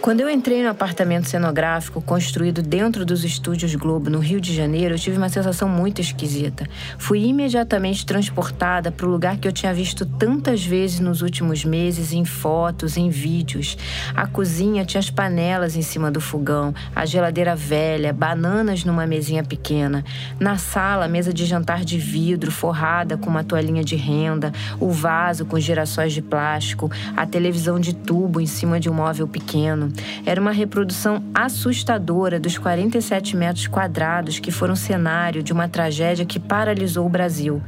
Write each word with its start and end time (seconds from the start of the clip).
Quando 0.00 0.20
eu 0.20 0.30
entrei 0.30 0.62
no 0.62 0.70
apartamento 0.70 1.28
cenográfico 1.28 2.00
construído 2.00 2.62
dentro 2.62 3.04
dos 3.04 3.24
estúdios 3.24 3.74
Globo, 3.74 4.08
no 4.08 4.20
Rio 4.20 4.40
de 4.40 4.54
Janeiro, 4.54 4.94
eu 4.94 4.98
tive 4.98 5.18
uma 5.18 5.28
sensação 5.28 5.68
muito 5.68 6.00
esquisita. 6.00 6.68
Fui 6.96 7.24
imediatamente 7.24 8.06
transportada 8.06 8.92
para 8.92 9.04
o 9.04 9.10
lugar 9.10 9.38
que 9.38 9.48
eu 9.48 9.52
tinha 9.52 9.74
visto 9.74 10.06
tantas 10.06 10.64
vezes 10.64 11.00
nos 11.00 11.20
últimos 11.20 11.64
meses, 11.64 12.12
em 12.12 12.24
fotos, 12.24 12.96
em 12.96 13.10
vídeos. 13.10 13.76
A 14.14 14.24
cozinha 14.26 14.84
tinha 14.84 15.00
as 15.00 15.10
panelas 15.10 15.74
em 15.74 15.82
cima 15.82 16.12
do 16.12 16.20
fogão, 16.20 16.72
a 16.94 17.04
geladeira 17.04 17.56
velha, 17.56 18.12
bananas 18.12 18.84
numa 18.84 19.04
mesinha 19.04 19.42
pequena. 19.42 20.04
Na 20.38 20.56
sala, 20.56 21.06
a 21.06 21.08
mesa 21.08 21.34
de 21.34 21.44
jantar 21.44 21.84
de 21.84 21.98
vidro, 21.98 22.52
forrada 22.52 23.16
com 23.16 23.28
uma 23.28 23.42
toalhinha 23.42 23.82
de 23.82 23.96
renda, 23.96 24.52
o 24.78 24.92
vaso 24.92 25.44
com 25.44 25.58
girassóis 25.58 26.12
de 26.12 26.22
plástico, 26.22 26.88
a 27.16 27.26
televisão 27.26 27.80
de 27.80 27.92
tubo 27.92 28.40
em 28.40 28.46
cima 28.46 28.78
de 28.78 28.88
um 28.88 28.94
móvel 28.94 29.26
pequeno. 29.26 29.87
Era 30.24 30.40
uma 30.40 30.52
reprodução 30.52 31.22
assustadora 31.34 32.38
dos 32.38 32.58
47 32.58 33.36
metros 33.36 33.66
quadrados 33.66 34.38
que 34.38 34.50
foram 34.50 34.76
cenário 34.76 35.42
de 35.42 35.52
uma 35.52 35.68
tragédia 35.68 36.24
que 36.24 36.38
paralisou 36.38 37.06
o 37.06 37.08
Brasil. 37.08 37.62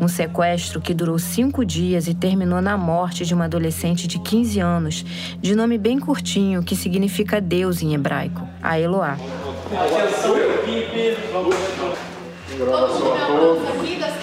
Um 0.00 0.08
sequestro 0.08 0.80
que 0.80 0.94
durou 0.94 1.18
cinco 1.18 1.64
dias 1.64 2.08
e 2.08 2.14
terminou 2.14 2.60
na 2.60 2.76
morte 2.76 3.24
de 3.24 3.34
uma 3.34 3.44
adolescente 3.44 4.06
de 4.06 4.18
15 4.18 4.60
anos, 4.60 5.04
de 5.40 5.54
nome 5.54 5.78
bem 5.78 5.98
curtinho, 5.98 6.62
que 6.62 6.76
significa 6.76 7.40
Deus 7.40 7.82
em 7.82 7.94
hebraico, 7.94 8.46
a 8.62 8.78
Eloá. 8.78 9.12
Atenção, 9.12 10.36
equipe. 10.36 11.16
Todo 11.30 12.94
mundo 12.94 13.68
aqui 13.68 13.96
das 13.96 14.15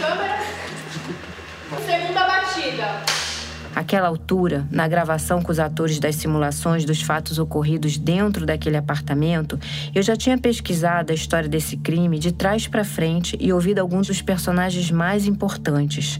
Aquela 3.75 4.07
altura, 4.07 4.67
na 4.69 4.87
gravação 4.87 5.41
com 5.41 5.51
os 5.51 5.59
atores 5.59 5.97
das 5.97 6.15
simulações 6.15 6.85
dos 6.85 7.01
fatos 7.01 7.39
ocorridos 7.39 7.97
dentro 7.97 8.45
daquele 8.45 8.77
apartamento, 8.77 9.59
eu 9.95 10.03
já 10.03 10.15
tinha 10.15 10.37
pesquisado 10.37 11.11
a 11.11 11.15
história 11.15 11.49
desse 11.49 11.77
crime 11.77 12.19
de 12.19 12.31
trás 12.31 12.67
para 12.67 12.83
frente 12.83 13.35
e 13.39 13.51
ouvido 13.51 13.79
alguns 13.79 14.07
dos 14.07 14.21
personagens 14.21 14.91
mais 14.91 15.25
importantes. 15.25 16.19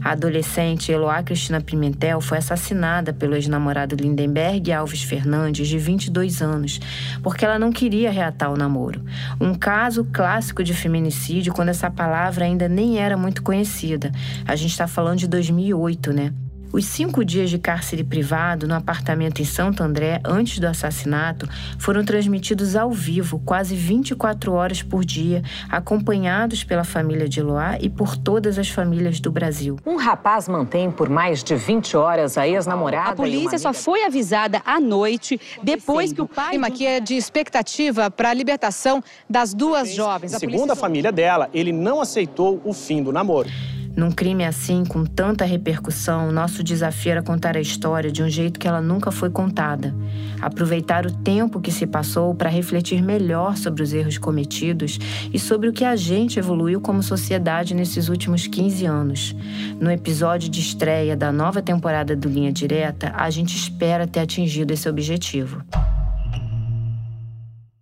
A 0.00 0.12
adolescente 0.12 0.92
Eloá 0.92 1.22
Cristina 1.24 1.60
Pimentel 1.60 2.20
foi 2.20 2.38
assassinada 2.38 3.12
pelo 3.12 3.34
ex-namorado 3.34 3.96
Lindenberg 3.96 4.72
Alves 4.72 5.02
Fernandes, 5.02 5.66
de 5.66 5.78
22 5.78 6.40
anos, 6.40 6.80
porque 7.22 7.44
ela 7.44 7.58
não 7.58 7.72
queria 7.72 8.12
reatar 8.12 8.52
o 8.52 8.56
namoro. 8.56 9.02
Um 9.40 9.54
caso 9.54 10.04
clássico 10.12 10.62
de 10.62 10.72
feminicídio 10.72 11.52
quando 11.52 11.70
essa 11.70 11.90
palavra 11.90 12.44
ainda 12.44 12.68
nem 12.68 12.98
era 12.98 13.16
muito 13.16 13.42
conhecida. 13.42 14.12
A 14.46 14.54
gente 14.54 14.70
está 14.70 14.86
falando 14.86 15.18
de 15.18 15.26
2008, 15.26 16.12
né? 16.12 16.32
Os 16.72 16.86
cinco 16.86 17.22
dias 17.22 17.50
de 17.50 17.58
cárcere 17.58 18.02
privado 18.02 18.66
no 18.66 18.74
apartamento 18.74 19.42
em 19.42 19.44
Santo 19.44 19.82
André, 19.82 20.22
antes 20.24 20.58
do 20.58 20.66
assassinato, 20.66 21.46
foram 21.78 22.02
transmitidos 22.02 22.74
ao 22.74 22.90
vivo, 22.90 23.38
quase 23.44 23.74
24 23.74 24.54
horas 24.54 24.82
por 24.82 25.04
dia, 25.04 25.42
acompanhados 25.68 26.64
pela 26.64 26.82
família 26.82 27.28
de 27.28 27.40
Eloá 27.40 27.76
e 27.78 27.90
por 27.90 28.16
todas 28.16 28.58
as 28.58 28.70
famílias 28.70 29.20
do 29.20 29.30
Brasil. 29.30 29.76
Um 29.84 29.96
rapaz 29.96 30.48
mantém 30.48 30.90
por 30.90 31.10
mais 31.10 31.44
de 31.44 31.54
20 31.54 31.94
horas 31.94 32.38
a 32.38 32.48
ex-namorada. 32.48 33.10
A 33.10 33.16
polícia 33.16 33.58
só 33.58 33.74
foi 33.74 34.04
avisada 34.04 34.62
à 34.64 34.80
noite, 34.80 35.38
depois 35.62 36.10
que 36.10 36.22
o 36.22 36.26
pai. 36.26 36.50
clima 36.50 36.68
aqui 36.68 36.86
é 36.86 37.00
de 37.00 37.14
expectativa 37.16 38.10
para 38.10 38.30
a 38.30 38.34
libertação 38.34 39.04
das 39.28 39.52
duas 39.52 39.92
jovens. 39.92 40.32
Segundo 40.32 40.70
a 40.70 40.76
família 40.76 41.12
dela, 41.12 41.50
ele 41.52 41.70
não 41.70 42.00
aceitou 42.00 42.62
o 42.64 42.72
fim 42.72 43.02
do 43.02 43.12
namoro. 43.12 43.50
Num 43.94 44.10
crime 44.10 44.44
assim, 44.44 44.84
com 44.84 45.04
tanta 45.04 45.44
repercussão, 45.44 46.32
nosso 46.32 46.62
desafio 46.62 47.12
era 47.12 47.22
contar 47.22 47.56
a 47.56 47.60
história 47.60 48.10
de 48.10 48.22
um 48.22 48.28
jeito 48.28 48.58
que 48.58 48.66
ela 48.66 48.80
nunca 48.80 49.10
foi 49.10 49.28
contada. 49.28 49.94
Aproveitar 50.40 51.04
o 51.04 51.12
tempo 51.12 51.60
que 51.60 51.70
se 51.70 51.86
passou 51.86 52.34
para 52.34 52.48
refletir 52.48 53.02
melhor 53.02 53.56
sobre 53.56 53.82
os 53.82 53.92
erros 53.92 54.16
cometidos 54.16 54.98
e 55.32 55.38
sobre 55.38 55.68
o 55.68 55.72
que 55.72 55.84
a 55.84 55.94
gente 55.94 56.38
evoluiu 56.38 56.80
como 56.80 57.02
sociedade 57.02 57.74
nesses 57.74 58.08
últimos 58.08 58.46
15 58.46 58.86
anos. 58.86 59.36
No 59.78 59.90
episódio 59.90 60.48
de 60.48 60.60
estreia 60.60 61.14
da 61.14 61.30
nova 61.30 61.60
temporada 61.60 62.16
do 62.16 62.30
Linha 62.30 62.52
Direta, 62.52 63.12
a 63.14 63.28
gente 63.28 63.54
espera 63.54 64.06
ter 64.06 64.20
atingido 64.20 64.72
esse 64.72 64.88
objetivo. 64.88 65.62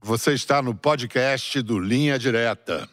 Você 0.02 0.32
está 0.32 0.60
no 0.60 0.74
podcast 0.74 1.62
do 1.62 1.78
Linha 1.78 2.18
Direta. 2.18 2.88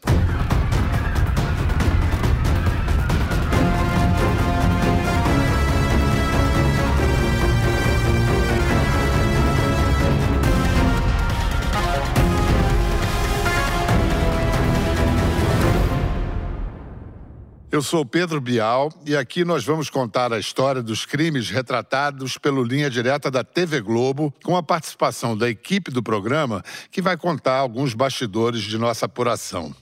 Eu 17.77 17.83
sou 17.83 18.03
Pedro 18.03 18.41
Bial 18.41 18.91
e 19.05 19.15
aqui 19.15 19.45
nós 19.45 19.63
vamos 19.63 19.88
contar 19.88 20.33
a 20.33 20.39
história 20.39 20.81
dos 20.81 21.05
crimes 21.05 21.51
retratados 21.51 22.35
pelo 22.35 22.63
Linha 22.63 22.89
Direta 22.89 23.29
da 23.29 23.43
TV 23.43 23.81
Globo, 23.81 24.33
com 24.43 24.57
a 24.57 24.63
participação 24.63 25.38
da 25.38 25.47
equipe 25.47 25.91
do 25.91 26.01
programa, 26.01 26.63
que 26.91 27.03
vai 27.03 27.15
contar 27.15 27.53
alguns 27.53 27.93
bastidores 27.93 28.63
de 28.63 28.79
nossa 28.79 29.05
apuração. 29.05 29.75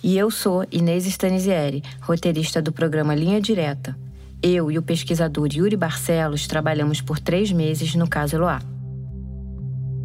E 0.00 0.16
eu 0.16 0.30
sou 0.30 0.64
Inês 0.70 1.06
Stanisieri, 1.06 1.82
roteirista 2.00 2.62
do 2.62 2.70
programa 2.70 3.16
Linha 3.16 3.40
Direta. 3.40 3.98
Eu 4.40 4.70
e 4.70 4.78
o 4.78 4.82
pesquisador 4.82 5.48
Yuri 5.52 5.76
Barcelos 5.76 6.46
trabalhamos 6.46 7.00
por 7.00 7.18
três 7.18 7.50
meses 7.50 7.96
no 7.96 8.08
caso 8.08 8.36
Eloá. 8.36 8.62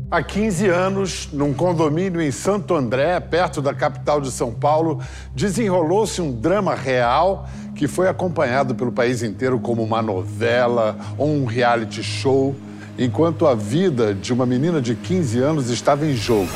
Há 0.09 0.21
15 0.21 0.67
anos, 0.67 1.29
num 1.33 1.51
condomínio 1.51 2.21
em 2.21 2.29
Santo 2.29 2.75
André, 2.75 3.19
perto 3.19 3.59
da 3.59 3.73
capital 3.73 4.21
de 4.21 4.31
São 4.31 4.53
Paulo, 4.53 5.01
desenrolou-se 5.33 6.21
um 6.21 6.31
drama 6.31 6.75
real 6.75 7.49
que 7.73 7.88
foi 7.88 8.07
acompanhado 8.07 8.75
pelo 8.75 8.91
país 8.91 9.23
inteiro 9.23 9.59
como 9.59 9.81
uma 9.81 10.03
novela 10.03 10.95
ou 11.17 11.27
um 11.27 11.45
reality 11.45 12.03
show, 12.03 12.55
enquanto 12.99 13.47
a 13.47 13.55
vida 13.55 14.13
de 14.13 14.31
uma 14.31 14.45
menina 14.45 14.79
de 14.79 14.94
15 14.94 15.39
anos 15.39 15.69
estava 15.71 16.05
em 16.05 16.15
jogo. 16.15 16.51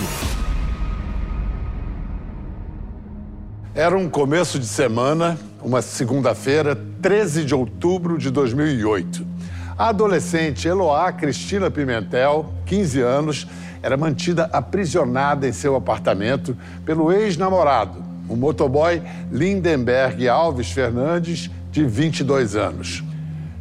Era 3.74 3.98
um 3.98 4.08
começo 4.08 4.60
de 4.60 4.68
semana, 4.68 5.40
uma 5.64 5.82
segunda-feira, 5.82 6.78
13 7.02 7.46
de 7.46 7.56
outubro 7.56 8.16
de 8.16 8.30
2008. 8.30 9.39
A 9.80 9.88
adolescente 9.88 10.68
Eloá 10.68 11.10
Cristina 11.14 11.72
Pimentel, 11.72 12.54
15 12.66 13.00
anos, 13.00 13.48
era 13.82 13.96
mantida 13.96 14.50
aprisionada 14.52 15.48
em 15.48 15.54
seu 15.54 15.74
apartamento 15.74 16.54
pelo 16.84 17.14
ex-namorado, 17.14 18.04
o 18.28 18.36
motoboy 18.36 19.02
Lindenberg 19.32 20.28
Alves 20.28 20.70
Fernandes, 20.70 21.50
de 21.72 21.86
22 21.86 22.58
anos. 22.58 23.02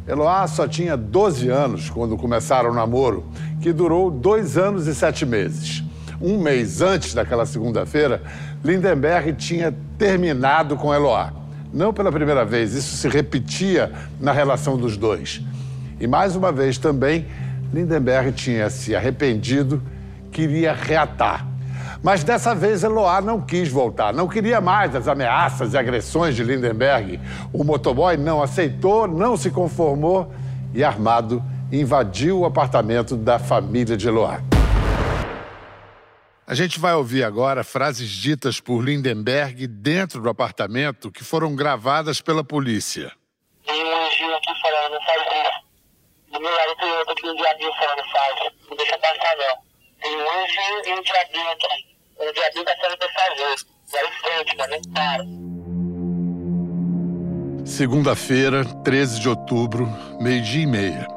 Eloá 0.05 0.45
só 0.45 0.67
tinha 0.67 0.97
12 0.97 1.47
anos 1.47 1.89
quando 1.89 2.17
começaram 2.17 2.71
o 2.71 2.75
namoro, 2.75 3.23
que 3.61 3.71
durou 3.71 4.11
dois 4.11 4.57
anos 4.57 4.87
e 4.87 4.95
sete 4.95 5.25
meses. 5.25 5.85
Um 6.21 6.37
mês 6.37 6.81
antes 6.81 7.13
daquela 7.13 7.45
segunda-feira, 7.45 8.21
Lindenberg 8.61 9.31
tinha 9.35 9.73
terminado 9.97 10.75
com 10.75 10.93
Eloá. 10.93 11.31
Não 11.73 11.93
pela 11.93 12.11
primeira 12.11 12.43
vez, 12.43 12.73
isso 12.73 12.97
se 12.97 13.07
repetia 13.07 13.93
na 14.19 14.33
relação 14.33 14.75
dos 14.75 14.97
dois. 14.97 15.41
E 15.99 16.07
mais 16.07 16.35
uma 16.35 16.51
vez 16.51 16.77
também, 16.77 17.27
Lindenberg 17.73 18.31
tinha 18.31 18.69
se 18.69 18.95
arrependido, 18.95 19.83
queria 20.31 20.73
reatar. 20.73 21.45
Mas 22.01 22.23
dessa 22.23 22.55
vez 22.55 22.83
Eloá 22.83 23.19
não 23.19 23.41
quis 23.41 23.69
voltar, 23.69 24.13
não 24.13 24.27
queria 24.27 24.61
mais 24.61 24.95
as 24.95 25.07
ameaças 25.07 25.73
e 25.73 25.77
agressões 25.77 26.35
de 26.35 26.43
Lindenberg. 26.43 27.19
O 27.51 27.65
motoboy 27.65 28.15
não 28.15 28.41
aceitou, 28.41 29.05
não 29.05 29.35
se 29.35 29.51
conformou 29.51 30.33
e, 30.73 30.81
armado, 30.81 31.43
invadiu 31.71 32.39
o 32.39 32.45
apartamento 32.45 33.17
da 33.17 33.37
família 33.37 33.97
de 33.97 34.07
Eloá. 34.07 34.41
A 36.47 36.55
gente 36.55 36.79
vai 36.79 36.93
ouvir 36.93 37.23
agora 37.23 37.63
frases 37.63 38.09
ditas 38.09 38.59
por 38.59 38.81
Lindenberg 38.81 39.67
dentro 39.67 40.21
do 40.21 40.29
apartamento 40.29 41.11
que 41.11 41.23
foram 41.23 41.53
gravadas 41.55 42.21
pela 42.21 42.43
polícia. 42.43 43.11
Tem 43.67 43.83
um 43.83 44.07
anjinho 44.07 44.35
aqui 44.35 44.61
falando, 44.61 44.93
não 44.93 45.01
faz 45.01 45.29
do 46.31 46.39
meu 46.39 46.51
lado 46.51 46.75
tem 46.79 46.91
outro 46.91 47.13
aqui, 47.13 47.27
um 47.27 47.35
diabinho 47.35 47.71
falando, 47.73 48.03
faz. 48.11 48.53
Não 48.69 48.77
deixa 48.77 48.97
passar, 48.99 49.35
não. 49.37 49.57
Tem 50.01 50.15
um 50.15 50.21
anjo 50.21 50.61
e 50.85 50.93
um 50.93 51.01
diabinho 51.01 51.51
aqui. 51.51 51.67
O 52.19 52.31
diabinho 52.33 52.65
tá 52.65 52.73
falando 52.79 52.97
pra 52.97 53.09
fazer. 53.09 53.55
Vai 53.91 54.05
em 54.05 54.11
frente, 54.11 54.55
mas 54.57 54.69
não 54.69 54.81
para. 54.93 55.23
Segunda-feira, 57.65 58.63
13 58.83 59.19
de 59.19 59.29
outubro, 59.29 59.87
meio-dia 60.19 60.63
e 60.63 60.67
meia. 60.67 61.07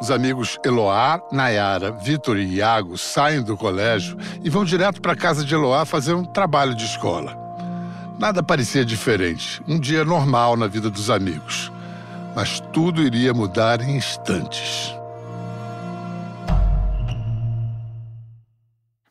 Os 0.00 0.10
amigos 0.10 0.58
Eloá, 0.64 1.20
Nayara, 1.30 1.92
Vitor 1.92 2.36
e 2.38 2.56
Iago 2.56 2.98
saem 2.98 3.42
do 3.42 3.56
colégio 3.56 4.16
e 4.42 4.50
vão 4.50 4.64
direto 4.64 5.00
para 5.00 5.12
a 5.12 5.16
casa 5.16 5.44
de 5.44 5.54
Eloá 5.54 5.84
fazer 5.84 6.14
um 6.14 6.24
trabalho 6.24 6.74
de 6.74 6.84
escola. 6.84 7.38
Nada 8.18 8.42
parecia 8.42 8.84
diferente, 8.84 9.62
um 9.68 9.78
dia 9.78 10.04
normal 10.04 10.56
na 10.56 10.66
vida 10.66 10.90
dos 10.90 11.08
amigos 11.08 11.70
mas 12.34 12.60
tudo 12.72 13.02
iria 13.02 13.34
mudar 13.34 13.80
em 13.80 13.96
instantes. 13.96 14.94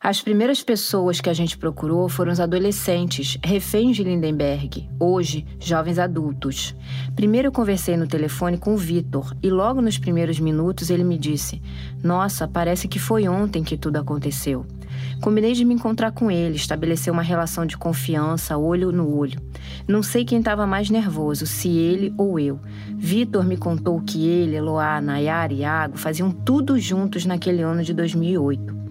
As 0.04 0.20
primeiras 0.20 0.60
pessoas 0.64 1.20
que 1.20 1.30
a 1.30 1.32
gente 1.32 1.56
procurou 1.56 2.08
foram 2.08 2.32
os 2.32 2.40
adolescentes, 2.40 3.38
reféns 3.40 3.94
de 3.94 4.02
Lindenberg, 4.02 4.90
hoje 4.98 5.46
jovens 5.60 5.96
adultos. 5.96 6.74
Primeiro 7.14 7.46
eu 7.46 7.52
conversei 7.52 7.96
no 7.96 8.08
telefone 8.08 8.58
com 8.58 8.74
o 8.74 8.76
Vitor 8.76 9.32
e 9.40 9.48
logo 9.48 9.80
nos 9.80 9.98
primeiros 9.98 10.40
minutos 10.40 10.90
ele 10.90 11.04
me 11.04 11.16
disse: 11.16 11.62
Nossa, 12.02 12.48
parece 12.48 12.88
que 12.88 12.98
foi 12.98 13.28
ontem 13.28 13.62
que 13.62 13.76
tudo 13.76 13.98
aconteceu. 13.98 14.66
Combinei 15.22 15.52
de 15.52 15.64
me 15.64 15.72
encontrar 15.72 16.10
com 16.10 16.32
ele, 16.32 16.56
estabelecer 16.56 17.12
uma 17.12 17.22
relação 17.22 17.64
de 17.64 17.78
confiança, 17.78 18.58
olho 18.58 18.90
no 18.90 19.16
olho. 19.16 19.40
Não 19.86 20.02
sei 20.02 20.24
quem 20.24 20.40
estava 20.40 20.66
mais 20.66 20.90
nervoso, 20.90 21.46
se 21.46 21.68
ele 21.68 22.12
ou 22.18 22.40
eu. 22.40 22.58
Vitor 22.96 23.44
me 23.44 23.56
contou 23.56 24.00
que 24.00 24.26
ele, 24.26 24.56
Eloá, 24.56 25.00
Nayara 25.00 25.52
e 25.52 25.58
Iago 25.58 25.96
faziam 25.96 26.32
tudo 26.32 26.76
juntos 26.76 27.24
naquele 27.24 27.62
ano 27.62 27.84
de 27.84 27.94
2008. 27.94 28.82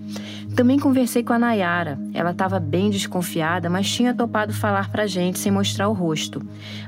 Também 0.56 0.80
conversei 0.80 1.22
com 1.22 1.34
a 1.34 1.40
Nayara. 1.40 2.00
Ela 2.14 2.32
estava 2.32 2.62
bem 2.62 2.90
desconfiada, 2.90 3.70
mas 3.70 3.92
tinha 3.92 4.14
topado 4.14 4.54
falar 4.54 4.90
pra 4.90 5.08
gente 5.08 5.38
sem 5.38 5.52
mostrar 5.52 5.90
o 5.90 5.94
rosto. 5.94 6.42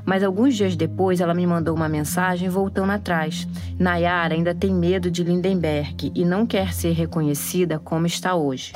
Mas 0.06 0.22
alguns 0.22 0.56
dias 0.56 0.74
depois 0.74 1.20
ela 1.20 1.34
me 1.34 1.46
mandou 1.46 1.76
uma 1.76 1.88
mensagem 1.88 2.48
voltando 2.48 2.92
atrás. 2.92 3.46
Nayara 3.78 4.34
ainda 4.34 4.54
tem 4.54 4.72
medo 4.72 5.10
de 5.10 5.22
Lindenberg 5.22 6.10
e 6.14 6.24
não 6.24 6.46
quer 6.46 6.72
ser 6.72 6.92
reconhecida 6.92 7.78
como 7.78 8.06
está 8.06 8.34
hoje. 8.34 8.72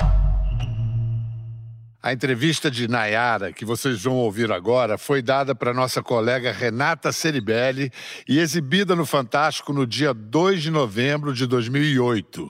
A 2.09 2.13
entrevista 2.13 2.71
de 2.71 2.87
Nayara, 2.87 3.53
que 3.53 3.63
vocês 3.63 4.01
vão 4.01 4.15
ouvir 4.15 4.51
agora, 4.51 4.97
foi 4.97 5.21
dada 5.21 5.53
para 5.53 5.71
nossa 5.71 6.01
colega 6.01 6.51
Renata 6.51 7.11
Ceribelli 7.11 7.91
e 8.27 8.39
exibida 8.39 8.95
no 8.95 9.05
Fantástico 9.05 9.71
no 9.71 9.85
dia 9.85 10.11
2 10.11 10.63
de 10.63 10.71
novembro 10.71 11.31
de 11.35 11.45
2008. 11.45 12.49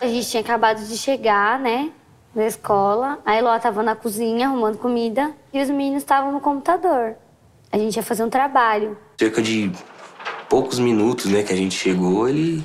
A 0.00 0.06
gente 0.06 0.30
tinha 0.30 0.40
acabado 0.40 0.86
de 0.86 0.96
chegar, 0.96 1.58
né, 1.58 1.90
da 2.32 2.46
escola. 2.46 3.18
A 3.26 3.36
Eloá 3.36 3.56
estava 3.56 3.82
na 3.82 3.96
cozinha 3.96 4.46
arrumando 4.46 4.78
comida 4.78 5.34
e 5.52 5.60
os 5.60 5.68
meninos 5.68 6.04
estavam 6.04 6.30
no 6.30 6.40
computador. 6.40 7.16
A 7.72 7.78
gente 7.78 7.96
ia 7.96 8.04
fazer 8.04 8.22
um 8.22 8.30
trabalho. 8.30 8.96
Cerca 9.18 9.42
de 9.42 9.72
poucos 10.48 10.78
minutos, 10.78 11.24
né, 11.24 11.42
que 11.42 11.52
a 11.52 11.56
gente 11.56 11.74
chegou, 11.74 12.28
ele, 12.28 12.64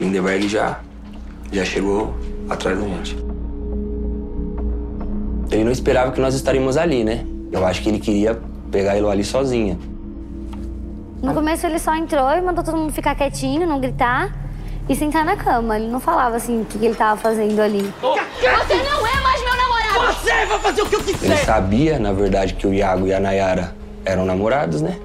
Lindenberg 0.00 0.48
já, 0.48 0.80
já 1.50 1.64
chegou 1.64 2.14
atrás 2.48 2.78
da 2.78 2.86
gente. 2.86 3.29
Ele 5.50 5.64
não 5.64 5.72
esperava 5.72 6.12
que 6.12 6.20
nós 6.20 6.34
estaríamos 6.34 6.76
ali, 6.76 7.02
né? 7.04 7.24
Eu 7.50 7.66
acho 7.66 7.82
que 7.82 7.88
ele 7.88 7.98
queria 7.98 8.38
pegar 8.70 8.92
a 8.92 8.96
Eloá 8.96 9.12
ali 9.12 9.24
sozinha. 9.24 9.78
No 11.22 11.34
começo 11.34 11.66
ele 11.66 11.78
só 11.78 11.94
entrou 11.94 12.30
e 12.30 12.40
mandou 12.40 12.64
todo 12.64 12.76
mundo 12.76 12.92
ficar 12.92 13.14
quietinho, 13.14 13.66
não 13.66 13.80
gritar 13.80 14.34
e 14.88 14.94
sentar 14.94 15.24
na 15.24 15.36
cama. 15.36 15.76
Ele 15.76 15.88
não 15.88 16.00
falava 16.00 16.36
assim 16.36 16.62
o 16.62 16.64
que 16.64 16.84
ele 16.84 16.94
tava 16.94 17.20
fazendo 17.20 17.60
ali. 17.60 17.92
Você 18.00 18.74
não 18.76 19.06
é 19.06 19.20
mais 19.20 19.42
meu 19.42 19.56
namorado! 19.56 20.16
Você 20.16 20.46
vai 20.46 20.58
fazer 20.60 20.82
o 20.82 20.86
que 20.86 20.94
eu 20.96 21.00
Ele 21.00 21.12
quiser! 21.12 21.44
sabia, 21.44 21.98
na 21.98 22.12
verdade, 22.12 22.54
que 22.54 22.66
o 22.66 22.72
Iago 22.72 23.06
e 23.06 23.12
a 23.12 23.20
Nayara 23.20 23.74
eram 24.04 24.24
namorados, 24.24 24.80
né? 24.80 24.96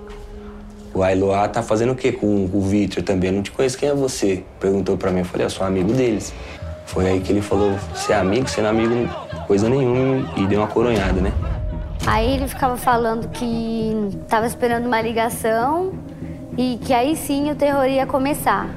O 0.94 1.04
Ailoá 1.04 1.48
tá 1.50 1.62
fazendo 1.62 1.92
o 1.92 1.96
quê 1.96 2.14
com 2.14 2.50
o 2.54 2.62
Victor 2.62 3.04
também? 3.04 3.30
Eu 3.30 3.36
não 3.36 3.44
te 3.44 3.52
conheço, 3.52 3.78
quem 3.78 3.90
é 3.90 3.94
você? 3.94 4.44
Perguntou 4.60 4.96
pra 4.96 5.12
mim, 5.12 5.20
eu 5.20 5.26
falei, 5.26 5.46
eu 5.46 5.50
sou 5.50 5.68
amigo 5.68 5.92
deles. 5.92 6.34
Foi 6.86 7.06
aí 7.10 7.20
que 7.20 7.34
ele 7.34 7.42
falou, 7.42 7.74
você 7.94 8.14
é 8.14 8.16
amigo, 8.16 8.48
é 8.58 8.66
amigo, 8.66 9.10
coisa 9.46 9.70
nenhuma, 9.70 10.28
e 10.36 10.46
deu 10.48 10.60
uma 10.62 10.68
coronhada, 10.68 11.22
né? 11.22 11.32
Aí 12.08 12.34
ele 12.36 12.48
ficava 12.48 12.78
falando 12.78 13.30
que 13.30 14.10
tava 14.30 14.46
esperando 14.46 14.86
uma 14.86 15.02
ligação 15.02 15.94
e 16.58 16.78
que 16.84 16.94
aí 16.94 17.16
sim 17.16 17.50
o 17.52 17.56
terror 17.56 17.86
ia 17.86 18.06
começar. 18.06 18.68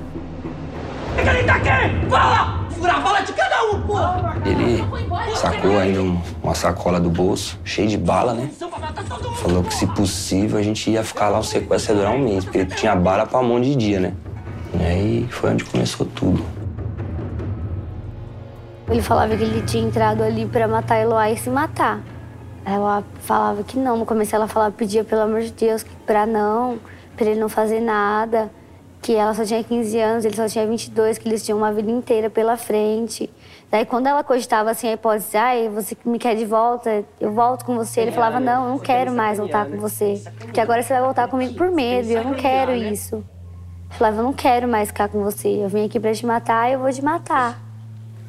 O 1.13 1.23
que 1.23 1.29
ele 1.29 1.43
tá 1.45 1.55
aqui? 1.57 1.69
Fala! 2.09 2.59
Fura 2.71 2.93
a 2.93 3.01
bala 3.01 3.21
de 3.23 3.33
cada 3.33 3.65
um, 3.73 3.83
porra! 3.83 4.37
Ele 4.47 4.85
sacou 5.35 5.79
ainda 5.79 6.01
um- 6.01 6.21
uma 6.43 6.55
sacola 6.55 7.01
do 7.01 7.11
bolso, 7.11 7.59
cheia 7.65 7.89
de 7.89 7.99
bala, 7.99 8.33
né? 8.35 8.49
Falou 9.43 9.63
que, 9.65 9.75
se 9.75 9.87
possível, 9.89 10.59
a 10.59 10.63
gente 10.63 10.89
ia 10.91 11.03
ficar 11.03 11.29
lá 11.29 11.39
o 11.41 11.43
sequestro 11.45 11.93
ia 11.95 11.99
durar 12.01 12.15
um 12.15 12.21
mês, 12.21 12.45
porque 12.45 12.59
ele 12.59 12.71
tinha 12.75 12.95
bala 12.95 13.27
pra 13.27 13.41
um 13.41 13.45
monte 13.49 13.65
de 13.65 13.77
dia, 13.77 14.01
né? 14.01 14.13
E 14.79 14.83
aí 14.85 15.27
foi 15.31 15.51
onde 15.51 15.65
começou 15.65 16.07
tudo. 16.07 16.43
Ele 18.91 19.03
falava 19.03 19.37
que 19.37 19.43
ele 19.43 19.63
tinha 19.63 19.87
entrado 19.87 20.23
ali 20.23 20.47
pra 20.47 20.67
matar 20.67 20.95
a 20.95 21.01
Eloá 21.01 21.31
e 21.31 21.37
se 21.37 21.51
matar. 21.51 22.01
Ela 22.65 23.05
falava 23.21 23.63
que 23.63 23.79
não. 23.79 23.99
No 23.99 24.07
começo 24.07 24.35
ela 24.35 24.49
falava, 24.49 24.73
pedia 24.73 25.05
pelo 25.05 25.23
amor 25.23 25.43
de 25.43 25.53
Deus 25.53 25.85
pra 26.07 26.25
não, 26.25 26.79
pra 27.17 27.27
ele 27.27 27.39
não 27.39 27.49
fazer 27.49 27.81
nada. 27.81 28.51
Que 29.01 29.15
ela 29.15 29.33
só 29.35 29.45
tinha 29.45 29.63
15 29.63 30.01
anos, 30.01 30.25
ele 30.25 30.35
só 30.35 30.49
tinha 30.49 30.67
22, 30.67 31.19
que 31.19 31.29
eles 31.29 31.45
tinham 31.45 31.59
uma 31.59 31.71
vida 31.71 31.91
inteira 31.91 32.29
pela 32.29 32.57
frente. 32.57 33.31
Daí 33.71 33.85
quando 33.85 34.07
ela 34.07 34.25
cogitava 34.25 34.71
assim 34.71 34.89
a 34.89 34.95
hipótese, 34.95 35.37
ai, 35.37 35.69
você 35.69 35.97
me 36.05 36.19
quer 36.19 36.35
de 36.35 36.47
volta, 36.47 37.05
eu 37.21 37.31
volto 37.31 37.65
com 37.65 37.77
você. 37.77 38.01
Ele 38.01 38.13
falava, 38.13 38.41
não, 38.41 38.65
eu 38.65 38.71
não 38.71 38.79
quero 38.79 39.13
mais 39.13 39.39
voltar 39.39 39.67
com 39.67 39.77
você. 39.77 40.21
Porque 40.39 40.61
agora 40.61 40.83
você 40.83 40.95
vai 40.95 41.03
voltar 41.03 41.29
comigo 41.29 41.55
por 41.55 41.71
medo, 41.71 42.09
e 42.09 42.15
eu 42.15 42.25
não 42.25 42.35
quero 42.35 42.75
isso. 42.75 43.17
Ele 43.17 43.99
falava, 43.99 44.17
eu 44.17 44.25
não 44.25 44.33
quero 44.33 44.67
mais 44.67 44.89
ficar 44.89 45.09
com 45.09 45.23
você. 45.23 45.49
Eu 45.49 45.69
vim 45.69 45.85
aqui 45.85 46.01
pra 46.01 46.13
te 46.13 46.27
matar, 46.27 46.73
eu 46.73 46.81
vou 46.81 46.91
te 46.91 47.03
matar. 47.05 47.68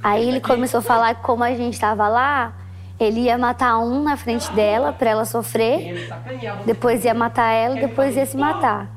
Aí 0.01 0.27
ele 0.27 0.39
começou 0.39 0.79
a 0.79 0.81
falar 0.81 1.15
que 1.15 1.21
como 1.21 1.43
a 1.43 1.53
gente 1.53 1.73
estava 1.73 2.07
lá, 2.07 2.53
ele 2.99 3.21
ia 3.21 3.37
matar 3.37 3.79
um 3.79 4.03
na 4.03 4.17
frente 4.17 4.51
dela 4.53 4.93
pra 4.93 5.09
ela 5.09 5.25
sofrer, 5.25 6.09
depois 6.65 7.03
ia 7.05 7.13
matar 7.13 7.51
ela 7.51 7.77
e 7.77 7.81
depois 7.81 8.15
ia 8.15 8.25
se 8.25 8.37
matar. 8.37 8.89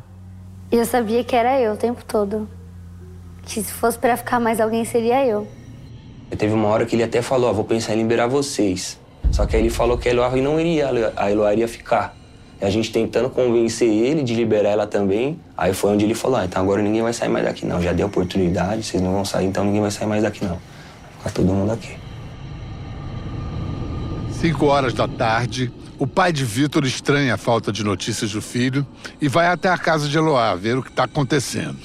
E 0.71 0.77
eu 0.77 0.87
sabia 0.87 1.23
que 1.23 1.37
era 1.37 1.61
eu 1.61 1.75
o 1.75 1.77
tempo 1.77 2.05
todo. 2.05 2.49
Que 3.43 3.63
se 3.63 3.73
fosse 3.73 3.99
pra 3.99 4.17
ficar 4.17 4.41
mais 4.41 4.61
alguém, 4.61 4.85
seria 4.85 5.27
eu. 5.27 5.47
E 6.31 6.37
teve 6.37 6.55
uma 6.55 6.69
hora 6.69 6.87
que 6.87 6.97
ele 6.97 7.03
até 7.03 7.21
falou, 7.21 7.51
ó, 7.51 7.53
vou 7.53 7.65
pensar 7.65 7.95
em 7.95 7.99
liberar 7.99 8.27
vocês. 8.27 8.99
Só 9.31 9.45
que 9.45 9.57
aí 9.57 9.63
ele 9.63 9.71
falou 9.71 9.99
que 9.99 10.09
a 10.09 10.13
Eloá 10.13 10.31
não 10.37 10.59
iria, 10.59 11.13
a 11.17 11.31
Eloá 11.31 11.53
iria 11.53 11.69
ficar. 11.69 12.17
E 12.61 12.65
a 12.65 12.71
gente 12.71 12.93
tentando 12.93 13.29
convencer 13.29 13.89
ele 13.89 14.23
de 14.23 14.35
liberar 14.35 14.71
ela 14.71 14.87
também. 14.87 15.39
Aí 15.57 15.75
foi 15.75 15.93
onde 15.93 16.05
ele 16.05 16.15
falou, 16.15 16.39
ah, 16.39 16.45
então 16.45 16.63
agora 16.63 16.81
ninguém 16.81 17.03
vai 17.03 17.13
sair 17.13 17.29
mais 17.29 17.45
daqui 17.45 17.67
não. 17.67 17.83
Já 17.83 17.93
deu 17.93 18.07
oportunidade, 18.07 18.83
vocês 18.83 19.03
não 19.03 19.13
vão 19.13 19.25
sair, 19.25 19.47
então 19.47 19.65
ninguém 19.65 19.81
vai 19.81 19.91
sair 19.91 20.07
mais 20.07 20.23
daqui 20.23 20.45
não. 20.45 20.59
Ficar 21.23 21.31
todo 21.31 21.55
mundo 21.55 21.71
aqui. 21.71 21.97
Cinco 24.33 24.67
horas 24.67 24.93
da 24.93 25.07
tarde, 25.07 25.73
o 26.01 26.05
pai 26.05 26.33
de 26.33 26.45
Vitor 26.45 26.85
estranha 26.85 27.35
a 27.35 27.37
falta 27.37 27.71
de 27.71 27.85
notícias 27.85 28.33
do 28.33 28.43
filho 28.43 28.85
e 29.21 29.29
vai 29.29 29.47
até 29.47 29.69
a 29.69 29.79
casa 29.79 30.09
de 30.09 30.19
Eloá 30.19 30.57
ver 30.57 30.77
o 30.77 30.83
que 30.83 30.91
está 30.91 31.05
acontecendo. 31.05 31.79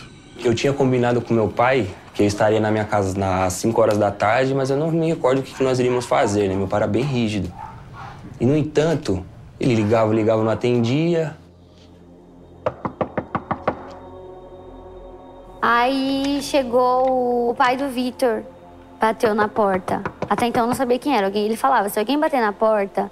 Eu 0.43 0.55
tinha 0.55 0.73
combinado 0.73 1.21
com 1.21 1.35
meu 1.35 1.47
pai 1.49 1.87
que 2.15 2.23
eu 2.23 2.25
estaria 2.25 2.59
na 2.59 2.71
minha 2.71 2.83
casa 2.83 3.15
às 3.45 3.53
5 3.53 3.79
horas 3.79 3.97
da 3.99 4.09
tarde, 4.09 4.55
mas 4.55 4.71
eu 4.71 4.77
não 4.77 4.91
me 4.91 5.07
recordo 5.07 5.37
o 5.37 5.43
que 5.43 5.53
que 5.53 5.63
nós 5.63 5.77
iríamos 5.77 6.07
fazer, 6.07 6.47
né? 6.47 6.55
Meu 6.55 6.67
pai 6.67 6.79
era 6.79 6.87
bem 6.87 7.03
rígido. 7.03 7.53
E, 8.41 8.45
no 8.45 8.57
entanto, 8.57 9.23
ele 9.59 9.75
ligava, 9.75 10.11
ligava, 10.11 10.43
não 10.43 10.49
atendia. 10.49 11.37
Aí 15.61 16.39
chegou 16.41 17.51
o 17.51 17.55
pai 17.55 17.77
do 17.77 17.87
Vitor, 17.87 18.41
bateu 18.99 19.33
na 19.33 19.47
porta. 19.47 20.01
Até 20.29 20.47
então 20.47 20.63
eu 20.63 20.67
não 20.67 20.75
sabia 20.75 20.99
quem 20.99 21.15
era. 21.15 21.27
Alguém, 21.27 21.45
ele 21.45 21.57
falava: 21.57 21.89
se 21.89 21.99
alguém 21.99 22.19
bater 22.19 22.41
na 22.41 22.51
porta, 22.51 23.11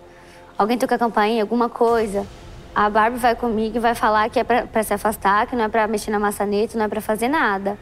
alguém 0.57 0.77
toca 0.77 0.95
a 0.95 0.97
campainha, 0.97 1.43
alguma 1.43 1.69
coisa, 1.69 2.25
a 2.73 2.89
Barbie 2.89 3.17
vai 3.17 3.35
comigo 3.35 3.77
e 3.77 3.79
vai 3.79 3.95
falar 3.95 4.29
que 4.29 4.39
é 4.39 4.43
pra, 4.43 4.67
pra 4.67 4.83
se 4.83 4.93
afastar, 4.93 5.47
que 5.47 5.55
não 5.55 5.63
é 5.63 5.69
pra 5.69 5.87
mexer 5.87 6.11
na 6.11 6.19
maçaneta, 6.19 6.77
não 6.77 6.85
é 6.85 6.87
pra 6.87 7.01
fazer 7.01 7.27
nada. 7.27 7.77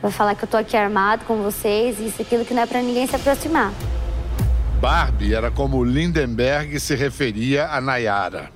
Vai 0.00 0.12
falar 0.12 0.34
que 0.34 0.44
eu 0.44 0.48
tô 0.48 0.56
aqui 0.56 0.76
armado 0.76 1.24
com 1.24 1.42
vocês, 1.42 1.98
isso, 1.98 2.20
aquilo, 2.20 2.44
que 2.44 2.52
não 2.52 2.62
é 2.62 2.66
pra 2.66 2.82
ninguém 2.82 3.06
se 3.06 3.16
aproximar. 3.16 3.72
Barbie 4.80 5.34
era 5.34 5.50
como 5.50 5.82
Lindenberg 5.82 6.78
se 6.78 6.94
referia 6.94 7.68
a 7.68 7.80
Nayara. 7.80 8.50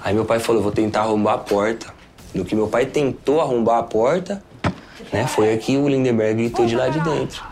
Aí 0.00 0.14
meu 0.14 0.24
pai 0.24 0.38
falou, 0.38 0.62
vou 0.62 0.70
tentar 0.70 1.00
arrombar 1.00 1.34
a 1.34 1.38
porta. 1.38 1.92
No 2.32 2.44
que 2.44 2.54
meu 2.54 2.68
pai 2.68 2.86
tentou 2.86 3.40
arrombar 3.40 3.78
a 3.78 3.82
porta, 3.82 4.42
né, 5.12 5.26
foi 5.26 5.52
aqui 5.52 5.76
o 5.76 5.88
Lindenberg 5.88 6.34
gritou 6.34 6.66
de 6.66 6.76
lá 6.76 6.88
de 6.88 7.00
dentro. 7.00 7.42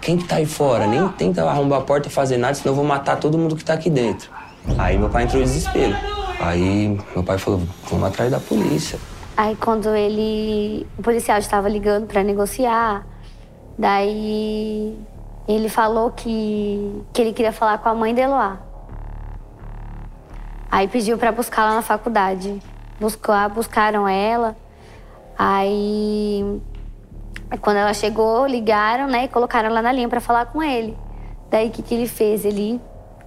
Quem 0.00 0.16
que 0.16 0.24
tá 0.24 0.36
aí 0.36 0.46
fora? 0.46 0.86
Nem 0.86 1.08
tenta 1.08 1.44
arrombar 1.44 1.80
a 1.80 1.82
porta 1.82 2.08
e 2.08 2.10
fazer 2.10 2.36
nada, 2.36 2.54
senão 2.54 2.72
eu 2.72 2.76
vou 2.76 2.84
matar 2.84 3.16
todo 3.16 3.36
mundo 3.36 3.56
que 3.56 3.64
tá 3.64 3.74
aqui 3.74 3.90
dentro. 3.90 4.30
Aí 4.78 4.98
meu 4.98 5.08
pai 5.08 5.24
entrou 5.24 5.40
em 5.40 5.44
desespero. 5.44 5.96
Aí 6.40 6.98
meu 7.14 7.24
pai 7.24 7.38
falou, 7.38 7.62
vamos 7.90 8.08
atrás 8.08 8.30
da 8.30 8.38
polícia. 8.38 8.98
Aí 9.36 9.56
quando 9.56 9.94
ele. 9.94 10.86
O 10.96 11.02
policial 11.02 11.38
estava 11.38 11.68
ligando 11.68 12.06
para 12.06 12.22
negociar, 12.22 13.06
daí 13.78 14.96
ele 15.48 15.68
falou 15.68 16.10
que, 16.10 17.02
que 17.12 17.22
ele 17.22 17.32
queria 17.32 17.52
falar 17.52 17.78
com 17.78 17.88
a 17.88 17.94
mãe 17.94 18.14
de 18.14 18.20
Eloá. 18.20 18.58
Aí 20.70 20.88
pediu 20.88 21.16
para 21.16 21.32
buscar 21.32 21.64
lá 21.64 21.74
na 21.74 21.82
faculdade. 21.82 22.60
Buscar, 23.00 23.48
buscaram 23.48 24.08
ela. 24.08 24.56
Aí 25.38 26.60
quando 27.60 27.76
ela 27.76 27.94
chegou, 27.94 28.46
ligaram, 28.46 29.06
né, 29.06 29.24
e 29.24 29.28
colocaram 29.28 29.68
ela 29.68 29.80
na 29.80 29.92
linha 29.92 30.08
para 30.08 30.20
falar 30.20 30.46
com 30.46 30.62
ele. 30.62 30.96
Daí 31.50 31.68
o 31.68 31.70
que, 31.70 31.82
que 31.82 31.94
ele 31.94 32.08
fez? 32.08 32.44
Ele 32.44 32.80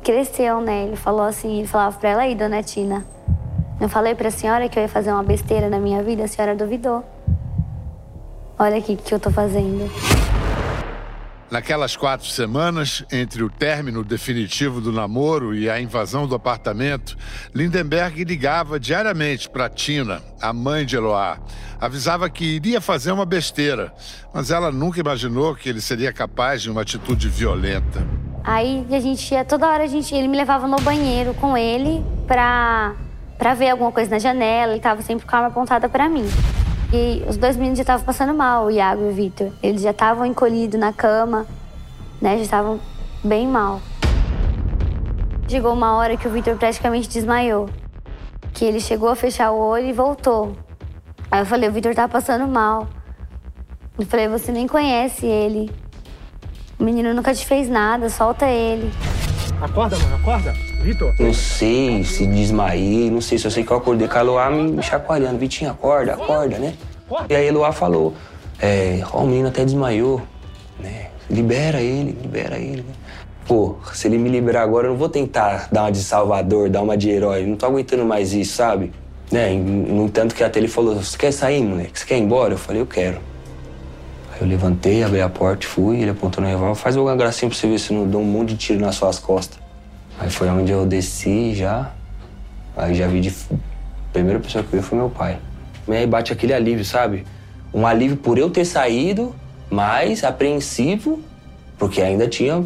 cresceu, 0.03 0.59
né? 0.61 0.83
Ele 0.83 0.95
falou 0.95 1.21
assim, 1.21 1.59
ele 1.59 1.67
falava 1.67 1.97
para 1.97 2.09
ela 2.09 2.21
aí, 2.23 2.35
dona 2.35 2.61
Tina. 2.61 3.05
Eu 3.79 3.87
falei 3.87 4.13
pra 4.13 4.29
senhora 4.29 4.67
que 4.67 4.77
eu 4.77 4.83
ia 4.83 4.89
fazer 4.89 5.11
uma 5.11 5.23
besteira 5.23 5.69
na 5.69 5.79
minha 5.79 6.03
vida, 6.03 6.23
a 6.23 6.27
senhora 6.27 6.53
duvidou. 6.53 7.03
Olha 8.57 8.77
aqui 8.77 8.93
o 8.93 8.97
que 8.97 9.13
eu 9.13 9.19
tô 9.19 9.31
fazendo. 9.31 9.89
Naquelas 11.51 11.97
quatro 11.97 12.27
semanas, 12.27 13.03
entre 13.11 13.41
o 13.41 13.49
término 13.49 14.03
definitivo 14.03 14.79
do 14.79 14.91
namoro 14.91 15.55
e 15.55 15.67
a 15.67 15.81
invasão 15.81 16.27
do 16.27 16.35
apartamento, 16.35 17.17
Lindenberg 17.55 18.23
ligava 18.23 18.79
diariamente 18.79 19.49
para 19.49 19.67
Tina, 19.67 20.21
a 20.39 20.53
mãe 20.53 20.85
de 20.85 20.95
Eloá. 20.95 21.39
Avisava 21.81 22.29
que 22.29 22.45
iria 22.45 22.79
fazer 22.79 23.11
uma 23.11 23.25
besteira, 23.25 23.91
mas 24.31 24.51
ela 24.51 24.71
nunca 24.71 24.99
imaginou 24.99 25.55
que 25.55 25.67
ele 25.67 25.81
seria 25.81 26.13
capaz 26.13 26.61
de 26.61 26.69
uma 26.69 26.81
atitude 26.81 27.27
violenta. 27.27 28.05
Aí 28.43 28.85
a 28.91 28.99
gente 28.99 29.33
ia 29.33 29.43
toda 29.43 29.67
hora, 29.67 29.83
a 29.83 29.87
gente, 29.87 30.13
ele 30.13 30.27
me 30.27 30.37
levava 30.37 30.67
no 30.67 30.77
banheiro 30.77 31.33
com 31.33 31.57
ele 31.57 32.05
pra, 32.27 32.93
pra 33.39 33.55
ver 33.55 33.69
alguma 33.69 33.91
coisa 33.91 34.11
na 34.11 34.19
janela, 34.19 34.73
ele 34.73 34.81
tava 34.81 35.01
sempre 35.01 35.25
com 35.25 35.35
a 35.35 35.39
arma 35.39 35.49
apontada 35.49 35.89
para 35.89 36.07
mim. 36.07 36.25
E 36.91 37.23
os 37.27 37.37
dois 37.37 37.55
meninos 37.55 37.77
já 37.77 37.83
estavam 37.83 38.03
passando 38.03 38.33
mal, 38.33 38.65
o 38.65 38.71
Iago 38.71 39.03
e 39.03 39.09
o 39.09 39.13
Vitor. 39.13 39.51
Eles 39.61 39.81
já 39.81 39.91
estavam 39.91 40.25
encolhidos 40.25 40.79
na 40.79 40.91
cama, 40.91 41.45
né? 42.19 42.37
Já 42.37 42.43
estavam 42.43 42.79
bem 43.23 43.47
mal. 43.47 43.79
Chegou 45.47 45.71
uma 45.73 45.95
hora 45.95 46.17
que 46.17 46.27
o 46.27 46.31
Vitor 46.31 46.55
praticamente 46.57 47.07
desmaiou. 47.07 47.69
Que 48.53 48.65
ele 48.65 48.79
chegou 48.79 49.09
a 49.09 49.15
fechar 49.15 49.51
o 49.51 49.59
olho 49.59 49.85
e 49.85 49.93
voltou. 49.93 50.55
Aí 51.29 51.41
eu 51.41 51.45
falei, 51.45 51.69
o 51.69 51.71
Vitor 51.71 51.93
tá 51.93 52.07
passando 52.07 52.47
mal. 52.47 52.87
Eu 53.97 54.05
falei, 54.07 54.27
você 54.27 54.51
nem 54.51 54.67
conhece 54.67 55.27
ele. 55.27 55.71
O 56.79 56.83
menino 56.83 57.13
nunca 57.13 57.35
te 57.35 57.45
fez 57.45 57.69
nada, 57.69 58.09
solta 58.09 58.47
ele. 58.47 58.91
Acorda, 59.61 59.97
mano, 59.97 60.15
acorda. 60.15 60.68
Vitor? 60.81 61.13
Não 61.19 61.33
sei 61.33 62.03
se 62.03 62.25
desmaiei, 62.25 63.11
não 63.11 63.21
sei, 63.21 63.37
só 63.37 63.49
sei 63.49 63.63
que 63.63 63.71
eu 63.71 63.77
acordei 63.77 64.07
com 64.07 64.17
a 64.17 64.21
Eloá 64.21 64.49
me 64.49 64.81
chacoalhando. 64.81 65.37
Vitinho, 65.37 65.71
acorda, 65.71 66.13
acorda, 66.13 66.57
né? 66.57 66.73
E 67.29 67.35
aí 67.35 67.45
a 67.45 67.49
Eloá 67.49 67.71
falou, 67.71 68.13
é, 68.61 69.01
ó, 69.11 69.23
o 69.23 69.27
menino 69.27 69.49
até 69.49 69.65
desmaiou, 69.65 70.21
né? 70.79 71.07
Libera 71.29 71.81
ele, 71.81 72.17
libera 72.21 72.57
ele, 72.57 72.81
né? 72.81 72.93
Pô, 73.45 73.77
se 73.93 74.07
ele 74.07 74.17
me 74.17 74.29
liberar 74.29 74.61
agora, 74.61 74.87
eu 74.87 74.91
não 74.91 74.97
vou 74.97 75.09
tentar 75.09 75.69
dar 75.71 75.81
uma 75.81 75.91
de 75.91 76.03
salvador, 76.03 76.69
dar 76.69 76.81
uma 76.81 76.95
de 76.95 77.09
herói. 77.09 77.45
Não 77.45 77.55
tô 77.55 77.65
aguentando 77.65 78.05
mais 78.05 78.31
isso, 78.31 78.55
sabe? 78.55 78.91
Né? 79.31 79.53
No 79.53 80.05
entanto 80.05 80.35
que 80.35 80.43
até 80.43 80.59
ele 80.59 80.67
falou, 80.67 80.95
você 80.95 81.17
quer 81.17 81.31
sair, 81.31 81.63
moleque? 81.63 81.99
Você 81.99 82.05
quer 82.05 82.17
ir 82.17 82.21
embora? 82.21 82.53
Eu 82.53 82.57
falei, 82.59 82.81
eu 82.81 82.85
quero. 82.85 83.17
Aí 84.31 84.41
eu 84.41 84.47
levantei, 84.47 85.03
abri 85.03 85.19
a 85.19 85.29
porta, 85.29 85.65
fui, 85.65 86.01
ele 86.01 86.11
apontou 86.11 86.43
no 86.43 86.49
revólver, 86.49 86.75
faz 86.75 86.95
alguma 86.95 87.15
gracinha 87.15 87.49
pra 87.49 87.57
você 87.57 87.67
ver 87.67 87.79
se 87.79 87.91
não 87.91 88.07
dou 88.07 88.21
um 88.21 88.25
monte 88.25 88.49
de 88.49 88.57
tiro 88.57 88.79
nas 88.79 88.95
suas 88.95 89.17
costas. 89.17 89.59
Aí 90.19 90.29
foi 90.29 90.49
onde 90.49 90.71
eu 90.71 90.85
desci 90.85 91.55
já. 91.55 91.91
Aí 92.75 92.93
já 92.93 93.07
vi 93.07 93.21
de. 93.21 93.29
A 93.29 94.11
primeira 94.11 94.39
pessoa 94.39 94.63
que 94.63 94.71
veio 94.71 94.83
foi 94.83 94.97
meu 94.97 95.09
pai. 95.09 95.39
E 95.87 95.93
aí 95.93 96.05
bate 96.05 96.33
aquele 96.33 96.53
alívio, 96.53 96.83
sabe? 96.83 97.25
Um 97.73 97.87
alívio 97.87 98.17
por 98.17 98.37
eu 98.37 98.49
ter 98.49 98.65
saído, 98.65 99.33
mas 99.69 100.23
apreensivo, 100.23 101.19
porque 101.77 102.01
ainda 102.01 102.27
tinha. 102.27 102.63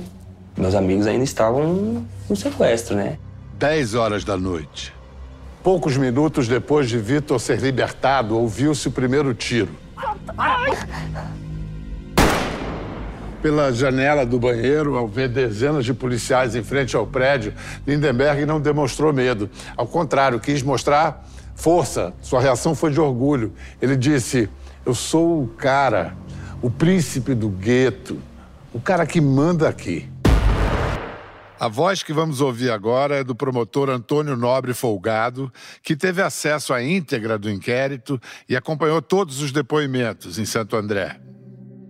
Meus 0.58 0.76
amigos 0.76 1.08
ainda 1.08 1.24
estavam 1.24 2.06
no 2.30 2.36
sequestro, 2.36 2.96
né? 2.96 3.18
10 3.58 3.96
horas 3.96 4.24
da 4.24 4.38
noite. 4.38 4.94
Poucos 5.64 5.96
minutos 5.96 6.48
depois 6.48 6.90
de 6.90 6.98
Vitor 6.98 7.40
ser 7.40 7.60
libertado, 7.60 8.38
ouviu-se 8.38 8.88
o 8.88 8.92
primeiro 8.92 9.34
tiro. 9.34 9.72
Pela 13.44 13.74
janela 13.74 14.26
do 14.26 14.40
banheiro, 14.40 14.96
ao 14.96 15.06
ver 15.06 15.28
dezenas 15.28 15.84
de 15.84 15.94
policiais 15.94 16.56
em 16.56 16.64
frente 16.64 16.96
ao 16.96 17.06
prédio, 17.06 17.54
Lindenberg 17.86 18.46
não 18.46 18.58
demonstrou 18.58 19.12
medo. 19.12 19.50
Ao 19.76 19.86
contrário, 19.86 20.40
quis 20.40 20.64
mostrar 20.64 21.28
força. 21.54 22.14
Sua 22.22 22.40
reação 22.40 22.74
foi 22.74 22.90
de 22.92 23.02
orgulho. 23.02 23.52
Ele 23.82 23.98
disse: 23.98 24.50
Eu 24.86 24.96
sou 24.96 25.44
o 25.44 25.48
cara, 25.50 26.16
o 26.62 26.72
príncipe 26.72 27.36
do 27.36 27.50
gueto, 27.50 28.18
o 28.74 28.80
cara 28.80 29.06
que 29.06 29.20
manda 29.20 29.68
aqui. 29.68 30.10
A 31.60 31.68
voz 31.68 32.02
que 32.02 32.14
vamos 32.14 32.40
ouvir 32.40 32.72
agora 32.72 33.18
é 33.18 33.26
do 33.26 33.36
promotor 33.36 33.90
Antônio 33.90 34.38
Nobre 34.38 34.74
Folgado, 34.74 35.52
que 35.82 35.98
teve 35.98 36.22
acesso 36.22 36.74
à 36.74 36.82
íntegra 36.82 37.38
do 37.38 37.52
inquérito 37.52 38.18
e 38.48 38.56
acompanhou 38.56 39.02
todos 39.02 39.42
os 39.42 39.52
depoimentos 39.52 40.40
em 40.40 40.46
Santo 40.46 40.78
André. 40.78 41.20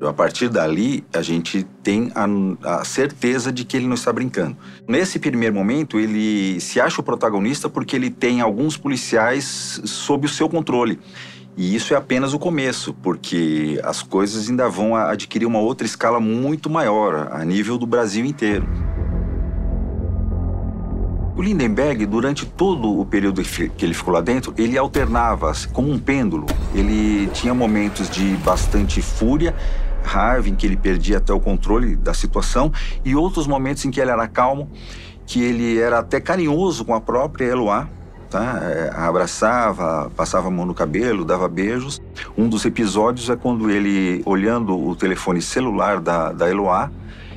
A 0.01 0.11
partir 0.11 0.49
dali, 0.49 1.03
a 1.13 1.21
gente 1.21 1.65
tem 1.81 2.11
a, 2.13 2.79
a, 2.79 2.85
certeza 2.85 3.51
de 3.51 3.63
que 3.63 3.77
ele 3.77 3.87
não 3.87 3.93
está 3.93 4.11
brincando. 4.11 4.57
Nesse 4.87 5.17
primeiro 5.17 5.55
momento, 5.55 5.99
ele 5.99 6.59
se 6.59 6.81
acha 6.81 6.99
o 6.99 7.03
protagonista 7.03 7.69
porque 7.69 7.95
ele 7.95 8.09
tem 8.09 8.41
alguns 8.41 8.75
policiais 8.75 9.81
sob 9.85 10.25
o 10.25 10.29
seu 10.29 10.49
controle. 10.49 10.99
E 11.55 11.75
isso 11.75 11.93
é 11.93 11.97
apenas 11.97 12.33
o 12.33 12.39
começo, 12.39 12.93
porque 12.95 13.79
as 13.83 14.01
coisas 14.01 14.49
ainda 14.49 14.67
vão 14.67 14.95
adquirir 14.95 15.45
uma 15.45 15.59
outra 15.59 15.85
escala 15.85 16.19
muito 16.19 16.69
maior, 16.69 17.29
a 17.31 17.45
nível 17.45 17.77
do 17.77 17.85
Brasil 17.85 18.25
inteiro. 18.25 18.67
O 21.35 21.41
Lindenberg, 21.41 22.05
durante 22.05 22.45
todo 22.45 22.99
o 22.99 23.05
período 23.05 23.41
que 23.41 23.83
ele 23.83 23.93
ficou 23.93 24.13
lá 24.13 24.21
dentro, 24.21 24.53
ele 24.55 24.77
alternava 24.77 25.51
como 25.71 25.91
um 25.91 25.97
pêndulo. 25.97 26.45
Ele 26.75 27.27
tinha 27.33 27.55
momentos 27.55 28.07
de 28.07 28.35
bastante 28.37 29.01
fúria, 29.01 29.55
raiva, 30.03 30.47
em 30.47 30.55
que 30.55 30.67
ele 30.67 30.77
perdia 30.77 31.17
até 31.17 31.33
o 31.33 31.39
controle 31.39 31.95
da 31.95 32.13
situação, 32.13 32.71
e 33.03 33.15
outros 33.15 33.47
momentos 33.47 33.83
em 33.83 33.89
que 33.89 33.99
ele 33.99 34.11
era 34.11 34.27
calmo, 34.27 34.69
que 35.25 35.41
ele 35.41 35.79
era 35.79 35.99
até 35.99 36.19
carinhoso 36.21 36.85
com 36.85 36.93
a 36.93 37.01
própria 37.01 37.45
Eloá, 37.45 37.87
tá? 38.29 38.59
É, 38.61 38.91
abraçava, 38.95 40.11
passava 40.15 40.49
a 40.49 40.51
mão 40.51 40.65
no 40.65 40.73
cabelo, 40.73 41.25
dava 41.25 41.47
beijos. 41.47 41.99
Um 42.37 42.47
dos 42.47 42.63
episódios 42.63 43.29
é 43.29 43.35
quando 43.35 43.71
ele, 43.71 44.21
olhando 44.25 44.77
o 44.77 44.95
telefone 44.95 45.41
celular 45.41 45.99
da, 45.99 46.31
da 46.31 46.49
Eloá, 46.49 46.91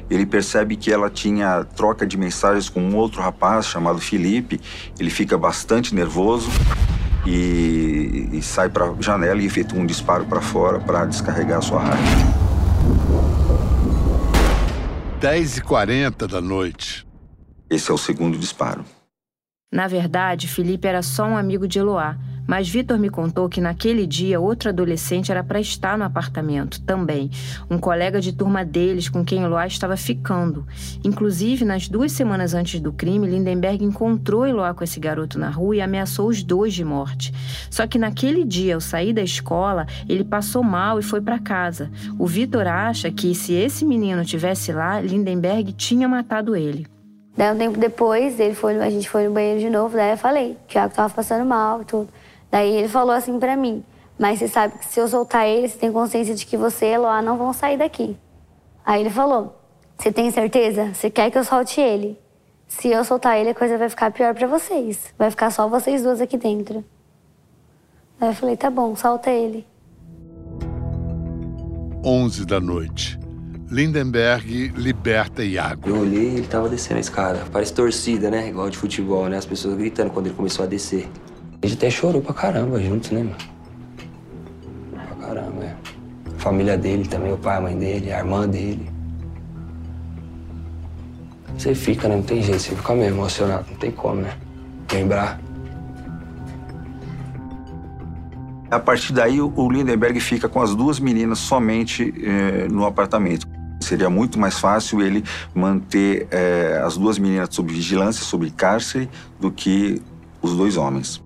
ele 0.09 0.25
percebe 0.25 0.77
que 0.77 0.93
ela 0.93 1.11
tinha 1.11 1.65
troca 1.65 2.07
de 2.07 2.17
mensagens 2.17 2.69
com 2.69 2.81
um 2.81 2.97
outro 2.97 3.21
rapaz 3.21 3.67
chamado 3.67 3.99
Felipe. 3.99 4.61
Ele 4.99 5.11
fica 5.11 5.37
bastante 5.37 5.95
nervoso 5.95 6.49
e, 7.27 8.29
e 8.33 8.43
sai 8.43 8.69
para 8.69 8.91
a 8.91 8.95
janela 9.01 9.41
e 9.41 9.47
efetua 9.47 9.81
um 9.81 9.87
disparo 9.87 10.25
para 10.27 10.41
fora 10.41 10.79
para 10.79 11.05
descarregar 11.07 11.59
a 11.59 11.63
sua 11.63 11.81
raiva. 11.81 12.47
10h40 15.21 16.27
da 16.27 16.41
noite. 16.41 17.07
Esse 17.69 17.91
é 17.91 17.95
o 17.95 17.99
segundo 17.99 18.39
disparo. 18.39 18.85
Na 19.73 19.89
verdade, 19.89 20.47
Felipe 20.47 20.87
era 20.87 21.03
só 21.03 21.27
um 21.27 21.37
amigo 21.37 21.67
de 21.67 21.81
Eloá, 21.81 22.17
mas 22.47 22.69
Vitor 22.69 22.99
me 22.99 23.11
contou 23.11 23.49
que 23.49 23.61
naquele 23.61 24.07
dia 24.07 24.41
outro 24.41 24.69
adolescente 24.69 25.31
era 25.31 25.43
para 25.43 25.61
estar 25.61 25.99
no 25.99 26.05
apartamento 26.05 26.81
também, 26.83 27.31
um 27.71 27.79
colega 27.79 28.21
de 28.21 28.33
turma 28.33 28.65
deles 28.65 29.09
com 29.09 29.25
quem 29.25 29.43
Eloá 29.43 29.67
estava 29.67 29.97
ficando. 29.97 30.67
Inclusive, 31.05 31.65
nas 31.65 31.89
duas 31.89 32.13
semanas 32.13 32.55
antes 32.55 32.81
do 32.81 32.93
crime, 32.93 33.27
Lindenberg 33.27 33.85
encontrou 33.85 34.47
Eloá 34.47 34.75
com 34.75 34.85
esse 34.85 35.01
garoto 35.01 35.39
na 35.39 35.51
rua 35.51 35.77
e 35.77 35.81
ameaçou 35.81 36.29
os 36.29 36.43
dois 36.43 36.75
de 36.75 36.85
morte. 36.85 37.33
Só 37.71 37.87
que 37.87 37.99
naquele 37.99 38.45
dia, 38.45 38.75
ao 38.75 38.81
sair 38.81 39.13
da 39.13 39.23
escola, 39.23 39.87
ele 40.09 40.25
passou 40.25 40.63
mal 40.63 40.99
e 40.99 41.03
foi 41.03 41.21
para 41.21 41.39
casa. 41.39 41.91
O 42.19 42.27
Vitor 42.27 42.67
acha 42.67 43.11
que 43.11 43.35
se 43.35 43.53
esse 43.55 43.85
menino 43.85 44.25
tivesse 44.25 44.73
lá, 44.73 45.01
Lindenberg 45.01 45.73
tinha 45.73 46.09
matado 46.09 46.55
ele. 46.55 46.87
Daí 47.37 47.53
um 47.53 47.59
tempo 47.59 47.79
depois, 47.79 48.41
ele 48.41 48.55
foi, 48.55 48.81
a 48.81 48.89
gente 48.89 49.11
foi 49.11 49.29
no 49.29 49.35
banheiro 49.35 49.61
de 49.61 49.69
novo, 49.69 49.95
daí 49.95 50.13
eu 50.13 50.17
falei, 50.17 50.53
o 50.53 50.69
Thiago 50.69 50.95
tava 50.95 51.13
passando 51.13 51.45
mal 51.45 51.83
e 51.83 51.85
tudo. 51.85 52.09
Daí 52.51 52.71
ele 52.77 52.89
falou 52.89 53.15
assim 53.15 53.39
para 53.39 53.57
mim, 53.57 53.85
mas 54.19 54.39
você 54.39 54.49
sabe 54.49 54.79
que 54.79 54.87
se 54.87 54.99
eu 54.99 55.09
soltar 55.09 55.47
ele, 55.47 55.69
você 55.69 55.79
tem 55.79 55.93
consciência 55.93 56.35
de 56.35 56.47
que 56.47 56.57
você 56.57 56.87
e 56.87 56.95
Eloá 56.95 57.21
não 57.21 57.37
vão 57.37 57.53
sair 57.53 57.77
daqui. 57.77 58.17
Aí 58.85 59.01
ele 59.01 59.11
falou, 59.11 59.57
você 59.99 60.13
tem 60.13 60.31
certeza? 60.31 60.95
Você 60.95 61.11
quer 61.11 61.31
que 61.31 61.39
eu 61.39 61.45
solte 61.45 61.81
ele? 61.81 62.19
Se 62.69 62.89
eu 62.89 63.05
soltar 63.05 63.39
ele, 63.39 63.51
a 63.51 63.55
coisa 63.55 63.79
vai 63.79 63.89
ficar 63.89 64.11
pior 64.11 64.35
para 64.35 64.47
vocês. 64.47 65.15
Vai 65.19 65.31
ficar 65.31 65.51
só 65.51 65.69
vocês 65.69 66.03
duas 66.03 66.21
aqui 66.21 66.37
dentro. 66.37 66.85
Aí 68.21 68.29
eu 68.29 68.35
falei, 68.35 68.57
tá 68.57 68.71
bom, 68.71 68.95
solta 68.97 69.31
ele. 69.31 69.67
11 72.05 72.45
da 72.47 72.61
noite. 72.61 73.19
Lindenberg 73.69 74.69
liberta 74.77 75.43
Iago. 75.43 75.89
Eu 75.89 75.99
olhei 75.99 76.37
ele 76.37 76.47
tava 76.47 76.69
descendo 76.69 76.99
a 76.99 77.01
escada. 77.01 77.45
Parece 77.51 77.75
torcida, 77.75 78.31
né? 78.31 78.49
Igual 78.49 78.71
de 78.71 78.79
futebol, 78.79 79.29
né? 79.29 79.37
As 79.37 79.45
pessoas 79.45 79.77
gritando 79.77 80.11
quando 80.11 80.27
ele 80.27 80.37
começou 80.37 80.65
a 80.65 80.69
descer. 80.69 81.09
A 81.63 81.67
gente 81.67 81.79
até 81.79 81.91
chorou 81.91 82.21
pra 82.21 82.35
caramba 82.35 82.81
juntos, 82.81 83.11
né, 83.11 83.23
mano? 83.23 83.37
Pra 84.93 85.27
caramba, 85.27 85.65
é. 85.65 85.77
A 86.37 86.39
família 86.39 86.77
dele 86.77 87.09
também, 87.09 87.33
o 87.33 87.39
pai, 87.39 87.57
a 87.57 87.61
mãe 87.61 87.77
dele, 87.77 88.13
a 88.13 88.19
irmã 88.19 88.49
dele. 88.49 88.89
Você 91.57 91.75
fica, 91.75 92.09
né? 92.09 92.17
Não 92.17 92.23
tem 92.23 92.43
jeito, 92.43 92.61
você 92.61 92.77
fica 92.77 92.95
meio 92.95 93.09
emocionado, 93.09 93.67
não 93.71 93.79
tem 93.79 93.91
como, 93.91 94.21
né? 94.21 94.37
Lembrar. 94.93 95.41
A 98.71 98.79
partir 98.79 99.13
daí, 99.13 99.41
o 99.41 99.71
Lindenberg 99.71 100.21
fica 100.21 100.49
com 100.49 100.61
as 100.61 100.75
duas 100.75 101.01
meninas 101.01 101.39
somente 101.39 102.13
eh, 102.23 102.69
no 102.69 102.85
apartamento. 102.85 103.47
Seria 103.81 104.11
muito 104.11 104.39
mais 104.39 104.59
fácil 104.59 105.01
ele 105.01 105.25
manter 105.55 106.27
eh, 106.31 106.83
as 106.85 106.97
duas 106.97 107.19
meninas 107.19 107.49
sob 107.53 107.73
vigilância, 107.73 108.25
sob 108.25 108.51
cárcere, 108.51 109.09
do 109.41 109.51
que 109.51 110.03
os 110.43 110.57
dois 110.57 110.77
homens. 110.77 111.26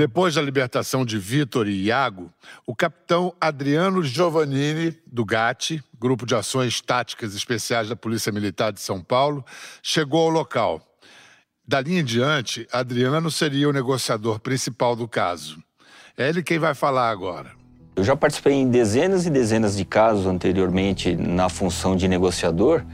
Depois 0.00 0.34
da 0.34 0.40
libertação 0.40 1.04
de 1.04 1.18
Vitor 1.18 1.68
e 1.68 1.84
Iago, 1.84 2.32
o 2.66 2.74
capitão 2.74 3.34
Adriano 3.38 4.02
Giovannini, 4.02 4.96
do 5.06 5.26
GAT, 5.26 5.78
Grupo 6.00 6.24
de 6.24 6.34
Ações 6.34 6.80
Táticas 6.80 7.34
Especiais 7.34 7.90
da 7.90 7.94
Polícia 7.94 8.32
Militar 8.32 8.72
de 8.72 8.80
São 8.80 9.02
Paulo, 9.02 9.44
chegou 9.82 10.22
ao 10.22 10.30
local. 10.30 10.80
Dali 11.68 11.98
em 11.98 12.02
diante, 12.02 12.66
Adriano 12.72 13.30
seria 13.30 13.68
o 13.68 13.74
negociador 13.74 14.40
principal 14.40 14.96
do 14.96 15.06
caso. 15.06 15.62
É 16.16 16.30
ele 16.30 16.42
quem 16.42 16.58
vai 16.58 16.72
falar 16.72 17.10
agora. 17.10 17.50
Eu 17.94 18.02
já 18.02 18.16
participei 18.16 18.54
em 18.54 18.70
dezenas 18.70 19.26
e 19.26 19.30
dezenas 19.30 19.76
de 19.76 19.84
casos 19.84 20.24
anteriormente 20.24 21.14
na 21.14 21.50
função 21.50 21.94
de 21.94 22.08
negociador 22.08 22.86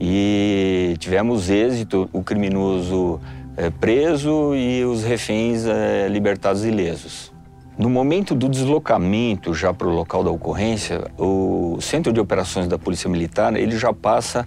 e 0.00 0.96
tivemos 0.98 1.50
êxito, 1.50 2.08
o 2.10 2.22
criminoso 2.22 3.20
é, 3.58 3.70
preso 3.70 4.54
e 4.54 4.84
os 4.84 5.02
reféns 5.02 5.66
é, 5.66 6.06
libertados 6.08 6.64
ilesos. 6.64 7.32
No 7.76 7.90
momento 7.90 8.34
do 8.34 8.48
deslocamento 8.48 9.52
já 9.52 9.74
para 9.74 9.88
o 9.88 9.90
local 9.90 10.22
da 10.22 10.30
ocorrência, 10.30 11.10
o 11.18 11.78
Centro 11.80 12.12
de 12.12 12.20
Operações 12.20 12.68
da 12.68 12.78
Polícia 12.78 13.10
Militar 13.10 13.54
ele 13.56 13.76
já 13.76 13.92
passa 13.92 14.46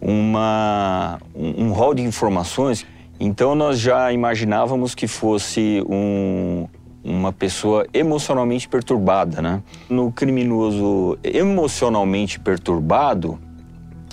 uma, 0.00 1.18
um, 1.34 1.64
um 1.64 1.72
rol 1.72 1.94
de 1.94 2.02
informações. 2.02 2.86
Então 3.18 3.54
nós 3.54 3.78
já 3.78 4.12
imaginávamos 4.12 4.94
que 4.94 5.06
fosse 5.06 5.82
um, 5.88 6.66
uma 7.02 7.32
pessoa 7.32 7.86
emocionalmente 7.92 8.68
perturbada, 8.68 9.40
né? 9.40 9.62
No 9.88 10.12
criminoso 10.12 11.18
emocionalmente 11.24 12.38
perturbado, 12.38 13.38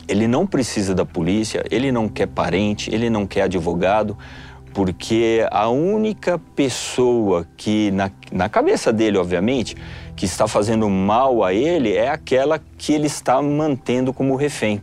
ele 0.07 0.27
não 0.27 0.45
precisa 0.45 0.93
da 0.93 1.05
polícia, 1.05 1.63
ele 1.69 1.91
não 1.91 2.07
quer 2.07 2.27
parente, 2.27 2.93
ele 2.93 3.09
não 3.09 3.25
quer 3.25 3.43
advogado, 3.43 4.17
porque 4.73 5.45
a 5.51 5.69
única 5.69 6.39
pessoa 6.55 7.47
que, 7.55 7.91
na, 7.91 8.11
na 8.31 8.49
cabeça 8.49 8.91
dele, 8.91 9.17
obviamente, 9.17 9.75
que 10.15 10.25
está 10.25 10.47
fazendo 10.47 10.89
mal 10.89 11.43
a 11.43 11.53
ele 11.53 11.93
é 11.93 12.09
aquela 12.09 12.59
que 12.77 12.93
ele 12.93 13.07
está 13.07 13.41
mantendo 13.41 14.11
como 14.13 14.35
refém. 14.35 14.81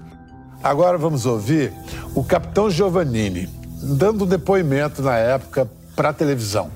Agora 0.62 0.96
vamos 0.98 1.26
ouvir 1.26 1.72
o 2.14 2.22
capitão 2.22 2.70
Giovannini, 2.70 3.48
dando 3.82 4.26
depoimento 4.26 5.02
na 5.02 5.16
época 5.16 5.68
para 5.96 6.10
a 6.10 6.12
televisão. 6.12 6.70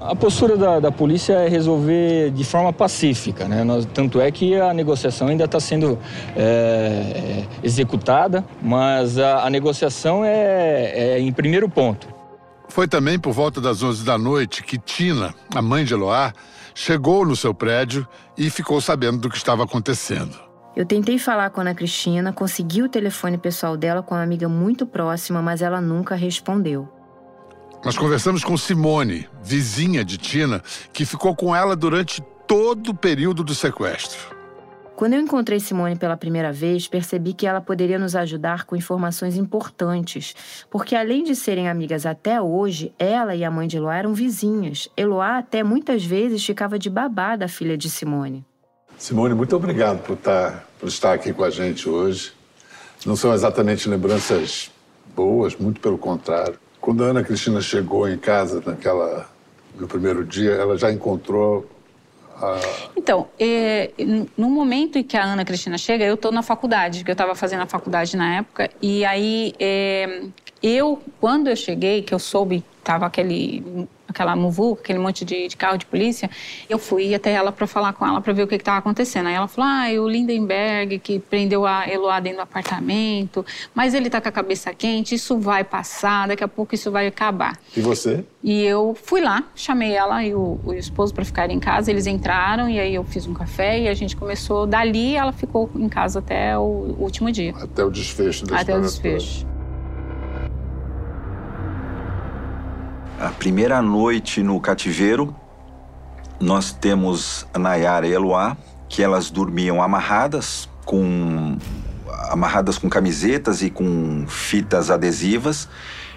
A 0.00 0.16
postura 0.16 0.56
da, 0.56 0.80
da, 0.80 0.90
polícia 0.90 1.34
é 1.34 1.46
resolver 1.46 2.30
de 2.30 2.42
forma 2.42 2.72
pacífica, 2.72 3.46
né? 3.46 3.62
Nós, 3.62 3.84
tanto 3.84 4.18
é 4.18 4.30
que 4.30 4.58
a 4.58 4.72
negociação 4.72 5.28
ainda 5.28 5.44
está 5.44 5.60
sendo 5.60 5.98
é, 6.34 6.40
é, 6.40 7.46
executada, 7.62 8.42
mas 8.62 9.18
a, 9.18 9.44
a 9.44 9.50
negociação 9.50 10.24
é, 10.24 10.92
é, 10.94 11.20
em 11.20 11.30
primeiro 11.30 11.68
ponto. 11.68 12.08
Foi 12.70 12.88
também 12.88 13.18
por 13.18 13.34
volta 13.34 13.60
das 13.60 13.82
11 13.82 14.02
da 14.02 14.16
noite 14.16 14.62
que 14.62 14.78
Tina, 14.78 15.34
a 15.54 15.60
mãe 15.60 15.84
de 15.84 15.92
Eloá, 15.92 16.32
chegou 16.74 17.26
no 17.26 17.36
seu 17.36 17.52
prédio 17.52 18.08
e 18.38 18.48
ficou 18.48 18.80
sabendo 18.80 19.18
do 19.18 19.28
que 19.28 19.36
estava 19.36 19.64
acontecendo. 19.64 20.34
Eu 20.74 20.86
tentei 20.86 21.18
falar 21.18 21.50
com 21.50 21.60
a 21.60 21.62
Ana 21.62 21.74
Cristina, 21.74 22.32
consegui 22.32 22.80
o 22.82 22.88
telefone 22.88 23.36
pessoal 23.36 23.76
dela 23.76 24.02
com 24.02 24.14
uma 24.14 24.22
amiga 24.22 24.48
muito 24.48 24.86
próxima, 24.86 25.42
mas 25.42 25.60
ela 25.60 25.78
nunca 25.78 26.14
respondeu. 26.14 26.88
Nós 27.82 27.96
conversamos 27.96 28.44
com 28.44 28.58
Simone, 28.58 29.26
vizinha 29.42 30.04
de 30.04 30.18
Tina, 30.18 30.62
que 30.92 31.06
ficou 31.06 31.34
com 31.34 31.56
ela 31.56 31.74
durante 31.74 32.20
todo 32.46 32.90
o 32.90 32.94
período 32.94 33.42
do 33.42 33.54
sequestro. 33.54 34.36
Quando 34.94 35.14
eu 35.14 35.20
encontrei 35.20 35.58
Simone 35.58 35.96
pela 35.96 36.14
primeira 36.14 36.52
vez, 36.52 36.86
percebi 36.86 37.32
que 37.32 37.46
ela 37.46 37.58
poderia 37.58 37.98
nos 37.98 38.14
ajudar 38.14 38.64
com 38.64 38.76
informações 38.76 39.34
importantes, 39.34 40.36
porque 40.68 40.94
além 40.94 41.24
de 41.24 41.34
serem 41.34 41.70
amigas 41.70 42.04
até 42.04 42.38
hoje, 42.38 42.92
ela 42.98 43.34
e 43.34 43.42
a 43.42 43.50
mãe 43.50 43.66
de 43.66 43.78
Eloá 43.78 43.96
eram 43.96 44.12
vizinhas. 44.12 44.86
Eloá 44.94 45.38
até 45.38 45.62
muitas 45.62 46.04
vezes 46.04 46.44
ficava 46.44 46.78
de 46.78 46.90
babá 46.90 47.34
da 47.34 47.48
filha 47.48 47.78
de 47.78 47.88
Simone. 47.88 48.44
Simone, 48.98 49.32
muito 49.32 49.56
obrigado 49.56 50.02
por 50.02 50.12
estar, 50.12 50.50
tá, 50.50 50.64
por 50.78 50.86
estar 50.86 51.14
aqui 51.14 51.32
com 51.32 51.44
a 51.44 51.50
gente 51.50 51.88
hoje. 51.88 52.32
Não 53.06 53.16
são 53.16 53.32
exatamente 53.32 53.88
lembranças 53.88 54.70
boas, 55.16 55.56
muito 55.56 55.80
pelo 55.80 55.96
contrário. 55.96 56.58
Quando 56.80 57.04
a 57.04 57.08
Ana 57.08 57.22
Cristina 57.22 57.60
chegou 57.60 58.08
em 58.08 58.16
casa 58.18 58.62
naquela 58.64 59.28
no 59.78 59.86
primeiro 59.86 60.24
dia, 60.24 60.52
ela 60.52 60.76
já 60.76 60.92
encontrou 60.92 61.68
então, 62.96 63.28
é, 63.38 63.90
no 64.36 64.48
momento 64.48 64.98
em 64.98 65.02
que 65.02 65.16
a 65.16 65.24
Ana 65.24 65.44
Cristina 65.44 65.76
chega, 65.76 66.04
eu 66.04 66.14
estou 66.14 66.32
na 66.32 66.42
faculdade, 66.42 67.04
que 67.04 67.10
eu 67.10 67.12
estava 67.12 67.34
fazendo 67.34 67.62
a 67.62 67.66
faculdade 67.66 68.16
na 68.16 68.36
época, 68.36 68.70
e 68.80 69.04
aí 69.04 69.52
é, 69.60 70.22
eu, 70.62 71.02
quando 71.20 71.48
eu 71.48 71.56
cheguei, 71.56 72.02
que 72.02 72.14
eu 72.14 72.18
soube, 72.18 72.64
tava 72.82 73.06
aquele 73.06 73.86
aquela 74.10 74.36
muvuca, 74.36 74.82
aquele 74.82 74.98
monte 74.98 75.24
de, 75.24 75.48
de, 75.48 75.56
carro 75.56 75.76
de 75.76 75.86
polícia, 75.86 76.30
eu 76.68 76.78
fui 76.78 77.14
até 77.14 77.32
ela 77.32 77.52
para 77.52 77.66
falar 77.66 77.92
com 77.92 78.06
ela 78.06 78.20
para 78.20 78.32
ver 78.32 78.42
o 78.42 78.46
que 78.46 78.54
estava 78.54 78.78
acontecendo. 78.78 79.26
Aí 79.26 79.34
ela 79.34 79.48
falou: 79.48 79.70
ah, 79.70 79.86
o 80.00 80.08
Lindenberg 80.08 80.98
que 80.98 81.18
prendeu 81.18 81.66
a 81.66 81.88
Eloá 81.88 82.20
dentro 82.20 82.38
do 82.38 82.42
apartamento, 82.42 83.44
mas 83.74 83.94
ele 83.94 84.06
está 84.06 84.20
com 84.20 84.28
a 84.28 84.32
cabeça 84.32 84.72
quente, 84.74 85.14
isso 85.14 85.38
vai 85.38 85.64
passar, 85.64 86.28
daqui 86.28 86.44
a 86.44 86.48
pouco 86.48 86.74
isso 86.74 86.90
vai 86.90 87.06
acabar. 87.06 87.58
E 87.76 87.80
você? 87.80 88.24
E 88.42 88.62
eu 88.62 88.96
fui 89.00 89.20
lá, 89.20 89.44
chamei 89.54 89.92
ela 89.92 90.24
e 90.24 90.34
o, 90.34 90.58
o 90.64 90.72
esposo 90.72 91.12
para 91.12 91.24
ficarem 91.24 91.56
em 91.56 91.60
casa, 91.60 91.90
eles 91.90 92.06
entraram 92.06 92.68
e 92.68 92.80
aí 92.80 92.94
eu 92.94 93.04
fiz 93.04 93.26
um 93.26 93.34
café 93.34 93.80
e 93.80 93.88
a 93.88 93.94
gente 93.94 94.16
começou. 94.16 94.66
Dali 94.66 95.14
ela 95.14 95.32
ficou 95.32 95.70
em 95.74 95.88
casa 95.88 96.20
até 96.20 96.56
o 96.58 96.96
último 96.98 97.30
dia. 97.30 97.54
Até 97.56 97.84
o 97.84 97.90
desfecho 97.90 98.46
da 98.46 98.60
Até 98.60 98.76
o 98.76 98.80
desfecho. 98.80 99.49
A 103.20 103.28
primeira 103.28 103.82
noite 103.82 104.42
no 104.42 104.58
cativeiro, 104.58 105.36
nós 106.40 106.72
temos 106.72 107.46
a 107.52 107.58
Nayara 107.58 108.06
e 108.06 108.12
Eloá, 108.12 108.56
que 108.88 109.02
elas 109.02 109.30
dormiam 109.30 109.82
amarradas 109.82 110.66
com 110.86 111.58
amarradas 112.30 112.78
com 112.78 112.88
camisetas 112.88 113.60
e 113.60 113.68
com 113.68 114.24
fitas 114.26 114.90
adesivas 114.90 115.68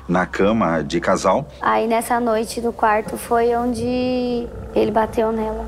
na 0.07 0.25
cama 0.25 0.81
de 0.81 1.01
casal. 1.01 1.45
Aí 1.59 1.87
nessa 1.87 2.21
noite 2.21 2.61
do 2.61 2.71
quarto 2.71 3.17
foi 3.17 3.53
onde 3.53 4.47
ele 4.73 4.91
bateu 4.91 5.33
nela, 5.33 5.65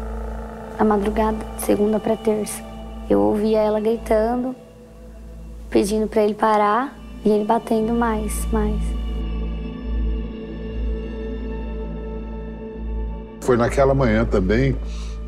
na 0.80 0.86
madrugada, 0.86 1.45
segunda 1.58 2.00
para 2.00 2.15
terça. 2.15 2.63
Eu 3.10 3.19
ouvia 3.19 3.60
ela 3.60 3.82
gritando, 3.82 4.56
pedindo 5.69 6.08
para 6.08 6.24
ele 6.24 6.34
parar 6.34 6.95
e 7.26 7.30
ele 7.30 7.43
batendo 7.43 7.93
mais, 7.93 8.45
mais. 8.54 9.05
Foi 13.45 13.55
naquela 13.58 13.93
manhã 13.93 14.25
também 14.25 14.75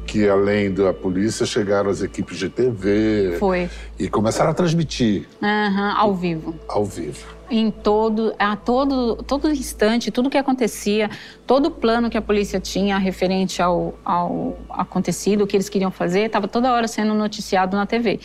que, 0.07 0.27
além 0.27 0.73
da 0.73 0.91
polícia, 0.91 1.45
chegaram 1.45 1.91
as 1.91 2.01
equipes 2.01 2.39
de 2.39 2.49
TV. 2.49 3.35
Foi. 3.37 3.69
E 3.99 4.09
começaram 4.09 4.49
a 4.49 4.53
transmitir. 4.55 5.27
Uhum, 5.39 5.91
ao 5.95 6.15
vivo. 6.15 6.55
Ao 6.67 6.83
vivo. 6.83 7.27
Em 7.47 7.69
todo, 7.69 8.33
a 8.39 8.55
todo, 8.55 9.17
todo 9.17 9.51
instante, 9.51 10.09
tudo 10.09 10.31
que 10.31 10.37
acontecia, 10.37 11.11
todo 11.45 11.67
o 11.67 11.71
plano 11.71 12.09
que 12.09 12.17
a 12.17 12.21
polícia 12.21 12.59
tinha 12.59 12.97
referente 12.97 13.61
ao, 13.61 13.93
ao 14.03 14.57
acontecido, 14.67 15.43
o 15.43 15.47
que 15.47 15.55
eles 15.55 15.69
queriam 15.69 15.91
fazer, 15.91 16.21
estava 16.21 16.47
toda 16.47 16.73
hora 16.73 16.87
sendo 16.87 17.13
noticiado 17.13 17.77
na 17.77 17.85
TV. 17.85 18.19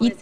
E 0.00 0.14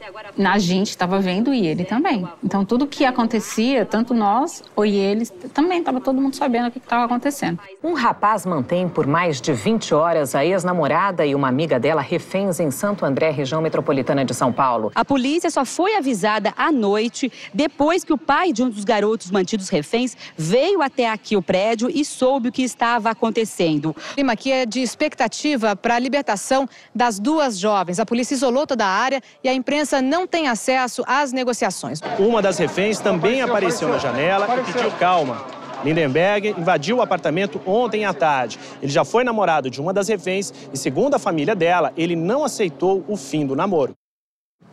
a 0.45 0.59
gente 0.59 0.91
estava 0.91 1.19
vendo 1.21 1.53
e 1.53 1.67
ele 1.67 1.85
também. 1.85 2.27
Então, 2.43 2.65
tudo 2.65 2.87
que 2.87 3.05
acontecia, 3.05 3.85
tanto 3.85 4.15
nós 4.15 4.63
ou 4.75 4.85
eles, 4.85 5.33
também 5.53 5.81
estava 5.81 6.01
todo 6.01 6.21
mundo 6.21 6.35
sabendo 6.35 6.69
o 6.69 6.71
que 6.71 6.79
estava 6.79 7.05
acontecendo. 7.05 7.59
Um 7.83 7.93
rapaz 7.93 8.47
mantém 8.47 8.89
por 8.89 9.07
mais 9.07 9.41
de 9.41 9.53
20 9.53 9.95
horas 9.95 10.35
a 10.35 10.45
ex-namorada 10.45 11.27
e 11.27 11.35
uma 11.35 11.49
amiga 11.49 11.79
dela 11.79 12.01
reféns 12.01 12.61
em 12.61 12.71
Santo 12.71 13.05
André, 13.05 13.31
região 13.31 13.61
metropolitana 13.61 14.25
de 14.25 14.35
São 14.35 14.53
Paulo. 14.53 14.91
A 14.95 15.05
polícia 15.05 15.51
só 15.51 15.65
foi 15.65 15.95
avisada 15.97 16.53
à 16.57 16.73
noite, 16.73 17.31
depois 17.53 18.05
que 18.05 18.13
o 18.13 18.19
pai 18.19 18.53
de 18.53 18.63
um 18.63 18.71
dos 18.71 18.85
garotos 18.85 19.31
mantidos 19.31 19.69
reféns 19.69 20.17
veio 20.37 20.83
até 20.83 21.11
aqui 21.11 21.37
o 21.37 21.43
prédio 21.43 21.91
e 21.93 22.05
soube 22.05 22.49
o 22.49 22.53
que 22.53 22.63
estava 22.63 23.11
acontecendo. 23.11 23.91
O 23.91 24.15
clima 24.15 24.33
aqui 24.33 24.53
é 24.53 24.67
de 24.67 24.81
expectativa 24.81 25.77
para 25.77 25.97
a 25.97 25.99
libertação 25.99 26.69
das 26.95 27.19
duas 27.19 27.59
jovens. 27.59 27.99
A 27.99 28.07
polícia 28.07 28.35
isolou 28.35 28.67
toda 28.67 28.85
a 28.85 28.89
área 28.89 29.23
e 29.43 29.49
a 29.49 29.55
imprensa 29.67 30.01
não 30.01 30.29
tem 30.29 30.47
acesso 30.47 31.03
às 31.09 31.33
negociações. 31.33 32.01
Uma 32.21 32.41
das 32.41 32.57
reféns 32.57 33.01
também 33.01 33.43
apareceu 33.43 33.89
na 33.89 33.99
janela 33.99 34.47
e 34.61 34.73
pediu 34.73 34.93
calma. 34.93 35.45
Lindenberg 35.85 36.55
invadiu 36.57 36.99
o 36.99 37.03
apartamento 37.03 37.61
ontem 37.67 38.05
à 38.05 38.15
tarde. 38.15 38.61
Ele 38.81 38.93
já 38.93 39.05
foi 39.05 39.25
namorado 39.25 39.69
de 39.69 39.81
uma 39.81 39.93
das 39.93 40.07
reféns 40.07 40.53
e, 40.73 40.79
segundo 40.79 41.15
a 41.15 41.19
família 41.19 41.57
dela, 41.57 41.93
ele 41.97 42.15
não 42.15 42.45
aceitou 42.45 43.05
o 43.09 43.17
fim 43.17 43.45
do 43.45 43.57
namoro. 43.57 43.93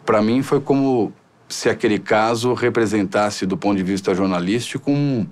Para 0.05 0.21
mim, 0.21 0.43
foi 0.43 0.61
como 0.61 1.11
se 1.49 1.69
aquele 1.69 1.97
caso 1.97 2.53
representasse, 2.53 3.47
do 3.47 3.57
ponto 3.57 3.77
de 3.77 3.83
vista 3.83 4.13
jornalístico, 4.13 4.91
um, 4.91 5.25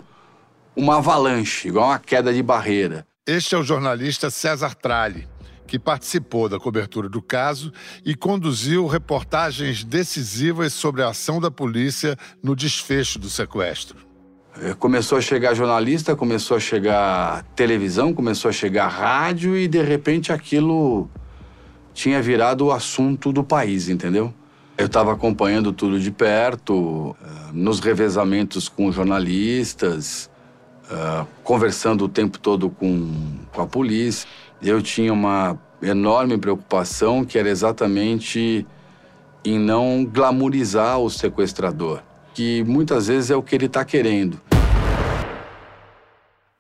uma 0.75 0.97
avalanche, 0.97 1.67
igual 1.67 1.89
uma 1.89 1.99
queda 1.99 2.33
de 2.33 2.41
barreira. 2.41 3.05
Este 3.27 3.53
é 3.53 3.59
o 3.59 3.63
jornalista 3.63 4.31
César 4.31 4.73
Tralli 4.73 5.30
que 5.71 5.79
participou 5.79 6.49
da 6.49 6.59
cobertura 6.59 7.07
do 7.07 7.21
caso 7.21 7.71
e 8.03 8.13
conduziu 8.13 8.87
reportagens 8.87 9.85
decisivas 9.85 10.73
sobre 10.73 11.01
a 11.01 11.07
ação 11.07 11.39
da 11.39 11.49
polícia 11.49 12.17
no 12.43 12.57
desfecho 12.57 13.17
do 13.17 13.29
sequestro. 13.29 13.95
É, 14.61 14.73
começou 14.73 15.17
a 15.17 15.21
chegar 15.21 15.53
jornalista, 15.53 16.13
começou 16.13 16.57
a 16.57 16.59
chegar 16.59 17.43
televisão, 17.55 18.13
começou 18.13 18.49
a 18.49 18.51
chegar 18.51 18.89
rádio 18.89 19.55
e 19.55 19.65
de 19.65 19.81
repente 19.81 20.33
aquilo 20.33 21.09
tinha 21.93 22.21
virado 22.21 22.65
o 22.65 22.71
assunto 22.73 23.31
do 23.31 23.41
país, 23.41 23.87
entendeu? 23.87 24.33
Eu 24.77 24.87
estava 24.87 25.13
acompanhando 25.13 25.71
tudo 25.71 26.01
de 26.01 26.11
perto, 26.11 27.15
eh, 27.23 27.27
nos 27.53 27.79
revezamentos 27.79 28.67
com 28.67 28.91
jornalistas, 28.91 30.29
eh, 30.91 31.25
conversando 31.45 32.03
o 32.03 32.09
tempo 32.09 32.37
todo 32.37 32.69
com, 32.69 33.09
com 33.53 33.61
a 33.61 33.67
polícia. 33.67 34.27
Eu 34.63 34.81
tinha 34.81 35.11
uma 35.11 35.59
enorme 35.81 36.37
preocupação 36.37 37.25
que 37.25 37.39
era 37.39 37.49
exatamente 37.49 38.65
em 39.43 39.57
não 39.57 40.05
glamorizar 40.05 40.99
o 40.99 41.09
sequestrador, 41.09 42.03
que 42.33 42.63
muitas 42.63 43.07
vezes 43.07 43.31
é 43.31 43.35
o 43.35 43.41
que 43.41 43.55
ele 43.55 43.65
está 43.65 43.83
querendo. 43.83 44.39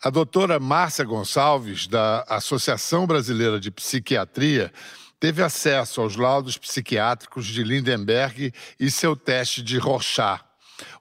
A 0.03 0.09
doutora 0.09 0.59
Márcia 0.59 1.05
Gonçalves, 1.05 1.85
da 1.85 2.25
Associação 2.27 3.05
Brasileira 3.05 3.59
de 3.59 3.69
Psiquiatria, 3.69 4.73
teve 5.19 5.43
acesso 5.43 6.01
aos 6.01 6.15
laudos 6.15 6.57
psiquiátricos 6.57 7.45
de 7.45 7.63
Lindenberg 7.63 8.51
e 8.79 8.89
seu 8.89 9.15
teste 9.15 9.61
de 9.61 9.77
Rorschach. 9.77 10.43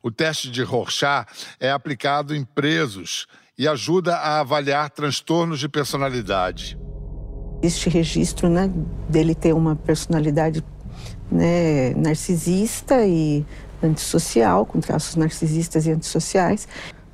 O 0.03 0.11
teste 0.11 0.51
de 0.51 0.63
Rorschach 0.63 1.27
é 1.59 1.71
aplicado 1.71 2.37
em 2.37 2.45
presos 2.45 3.27
e 3.57 3.67
ajuda 3.67 4.17
a 4.17 4.41
avaliar 4.41 4.91
transtornos 4.91 5.59
de 5.59 5.69
personalidade. 5.69 6.79
Este 7.63 7.89
registro 7.91 8.49
né, 8.49 8.71
dele 9.09 9.35
ter 9.35 9.53
uma 9.53 9.77
personalidade 9.77 10.65
né, 11.31 11.95
narcisista 11.95 13.07
e 13.07 13.45
antissocial, 13.83 14.67
com 14.67 14.81
traços 14.81 15.17
narcisistas 15.17 15.87
e 15.87 15.91
antissociais. 15.91 16.67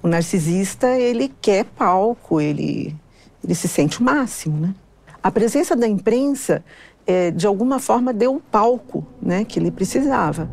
O 0.03 0.09
narcisista, 0.09 0.89
ele 0.89 1.33
quer 1.41 1.65
palco, 1.65 2.41
ele, 2.41 2.95
ele 3.43 3.55
se 3.55 3.69
sente 3.69 4.01
o 4.01 4.05
máximo, 4.05 4.59
né? 4.61 4.75
A 5.23 5.31
presença 5.31 5.75
da 5.75 5.89
imprensa, 5.89 6.65
é, 7.07 7.33
de 7.33 7.47
alguma 7.47 7.81
forma, 7.81 8.13
deu 8.13 8.37
o 8.37 8.41
palco 8.41 9.05
né, 9.21 9.45
que 9.45 9.59
ele 9.59 9.73
precisava. 9.73 10.49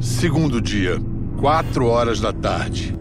Segundo 0.00 0.62
dia, 0.62 0.96
quatro 1.38 1.86
horas 1.86 2.20
da 2.20 2.32
tarde. 2.32 2.98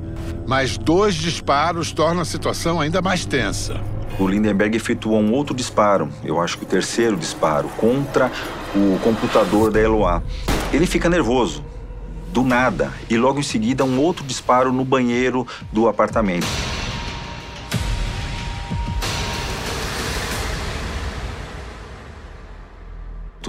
Mais 0.49 0.79
dois 0.79 1.13
disparos 1.13 1.91
tornam 1.91 2.23
a 2.23 2.25
situação 2.25 2.81
ainda 2.81 3.03
mais 3.03 3.23
tensa. 3.23 3.79
O 4.17 4.27
Lindenberg 4.27 4.75
efetuou 4.75 5.21
um 5.21 5.31
outro 5.31 5.53
disparo, 5.53 6.09
eu 6.23 6.41
acho 6.41 6.57
que 6.57 6.63
o 6.63 6.67
terceiro 6.67 7.15
disparo, 7.15 7.69
contra 7.77 8.31
o 8.75 8.97
computador 9.03 9.69
da 9.69 9.79
Eloá. 9.79 10.23
Ele 10.73 10.87
fica 10.87 11.07
nervoso, 11.07 11.63
do 12.33 12.41
nada, 12.41 12.91
e 13.07 13.15
logo 13.15 13.39
em 13.39 13.43
seguida 13.43 13.85
um 13.85 14.01
outro 14.01 14.25
disparo 14.25 14.73
no 14.73 14.83
banheiro 14.83 15.45
do 15.71 15.87
apartamento. 15.87 16.47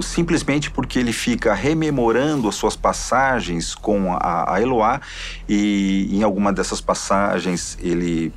Simplesmente 0.01 0.69
porque 0.71 0.99
ele 0.99 1.13
fica 1.13 1.53
rememorando 1.53 2.47
as 2.47 2.55
suas 2.55 2.75
passagens 2.75 3.75
com 3.75 4.13
a, 4.13 4.55
a 4.55 4.61
Eloá 4.61 5.01
e 5.47 6.09
em 6.11 6.23
alguma 6.23 6.51
dessas 6.51 6.81
passagens 6.81 7.77
ele 7.81 8.33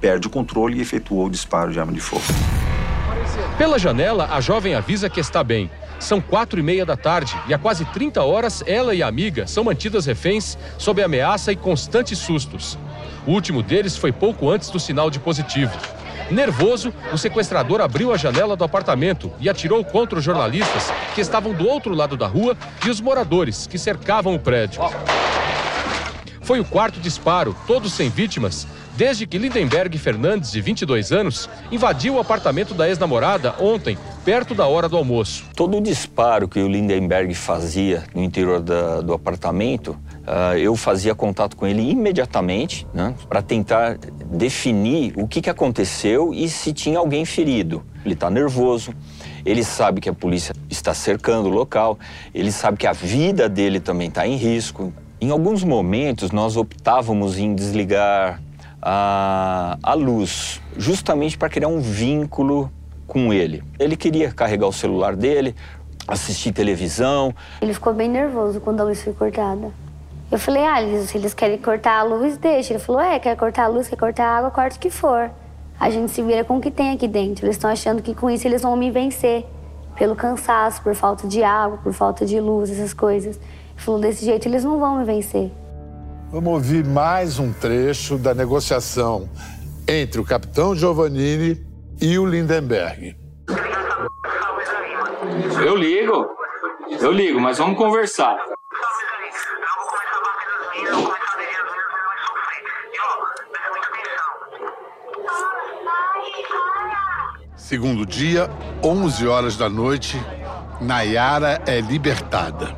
perde 0.00 0.26
o 0.26 0.30
controle 0.30 0.78
e 0.78 0.80
efetuou 0.80 1.26
o 1.26 1.30
disparo 1.30 1.72
de 1.72 1.80
arma 1.80 1.92
de 1.92 2.00
fogo. 2.00 2.24
Pela 3.58 3.78
janela, 3.78 4.28
a 4.30 4.40
jovem 4.40 4.74
avisa 4.74 5.08
que 5.08 5.20
está 5.20 5.42
bem. 5.42 5.70
São 5.98 6.20
quatro 6.20 6.60
e 6.60 6.62
meia 6.62 6.84
da 6.84 6.96
tarde 6.96 7.34
e 7.48 7.54
há 7.54 7.58
quase 7.58 7.84
30 7.86 8.22
horas 8.22 8.62
ela 8.66 8.94
e 8.94 9.02
a 9.02 9.08
amiga 9.08 9.46
são 9.46 9.64
mantidas 9.64 10.04
reféns 10.04 10.58
sob 10.76 11.02
ameaça 11.02 11.52
e 11.52 11.56
constantes 11.56 12.18
sustos. 12.18 12.78
O 13.26 13.32
último 13.32 13.62
deles 13.62 13.96
foi 13.96 14.12
pouco 14.12 14.50
antes 14.50 14.68
do 14.68 14.78
sinal 14.78 15.10
de 15.10 15.18
positivo. 15.18 15.76
Nervoso, 16.30 16.92
o 17.12 17.18
sequestrador 17.18 17.80
abriu 17.80 18.12
a 18.12 18.16
janela 18.16 18.56
do 18.56 18.64
apartamento 18.64 19.32
e 19.38 19.48
atirou 19.48 19.84
contra 19.84 20.18
os 20.18 20.24
jornalistas 20.24 20.90
que 21.14 21.20
estavam 21.20 21.52
do 21.52 21.68
outro 21.68 21.94
lado 21.94 22.16
da 22.16 22.26
rua 22.26 22.56
e 22.84 22.90
os 22.90 23.00
moradores 23.00 23.66
que 23.66 23.78
cercavam 23.78 24.34
o 24.34 24.38
prédio. 24.38 24.80
Foi 26.42 26.60
o 26.60 26.64
quarto 26.64 27.00
disparo, 27.00 27.56
todos 27.66 27.92
sem 27.92 28.08
vítimas, 28.08 28.66
desde 28.96 29.26
que 29.26 29.36
Lindenberg 29.36 29.98
Fernandes, 29.98 30.52
de 30.52 30.60
22 30.60 31.12
anos, 31.12 31.50
invadiu 31.70 32.14
o 32.14 32.20
apartamento 32.20 32.72
da 32.72 32.88
ex-namorada 32.88 33.54
ontem, 33.60 33.98
perto 34.24 34.54
da 34.54 34.66
hora 34.66 34.88
do 34.88 34.96
almoço. 34.96 35.44
Todo 35.54 35.76
o 35.76 35.80
disparo 35.80 36.48
que 36.48 36.60
o 36.60 36.68
Lindenberg 36.68 37.34
fazia 37.34 38.04
no 38.14 38.22
interior 38.22 38.60
da, 38.60 39.00
do 39.00 39.12
apartamento, 39.12 39.98
uh, 40.26 40.56
eu 40.56 40.74
fazia 40.76 41.14
contato 41.14 41.56
com 41.56 41.66
ele 41.66 41.90
imediatamente, 41.90 42.86
né, 42.92 43.14
para 43.28 43.40
tentar 43.40 43.96
definir 44.26 45.14
o 45.16 45.26
que, 45.26 45.40
que 45.40 45.48
aconteceu 45.48 46.34
e 46.34 46.48
se 46.48 46.72
tinha 46.72 46.98
alguém 46.98 47.24
ferido. 47.24 47.82
Ele 48.04 48.14
está 48.14 48.28
nervoso, 48.28 48.92
ele 49.44 49.64
sabe 49.64 50.00
que 50.00 50.08
a 50.08 50.14
polícia 50.14 50.54
está 50.68 50.92
cercando 50.92 51.48
o 51.48 51.52
local, 51.52 51.98
ele 52.34 52.52
sabe 52.52 52.76
que 52.76 52.86
a 52.86 52.92
vida 52.92 53.48
dele 53.48 53.80
também 53.80 54.08
está 54.08 54.26
em 54.26 54.36
risco. 54.36 54.92
Em 55.20 55.30
alguns 55.30 55.64
momentos, 55.64 56.30
nós 56.30 56.56
optávamos 56.56 57.38
em 57.38 57.54
desligar 57.54 58.42
a, 58.82 59.78
a 59.82 59.94
luz, 59.94 60.60
justamente 60.76 61.38
para 61.38 61.48
criar 61.48 61.68
um 61.68 61.80
vínculo 61.80 62.70
com 63.06 63.32
ele. 63.32 63.62
Ele 63.78 63.96
queria 63.96 64.30
carregar 64.32 64.66
o 64.66 64.72
celular 64.72 65.16
dele, 65.16 65.54
assistir 66.06 66.52
televisão. 66.52 67.34
Ele 67.60 67.72
ficou 67.72 67.94
bem 67.94 68.08
nervoso 68.08 68.60
quando 68.60 68.80
a 68.80 68.84
luz 68.84 69.02
foi 69.02 69.12
cortada. 69.12 69.72
Eu 70.30 70.38
falei, 70.40 70.64
ah, 70.64 70.82
eles, 70.82 71.10
se 71.10 71.18
eles 71.18 71.32
querem 71.32 71.56
cortar 71.56 72.00
a 72.00 72.02
luz, 72.02 72.36
deixa. 72.36 72.72
Ele 72.72 72.80
falou, 72.80 73.00
é, 73.00 73.18
quer 73.18 73.36
cortar 73.36 73.64
a 73.64 73.68
luz, 73.68 73.88
quer 73.88 73.96
cortar 73.96 74.24
a 74.24 74.38
água, 74.38 74.50
corta 74.50 74.76
o 74.76 74.80
que 74.80 74.90
for. 74.90 75.30
A 75.78 75.88
gente 75.88 76.10
se 76.10 76.20
vira 76.20 76.42
com 76.42 76.56
o 76.56 76.60
que 76.60 76.70
tem 76.70 76.90
aqui 76.90 77.06
dentro. 77.06 77.46
Eles 77.46 77.56
estão 77.56 77.70
achando 77.70 78.02
que 78.02 78.14
com 78.14 78.28
isso 78.28 78.46
eles 78.46 78.62
vão 78.62 78.76
me 78.76 78.90
vencer. 78.90 79.46
Pelo 79.96 80.16
cansaço, 80.16 80.82
por 80.82 80.94
falta 80.94 81.28
de 81.28 81.44
água, 81.44 81.78
por 81.78 81.92
falta 81.92 82.26
de 82.26 82.40
luz, 82.40 82.70
essas 82.70 82.92
coisas. 82.92 83.36
Ele 83.36 83.76
falou, 83.76 84.00
desse 84.00 84.24
jeito 84.24 84.48
eles 84.48 84.64
não 84.64 84.80
vão 84.80 84.98
me 84.98 85.04
vencer. 85.04 85.52
Vamos 86.32 86.52
ouvir 86.52 86.84
mais 86.84 87.38
um 87.38 87.52
trecho 87.52 88.18
da 88.18 88.34
negociação 88.34 89.28
entre 89.86 90.20
o 90.20 90.24
capitão 90.24 90.74
Giovannini 90.74 91.64
e 92.00 92.18
o 92.18 92.26
Lindenberg. 92.26 93.16
Eu 95.64 95.76
ligo, 95.76 96.26
eu 97.00 97.12
ligo, 97.12 97.40
mas 97.40 97.58
vamos 97.58 97.78
conversar. 97.78 98.36
Segundo 107.68 108.06
dia, 108.06 108.48
11 108.80 109.26
horas 109.26 109.56
da 109.56 109.68
noite, 109.68 110.22
Nayara 110.80 111.60
é 111.66 111.80
libertada. 111.80 112.76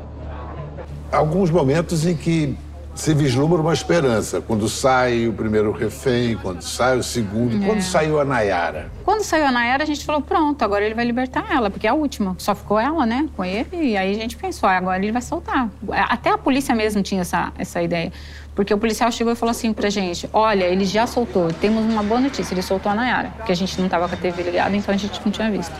Alguns 1.11 1.51
momentos 1.51 2.07
em 2.07 2.17
que 2.17 2.57
se 2.95 3.13
vislumbra 3.13 3.61
uma 3.61 3.71
esperança. 3.71 4.41
Quando 4.41 4.67
sai 4.67 5.27
o 5.27 5.33
primeiro 5.33 5.71
refém, 5.71 6.35
quando 6.35 6.63
sai 6.63 6.97
o 6.97 7.03
segundo, 7.03 7.63
é. 7.63 7.67
quando 7.67 7.83
saiu 7.83 8.19
a 8.19 8.25
Nayara. 8.25 8.89
Quando 9.09 9.23
saiu 9.23 9.47
a 9.47 9.51
Nayara, 9.51 9.81
a 9.81 9.87
gente 9.87 10.05
falou: 10.05 10.21
pronto, 10.21 10.61
agora 10.61 10.85
ele 10.85 10.93
vai 10.93 11.03
libertar 11.03 11.43
ela, 11.51 11.71
porque 11.71 11.87
é 11.87 11.89
a 11.89 11.95
última. 11.95 12.35
Só 12.37 12.53
ficou 12.53 12.79
ela, 12.79 13.07
né, 13.07 13.27
com 13.35 13.43
ele, 13.43 13.67
e 13.73 13.97
aí 13.97 14.11
a 14.11 14.13
gente 14.13 14.37
pensou: 14.37 14.69
ah, 14.69 14.77
agora 14.77 15.01
ele 15.01 15.11
vai 15.11 15.21
soltar. 15.23 15.67
Até 15.89 16.29
a 16.29 16.37
polícia 16.37 16.75
mesmo 16.75 17.01
tinha 17.01 17.21
essa, 17.21 17.51
essa 17.57 17.81
ideia. 17.81 18.13
Porque 18.53 18.71
o 18.71 18.77
policial 18.77 19.11
chegou 19.11 19.33
e 19.33 19.35
falou 19.35 19.49
assim 19.49 19.73
pra 19.73 19.89
gente: 19.89 20.29
olha, 20.31 20.63
ele 20.65 20.85
já 20.85 21.07
soltou, 21.07 21.51
temos 21.51 21.91
uma 21.91 22.03
boa 22.03 22.21
notícia, 22.21 22.53
ele 22.53 22.61
soltou 22.61 22.91
a 22.91 22.93
Nayara, 22.93 23.33
porque 23.35 23.51
a 23.51 23.55
gente 23.55 23.81
não 23.81 23.89
tava 23.89 24.07
com 24.07 24.13
a 24.13 24.17
TV 24.19 24.43
ligada, 24.43 24.75
então 24.75 24.93
a 24.93 24.97
gente 24.97 25.19
não 25.25 25.31
tinha 25.31 25.49
visto. 25.49 25.73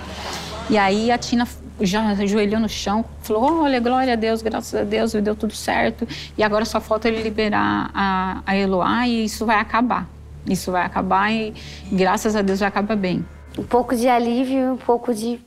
E 0.67 0.75
aí 0.75 1.11
a 1.11 1.17
Tina 1.19 1.47
já 1.81 2.01
ajoelhou 2.09 2.59
no 2.59 2.67
chão, 2.67 3.05
falou: 3.21 3.61
Olha, 3.61 3.79
glória 3.79 4.13
a 4.13 4.15
Deus, 4.15 4.41
graças 4.41 4.73
a 4.73 4.83
Deus, 4.83 5.13
deu 5.13 5.35
tudo 5.35 5.53
certo. 5.53 6.07
E 6.35 6.41
agora 6.41 6.65
só 6.65 6.81
falta 6.81 7.07
ele 7.07 7.21
liberar 7.21 7.91
a, 7.93 8.41
a 8.43 8.57
Eloá 8.57 9.07
e 9.07 9.25
isso 9.25 9.45
vai 9.45 9.57
acabar. 9.57 10.07
Isso 10.47 10.71
vai 10.71 10.85
acabar 10.85 11.31
e 11.31 11.53
graças 11.91 12.35
a 12.35 12.41
Deus 12.41 12.59
vai 12.59 12.69
acabar 12.69 12.95
bem. 12.95 13.25
Um 13.57 13.63
pouco 13.63 13.95
de 13.95 14.07
alívio 14.07 14.59
e 14.59 14.69
um 14.69 14.77
pouco 14.77 15.13
de 15.13 15.39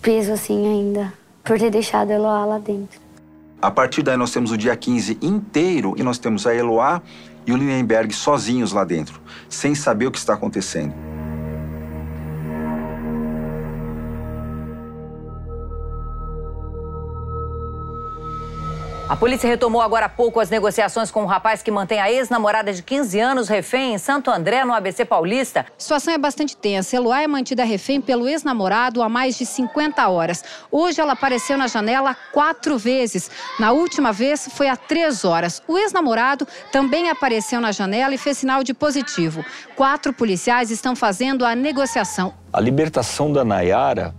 peso, 0.00 0.32
assim, 0.32 0.66
ainda, 0.66 1.12
por 1.42 1.58
ter 1.58 1.70
deixado 1.70 2.10
a 2.10 2.14
Eloá 2.14 2.44
lá 2.44 2.58
dentro. 2.58 3.00
A 3.60 3.70
partir 3.70 4.02
daí, 4.02 4.16
nós 4.16 4.30
temos 4.30 4.52
o 4.52 4.56
dia 4.56 4.76
15 4.76 5.18
inteiro 5.22 5.94
e 5.96 6.02
nós 6.02 6.18
temos 6.18 6.46
a 6.46 6.54
Eloá 6.54 7.02
e 7.46 7.52
o 7.52 7.56
Lindenberg 7.56 8.12
sozinhos 8.12 8.72
lá 8.72 8.84
dentro, 8.84 9.20
sem 9.48 9.74
saber 9.74 10.06
o 10.06 10.10
que 10.10 10.18
está 10.18 10.34
acontecendo. 10.34 10.94
A 19.08 19.14
polícia 19.14 19.48
retomou 19.48 19.80
agora 19.80 20.06
há 20.06 20.08
pouco 20.08 20.40
as 20.40 20.50
negociações 20.50 21.12
com 21.12 21.22
um 21.22 21.26
rapaz 21.26 21.62
que 21.62 21.70
mantém 21.70 22.00
a 22.00 22.10
ex-namorada 22.10 22.72
de 22.72 22.82
15 22.82 23.20
anos 23.20 23.48
refém 23.48 23.94
em 23.94 23.98
Santo 23.98 24.32
André, 24.32 24.64
no 24.64 24.74
ABC 24.74 25.04
Paulista. 25.04 25.60
A 25.60 25.80
situação 25.80 26.12
é 26.12 26.18
bastante 26.18 26.56
tensa. 26.56 26.96
Eloá 26.96 27.22
é 27.22 27.26
mantida 27.28 27.62
refém 27.62 28.00
pelo 28.00 28.26
ex-namorado 28.26 29.00
há 29.00 29.08
mais 29.08 29.38
de 29.38 29.46
50 29.46 30.08
horas. 30.08 30.42
Hoje 30.72 31.00
ela 31.00 31.12
apareceu 31.12 31.56
na 31.56 31.68
janela 31.68 32.16
quatro 32.32 32.76
vezes. 32.76 33.30
Na 33.60 33.70
última 33.70 34.12
vez 34.12 34.48
foi 34.50 34.68
há 34.68 34.76
três 34.76 35.24
horas. 35.24 35.62
O 35.68 35.78
ex-namorado 35.78 36.44
também 36.72 37.08
apareceu 37.08 37.60
na 37.60 37.70
janela 37.70 38.12
e 38.12 38.18
fez 38.18 38.38
sinal 38.38 38.64
de 38.64 38.74
positivo. 38.74 39.44
Quatro 39.76 40.12
policiais 40.12 40.72
estão 40.72 40.96
fazendo 40.96 41.46
a 41.46 41.54
negociação. 41.54 42.34
A 42.52 42.60
libertação 42.60 43.32
da 43.32 43.44
Nayara 43.44 44.12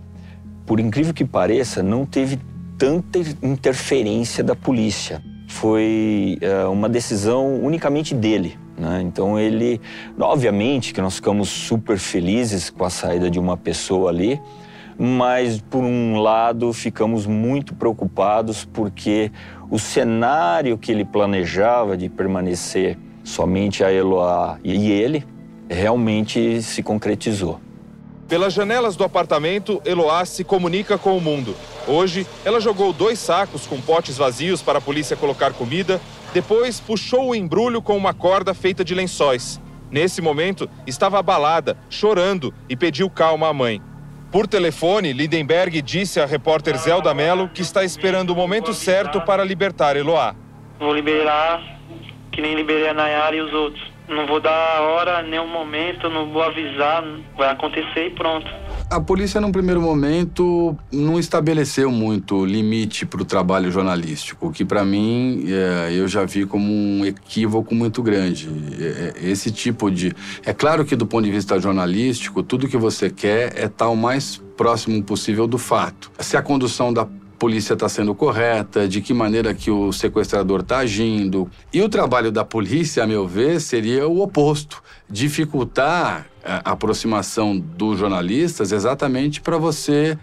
por 0.68 0.78
incrível 0.78 1.14
que 1.14 1.24
pareça, 1.24 1.82
não 1.82 2.04
teve 2.04 2.38
tanta 2.78 3.18
interferência 3.42 4.42
da 4.44 4.54
polícia. 4.54 5.20
Foi 5.48 6.38
uh, 6.40 6.70
uma 6.70 6.88
decisão 6.88 7.56
unicamente 7.56 8.14
dele. 8.14 8.56
Né? 8.78 9.02
Então 9.02 9.38
ele, 9.38 9.80
obviamente 10.18 10.94
que 10.94 11.00
nós 11.00 11.16
ficamos 11.16 11.48
super 11.48 11.98
felizes 11.98 12.70
com 12.70 12.84
a 12.84 12.90
saída 12.90 13.28
de 13.28 13.38
uma 13.38 13.56
pessoa 13.56 14.10
ali, 14.10 14.40
mas 14.96 15.60
por 15.60 15.82
um 15.82 16.18
lado 16.18 16.72
ficamos 16.72 17.26
muito 17.26 17.74
preocupados 17.74 18.64
porque 18.64 19.32
o 19.70 19.78
cenário 19.78 20.78
que 20.78 20.92
ele 20.92 21.04
planejava 21.04 21.96
de 21.96 22.08
permanecer 22.08 22.96
somente 23.24 23.82
a 23.82 23.92
Eloá 23.92 24.58
e 24.62 24.90
ele 24.90 25.24
realmente 25.68 26.62
se 26.62 26.82
concretizou. 26.82 27.60
Pelas 28.28 28.52
janelas 28.52 28.94
do 28.94 29.04
apartamento, 29.04 29.80
Eloá 29.86 30.22
se 30.26 30.44
comunica 30.44 30.98
com 30.98 31.16
o 31.16 31.20
mundo. 31.20 31.56
Hoje, 31.86 32.26
ela 32.44 32.60
jogou 32.60 32.92
dois 32.92 33.18
sacos 33.18 33.66
com 33.66 33.80
potes 33.80 34.18
vazios 34.18 34.60
para 34.60 34.78
a 34.78 34.82
polícia 34.82 35.16
colocar 35.16 35.54
comida, 35.54 35.98
depois 36.34 36.78
puxou 36.78 37.30
o 37.30 37.34
embrulho 37.34 37.80
com 37.80 37.96
uma 37.96 38.12
corda 38.12 38.52
feita 38.52 38.84
de 38.84 38.94
lençóis. 38.94 39.58
Nesse 39.90 40.20
momento, 40.20 40.68
estava 40.86 41.18
abalada, 41.18 41.78
chorando 41.88 42.52
e 42.68 42.76
pediu 42.76 43.08
calma 43.08 43.48
à 43.48 43.54
mãe. 43.54 43.80
Por 44.30 44.46
telefone, 44.46 45.14
Lindenberg 45.14 45.80
disse 45.80 46.20
à 46.20 46.26
repórter 46.26 46.76
Zelda 46.76 47.14
Mello 47.14 47.48
que 47.48 47.62
está 47.62 47.82
esperando 47.82 48.30
o 48.30 48.36
momento 48.36 48.74
certo 48.74 49.22
para 49.22 49.42
libertar 49.42 49.96
Eloá. 49.96 50.36
Vou 50.78 50.94
liberar, 50.94 51.62
que 52.30 52.42
nem 52.42 52.54
liberei 52.54 52.90
a 52.90 52.92
Nayara 52.92 53.34
e 53.34 53.40
os 53.40 53.54
outros. 53.54 53.97
Não 54.08 54.26
vou 54.26 54.40
dar 54.40 54.80
hora, 54.80 55.22
nem 55.22 55.38
um 55.38 55.46
momento, 55.46 56.08
não 56.08 56.32
vou 56.32 56.42
avisar, 56.42 57.04
vai 57.36 57.50
acontecer 57.50 58.06
e 58.06 58.10
pronto. 58.10 58.46
A 58.90 58.98
polícia, 58.98 59.38
num 59.38 59.52
primeiro 59.52 59.82
momento, 59.82 60.74
não 60.90 61.18
estabeleceu 61.18 61.90
muito 61.90 62.46
limite 62.46 63.04
para 63.04 63.20
o 63.20 63.24
trabalho 63.24 63.70
jornalístico, 63.70 64.50
que 64.50 64.64
para 64.64 64.82
mim 64.82 65.44
é, 65.46 65.92
eu 65.92 66.08
já 66.08 66.24
vi 66.24 66.46
como 66.46 66.72
um 66.72 67.04
equívoco 67.04 67.74
muito 67.74 68.02
grande. 68.02 68.48
É, 68.80 69.12
é, 69.20 69.30
esse 69.30 69.50
tipo 69.50 69.90
de. 69.90 70.14
É 70.42 70.54
claro 70.54 70.86
que, 70.86 70.96
do 70.96 71.06
ponto 71.06 71.24
de 71.24 71.30
vista 71.30 71.60
jornalístico, 71.60 72.42
tudo 72.42 72.66
que 72.66 72.78
você 72.78 73.10
quer 73.10 73.52
é 73.58 73.66
estar 73.66 73.90
o 73.90 73.96
mais 73.96 74.42
próximo 74.56 75.02
possível 75.02 75.46
do 75.46 75.58
fato. 75.58 76.10
Se 76.18 76.34
a 76.34 76.42
condução 76.42 76.90
da 76.90 77.06
polícia 77.38 77.74
está 77.74 77.88
sendo 77.88 78.14
correta, 78.14 78.88
de 78.88 79.00
que 79.00 79.14
maneira 79.14 79.54
que 79.54 79.70
o 79.70 79.92
sequestrador 79.92 80.60
está 80.60 80.78
agindo. 80.78 81.48
E 81.72 81.80
o 81.80 81.88
trabalho 81.88 82.32
da 82.32 82.44
polícia, 82.44 83.04
a 83.04 83.06
meu 83.06 83.26
ver, 83.26 83.60
seria 83.60 84.08
o 84.08 84.20
oposto, 84.20 84.82
dificultar 85.08 86.26
a 86.44 86.72
aproximação 86.72 87.58
dos 87.58 87.98
jornalistas 87.98 88.72
exatamente 88.72 89.40
para 89.40 89.56
você 89.56 90.18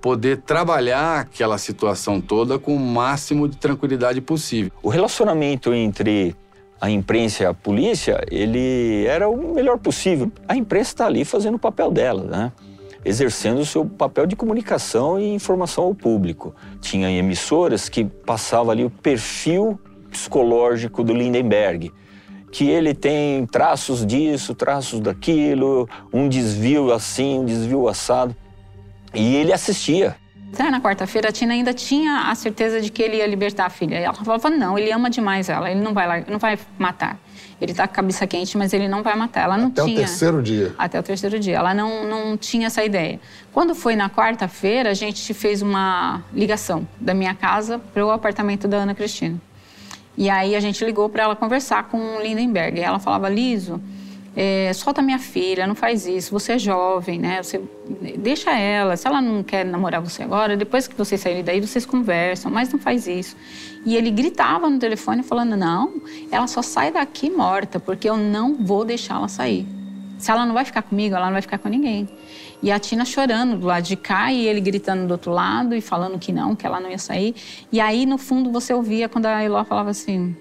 poder 0.00 0.38
trabalhar 0.38 1.20
aquela 1.20 1.58
situação 1.58 2.20
toda 2.20 2.58
com 2.58 2.74
o 2.74 2.78
máximo 2.78 3.48
de 3.48 3.56
tranquilidade 3.56 4.20
possível. 4.20 4.70
O 4.82 4.88
relacionamento 4.88 5.72
entre 5.72 6.36
a 6.80 6.88
imprensa 6.88 7.42
e 7.42 7.46
a 7.46 7.54
polícia, 7.54 8.24
ele 8.30 9.04
era 9.06 9.28
o 9.28 9.54
melhor 9.54 9.78
possível. 9.78 10.30
A 10.46 10.56
imprensa 10.56 10.90
está 10.90 11.06
ali 11.06 11.24
fazendo 11.24 11.56
o 11.56 11.58
papel 11.58 11.90
dela, 11.90 12.22
né? 12.22 12.52
Exercendo 13.08 13.60
o 13.60 13.66
seu 13.66 13.86
papel 13.86 14.26
de 14.26 14.36
comunicação 14.36 15.18
e 15.18 15.32
informação 15.32 15.84
ao 15.84 15.94
público. 15.94 16.54
Tinha 16.80 17.10
emissoras 17.10 17.88
que 17.88 18.04
passavam 18.04 18.70
ali 18.70 18.84
o 18.84 18.90
perfil 18.90 19.80
psicológico 20.10 21.02
do 21.02 21.14
Lindenberg 21.14 21.92
que 22.50 22.68
ele 22.68 22.94
tem 22.94 23.46
traços 23.46 24.06
disso, 24.06 24.54
traços 24.54 25.00
daquilo, 25.00 25.88
um 26.12 26.28
desvio 26.28 26.92
assim, 26.92 27.40
um 27.40 27.44
desvio 27.44 27.88
assado. 27.88 28.34
E 29.14 29.36
ele 29.36 29.52
assistia. 29.52 30.16
Na 30.58 30.80
quarta-feira, 30.80 31.28
a 31.28 31.32
Tina 31.32 31.52
ainda 31.52 31.74
tinha 31.74 32.30
a 32.30 32.34
certeza 32.34 32.80
de 32.80 32.90
que 32.90 33.02
ele 33.02 33.18
ia 33.18 33.26
libertar 33.26 33.66
a 33.66 33.70
filha. 33.70 34.00
E 34.00 34.02
ela 34.02 34.14
falava: 34.14 34.48
não, 34.48 34.78
ele 34.78 34.90
ama 34.90 35.10
demais 35.10 35.48
ela, 35.48 35.70
ele 35.70 35.80
não 35.80 35.92
vai, 35.92 36.24
não 36.28 36.38
vai 36.38 36.58
matar. 36.78 37.18
Ele 37.60 37.74
tá 37.74 37.86
com 37.88 37.92
a 37.92 37.96
cabeça 37.96 38.26
quente, 38.26 38.56
mas 38.56 38.72
ele 38.72 38.86
não 38.86 39.02
vai 39.02 39.16
matar. 39.16 39.42
Ela 39.42 39.58
não 39.58 39.68
Até 39.68 39.82
tinha. 39.82 39.94
Até 39.94 40.02
o 40.02 40.06
terceiro 40.06 40.42
dia. 40.42 40.74
Até 40.78 41.00
o 41.00 41.02
terceiro 41.02 41.38
dia. 41.40 41.56
Ela 41.56 41.74
não, 41.74 42.08
não 42.08 42.36
tinha 42.36 42.68
essa 42.68 42.84
ideia. 42.84 43.18
Quando 43.52 43.74
foi 43.74 43.96
na 43.96 44.08
quarta-feira, 44.08 44.90
a 44.90 44.94
gente 44.94 45.34
fez 45.34 45.60
uma 45.60 46.22
ligação 46.32 46.86
da 47.00 47.12
minha 47.12 47.34
casa 47.34 47.78
para 47.78 48.04
o 48.06 48.10
apartamento 48.10 48.68
da 48.68 48.78
Ana 48.78 48.94
Cristina. 48.94 49.40
E 50.16 50.30
aí 50.30 50.54
a 50.54 50.60
gente 50.60 50.84
ligou 50.84 51.08
para 51.08 51.24
ela 51.24 51.36
conversar 51.36 51.84
com 51.84 52.16
o 52.16 52.22
Lindenberg. 52.22 52.78
E 52.78 52.82
ela 52.82 52.98
falava, 52.98 53.28
Liso, 53.28 53.80
é, 54.40 54.72
solta 54.72 55.02
minha 55.02 55.18
filha, 55.18 55.66
não 55.66 55.74
faz 55.74 56.06
isso, 56.06 56.30
você 56.30 56.52
é 56.52 56.58
jovem, 56.60 57.18
né? 57.18 57.42
Você 57.42 57.60
deixa 58.18 58.56
ela, 58.56 58.96
se 58.96 59.04
ela 59.04 59.20
não 59.20 59.42
quer 59.42 59.64
namorar 59.64 60.00
você 60.00 60.22
agora, 60.22 60.56
depois 60.56 60.86
que 60.86 60.94
vocês 60.94 61.20
saírem 61.20 61.42
daí, 61.42 61.60
vocês 61.60 61.84
conversam, 61.84 62.48
mas 62.48 62.72
não 62.72 62.78
faz 62.78 63.08
isso. 63.08 63.36
E 63.84 63.96
ele 63.96 64.12
gritava 64.12 64.70
no 64.70 64.78
telefone 64.78 65.24
falando: 65.24 65.56
"Não, 65.56 66.00
ela 66.30 66.46
só 66.46 66.62
sai 66.62 66.92
daqui 66.92 67.28
morta, 67.28 67.80
porque 67.80 68.08
eu 68.08 68.16
não 68.16 68.54
vou 68.54 68.84
deixar 68.84 69.16
ela 69.16 69.26
sair. 69.26 69.66
Se 70.18 70.30
ela 70.30 70.46
não 70.46 70.54
vai 70.54 70.64
ficar 70.64 70.82
comigo, 70.82 71.16
ela 71.16 71.26
não 71.26 71.32
vai 71.32 71.42
ficar 71.42 71.58
com 71.58 71.68
ninguém". 71.68 72.08
E 72.62 72.70
a 72.70 72.78
Tina 72.78 73.04
chorando 73.04 73.58
do 73.58 73.66
lado 73.66 73.82
de 73.82 73.96
cá 73.96 74.32
e 74.32 74.46
ele 74.46 74.60
gritando 74.60 75.04
do 75.04 75.10
outro 75.10 75.32
lado 75.32 75.74
e 75.74 75.80
falando 75.80 76.16
que 76.16 76.30
não, 76.30 76.54
que 76.54 76.64
ela 76.64 76.78
não 76.78 76.88
ia 76.88 76.98
sair. 76.98 77.34
E 77.72 77.80
aí, 77.80 78.06
no 78.06 78.18
fundo, 78.18 78.52
você 78.52 78.72
ouvia 78.72 79.08
quando 79.08 79.26
a 79.26 79.42
Eló 79.42 79.64
falava 79.64 79.90
assim: 79.90 80.36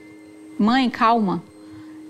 Mãe, 0.60 0.88
calma. 0.88 1.41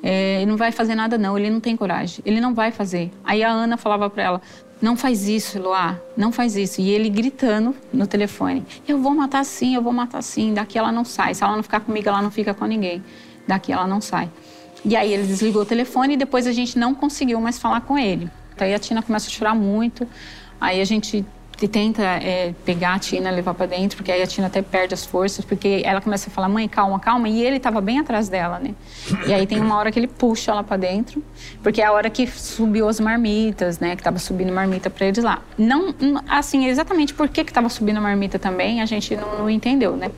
É, 0.10 0.46
não 0.46 0.56
vai 0.56 0.72
fazer 0.72 0.96
nada, 0.96 1.18
não. 1.18 1.38
Ele 1.38 1.50
não 1.50 1.60
tem 1.60 1.76
coragem. 1.76 2.24
Ele 2.26 2.40
não 2.40 2.54
vai 2.54 2.72
fazer. 2.72 3.12
Aí 3.26 3.44
a 3.44 3.50
Ana 3.50 3.76
falava 3.76 4.10
para 4.10 4.24
ela: 4.24 4.42
Não 4.82 4.96
faz 4.96 5.28
isso, 5.28 5.58
Eloá. 5.58 6.00
Não 6.16 6.32
faz 6.32 6.56
isso. 6.56 6.80
E 6.80 6.90
ele 6.92 7.10
gritando 7.10 7.76
no 7.92 8.08
telefone: 8.08 8.66
Eu 8.88 9.02
vou 9.02 9.14
matar 9.14 9.44
sim, 9.44 9.76
eu 9.76 9.82
vou 9.82 9.92
matar 9.92 10.24
sim. 10.24 10.54
Daqui 10.54 10.78
ela 10.78 10.94
não 10.94 11.04
sai. 11.04 11.34
Se 11.34 11.44
ela 11.44 11.58
não 11.58 11.62
ficar 11.62 11.82
comigo, 11.82 12.08
ela 12.08 12.22
não 12.22 12.32
fica 12.32 12.54
com 12.54 12.64
ninguém. 12.64 13.04
Daqui 13.46 13.74
ela 13.74 13.86
não 13.86 14.00
sai. 14.00 14.30
E 14.86 14.96
aí 14.96 15.12
ele 15.12 15.28
desligou 15.28 15.64
o 15.64 15.66
telefone 15.66 16.14
e 16.14 16.18
depois 16.18 16.48
a 16.48 16.54
gente 16.54 16.80
não 16.80 16.96
conseguiu 16.96 17.42
mais 17.42 17.60
falar 17.60 17.82
com 17.82 18.00
ele. 18.00 18.32
Aí 18.58 18.74
a 18.74 18.80
Tina 18.80 19.04
começa 19.04 19.28
a 19.28 19.30
chorar 19.30 19.56
muito. 19.56 20.08
Aí 20.62 20.80
a 20.80 20.86
gente 20.86 21.26
tenta 21.66 22.04
é, 22.04 22.54
pegar 22.66 22.96
a 22.96 23.00
Tina, 23.00 23.32
levar 23.32 23.54
para 23.54 23.68
dentro, 23.68 23.96
porque 23.96 24.12
aí 24.12 24.22
a 24.22 24.28
Tina 24.28 24.48
até 24.48 24.62
perde 24.62 24.94
as 24.94 25.06
forças, 25.06 25.46
porque 25.46 25.82
ela 25.86 26.02
começa 26.02 26.30
a 26.30 26.32
falar, 26.32 26.50
mãe, 26.50 26.68
calma, 26.68 27.00
calma, 27.00 27.30
e 27.30 27.42
ele 27.42 27.56
estava 27.56 27.80
bem 27.80 28.00
atrás 28.00 28.28
dela, 28.28 28.60
né? 28.60 28.76
E 29.26 29.34
aí 29.34 29.48
tem 29.48 29.62
uma 29.62 29.78
hora 29.78 29.90
que 29.90 29.98
ele 29.98 30.08
puxa 30.08 30.52
ela 30.52 30.64
para 30.64 30.76
dentro, 30.76 31.24
porque 31.64 31.82
é 31.82 31.86
a 31.86 31.94
hora 31.94 32.10
que 32.10 32.28
subiu 32.28 32.90
as 32.90 33.00
marmitas, 33.00 33.80
né? 33.80 33.96
Que 33.96 34.02
estava 34.02 34.20
subindo 34.20 34.52
marmita 34.52 34.90
para 34.90 35.06
eles 35.06 35.24
lá. 35.24 35.42
Não, 35.58 35.96
assim, 36.28 36.68
exatamente 36.68 37.14
por 37.14 37.30
que 37.30 37.40
estava 37.40 37.70
subindo 37.70 38.02
marmita 38.02 38.38
também, 38.38 38.82
a 38.82 38.86
gente 38.86 39.16
não, 39.16 39.40
não 39.40 39.50
entendeu, 39.50 39.96
né? 39.96 40.12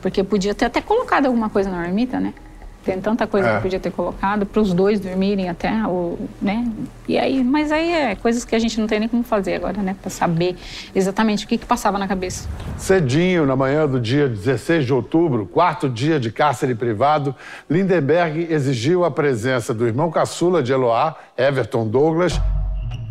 Porque 0.00 0.24
podia 0.24 0.54
ter 0.54 0.64
até 0.64 0.80
colocado 0.80 1.26
alguma 1.26 1.48
coisa 1.48 1.70
na 1.70 1.76
marmita, 1.76 2.18
né? 2.18 2.34
Tem 2.84 3.00
tanta 3.00 3.26
coisa 3.26 3.48
é. 3.48 3.56
que 3.56 3.62
podia 3.62 3.78
ter 3.78 3.92
colocado 3.92 4.44
para 4.44 4.60
os 4.60 4.74
dois 4.74 4.98
dormirem 4.98 5.48
até, 5.48 5.70
o, 5.86 6.18
né? 6.40 6.66
E 7.06 7.16
aí, 7.16 7.44
mas 7.44 7.70
aí 7.70 7.92
é 7.92 8.14
coisas 8.16 8.44
que 8.44 8.54
a 8.54 8.58
gente 8.58 8.80
não 8.80 8.86
tem 8.86 8.98
nem 8.98 9.08
como 9.08 9.22
fazer 9.22 9.54
agora, 9.54 9.80
né? 9.82 9.96
Para 10.00 10.10
saber 10.10 10.56
exatamente 10.94 11.44
o 11.44 11.48
que, 11.48 11.58
que 11.58 11.66
passava 11.66 11.98
na 11.98 12.08
cabeça. 12.08 12.48
Cedinho, 12.76 13.46
na 13.46 13.54
manhã 13.54 13.86
do 13.86 14.00
dia 14.00 14.28
16 14.28 14.84
de 14.84 14.92
outubro, 14.92 15.46
quarto 15.46 15.88
dia 15.88 16.18
de 16.18 16.32
cárcere 16.32 16.74
privado, 16.74 17.34
Lindenberg 17.70 18.48
exigiu 18.50 19.04
a 19.04 19.10
presença 19.10 19.72
do 19.72 19.86
irmão 19.86 20.10
caçula 20.10 20.62
de 20.62 20.72
Eloá, 20.72 21.16
Everton 21.38 21.86
Douglas. 21.86 22.40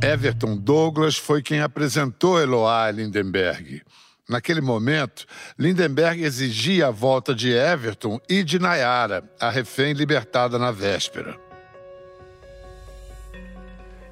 Everton 0.04 0.58
Douglas 0.58 1.16
foi 1.16 1.42
quem 1.42 1.62
apresentou 1.62 2.42
Eloá 2.42 2.86
a 2.86 2.92
Lindenberg. 2.92 3.82
Naquele 4.32 4.62
momento, 4.62 5.26
Lindenberg 5.60 6.24
exigia 6.24 6.88
a 6.88 6.90
volta 6.90 7.36
de 7.36 7.52
Everton 7.52 8.18
e 8.30 8.44
de 8.44 8.60
Nayara, 8.60 9.26
a 9.38 9.50
refém 9.50 9.92
libertada 9.92 10.58
na 10.58 10.72
véspera. 10.72 11.36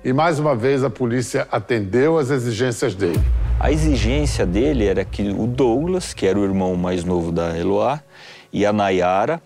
E 0.04 0.12
mais 0.12 0.38
uma 0.38 0.54
vez 0.58 0.84
a 0.84 0.90
polícia 0.90 1.48
atendeu 1.50 2.18
às 2.18 2.32
exigências 2.32 2.94
dele. 2.96 3.24
A 3.58 3.72
exigência 3.72 4.46
dele 4.46 4.88
era 4.88 5.06
que 5.06 5.30
o 5.30 5.48
Douglas, 5.48 6.14
que 6.14 6.28
era 6.28 6.38
o 6.38 6.44
irmão 6.44 6.76
mais 6.76 7.06
novo 7.06 7.32
da 7.32 7.58
Eloá, 7.58 8.04
e 8.52 8.66
a 8.66 8.74
Nayara 8.74 9.42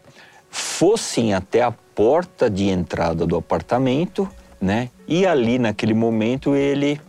fossem 0.49 1.35
até 1.35 1.61
a 1.61 1.71
porta 1.71 2.49
de 2.49 2.67
entrada 2.67 3.27
do 3.27 3.35
apartamento, 3.35 4.27
né? 4.59 4.89
E 5.07 5.23
ali 5.23 5.59
naquele 5.59 5.93
momento 5.93 6.55
ele 6.55 6.99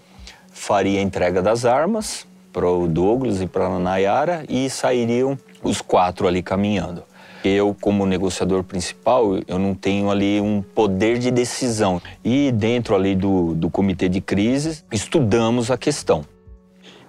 faria 0.53 1.01
a 1.01 1.03
entrega 1.03 1.41
das 1.41 1.65
armas 1.65 2.27
para 2.55 2.71
o 2.71 2.87
Douglas 2.87 3.43
e 3.43 3.49
para 3.49 3.67
a 3.67 3.79
Nayara 3.81 4.45
e 4.49 4.71
sairiam 4.71 5.37
os 5.61 5.83
quatro 5.83 6.29
ali 6.29 6.41
caminhando. 6.41 7.03
Eu, 7.45 7.77
como 7.79 8.07
negociador 8.07 8.63
principal, 8.63 9.39
eu 9.47 9.59
não 9.59 9.75
tenho 9.75 10.09
ali 10.09 10.41
um 10.41 10.63
poder 10.63 11.19
de 11.19 11.33
decisão. 11.33 12.01
E 12.25 12.53
dentro 12.53 12.95
ali 12.95 13.17
do, 13.17 13.55
do 13.55 13.69
comitê 13.69 14.09
de 14.09 14.21
crises, 14.21 14.85
estudamos 14.91 15.71
a 15.71 15.77
questão. 15.77 16.25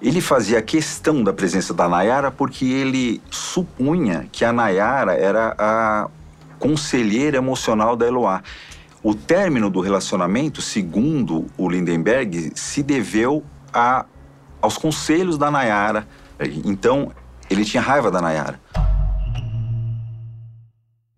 Ele 0.01 0.19
fazia 0.19 0.62
questão 0.62 1.23
da 1.23 1.31
presença 1.31 1.73
da 1.73 1.88
Nayara 1.88 2.31
porque 2.31 2.65
ele 2.65 3.21
supunha 3.29 4.27
que 4.31 4.43
a 4.43 4.51
Nayara 4.51 5.13
era 5.13 5.55
a 5.58 6.10
conselheira 6.60 7.38
emocional 7.38 7.95
da 7.95 8.08
Eloá. 8.08 8.41
O 9.01 9.13
término 9.13 9.69
do 9.69 9.79
relacionamento, 9.79 10.62
segundo 10.62 11.45
o 11.55 11.69
Lindenberg, 11.69 12.51
se 12.55 12.81
deveu 12.81 13.43
a 13.71 14.05
aos 14.65 14.78
conselhos 14.78 15.38
da 15.38 15.49
Nayara. 15.49 16.08
Então, 16.65 17.12
ele 17.49 17.63
tinha 17.63 17.82
raiva 17.82 18.12
da 18.12 18.19
Nayara. 18.19 18.60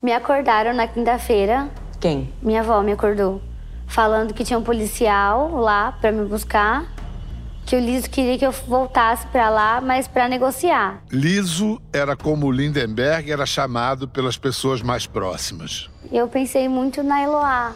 Me 0.01 0.13
acordaram 0.13 0.73
na 0.73 0.87
quinta-feira. 0.87 1.69
Quem? 1.99 2.31
Minha 2.41 2.61
avó 2.61 2.81
me 2.83 2.91
acordou. 2.91 3.41
Falando 3.87 4.33
que 4.33 4.43
tinha 4.43 4.59
um 4.59 4.63
policial 4.63 5.49
lá 5.55 5.93
para 5.93 6.11
me 6.11 6.25
buscar. 6.25 6.85
Que 7.65 7.75
o 7.75 7.79
Liso 7.79 8.09
queria 8.09 8.37
que 8.37 8.45
eu 8.45 8.51
voltasse 8.51 9.27
para 9.27 9.49
lá, 9.49 9.81
mas 9.81 10.07
para 10.07 10.29
negociar. 10.29 11.01
Liso 11.11 11.81
era 11.91 12.15
como 12.15 12.51
Lindenberg 12.51 13.29
era 13.29 13.45
chamado 13.45 14.07
pelas 14.07 14.37
pessoas 14.37 14.81
mais 14.81 15.05
próximas. 15.05 15.89
Eu 16.11 16.27
pensei 16.29 16.69
muito 16.69 17.03
na 17.03 17.21
Eloá. 17.23 17.73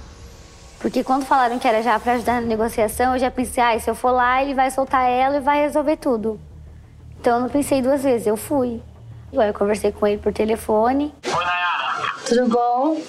Porque 0.82 1.04
quando 1.04 1.26
falaram 1.26 1.60
que 1.60 1.68
era 1.68 1.84
já 1.84 2.00
para 2.00 2.14
ajudar 2.14 2.42
na 2.42 2.48
negociação, 2.48 3.14
eu 3.14 3.20
já 3.20 3.30
pensei, 3.30 3.64
ah, 3.64 3.80
se 3.80 3.90
eu 3.90 3.94
for 3.94 4.12
lá, 4.12 4.42
ele 4.42 4.56
vai 4.56 4.72
soltar 4.72 5.08
ela 5.08 5.38
e 5.38 5.40
vai 5.40 5.62
resolver 5.62 5.98
tudo. 5.98 6.40
Então 7.20 7.36
eu 7.36 7.42
não 7.42 7.50
pensei 7.50 7.82
duas 7.82 8.02
vezes, 8.02 8.26
eu 8.26 8.36
fui. 8.36 8.82
Aí 9.38 9.48
eu 9.48 9.54
conversei 9.54 9.92
com 9.92 10.08
ele 10.08 10.18
por 10.18 10.34
telefone. 10.34 11.14
Oi, 11.24 11.32
Nayara. 11.32 12.14
Tudo 12.28 12.48
bom? 12.48 13.00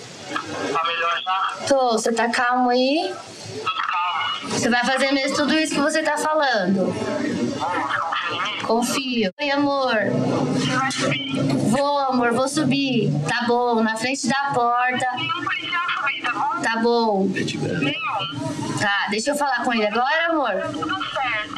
Tá 0.73 0.85
melhor 0.85 1.21
já? 1.23 1.67
Tô, 1.67 1.93
você 1.93 2.13
tá 2.13 2.29
calmo 2.29 2.69
aí? 2.69 3.13
Você 4.45 4.69
vai 4.69 4.85
fazer 4.85 5.11
mesmo 5.13 5.37
tudo 5.37 5.55
isso 5.55 5.75
que 5.75 5.81
você 5.81 6.03
tá 6.03 6.19
falando? 6.19 6.95
Confio. 8.67 9.33
Oi, 9.41 9.51
amor. 9.51 9.97
Vou, 11.71 11.99
amor, 12.01 12.33
vou 12.33 12.49
subir. 12.49 13.11
Tá 13.27 13.47
bom, 13.47 13.83
na 13.83 13.97
frente 13.97 14.29
da 14.29 14.53
porta. 14.53 15.07
Tá 16.63 16.81
bom. 16.83 17.29
Tá, 18.81 19.07
deixa 19.11 19.31
eu 19.31 19.37
falar 19.37 19.65
com 19.65 19.73
ele 19.73 19.87
agora, 19.87 20.31
amor. 20.31 20.55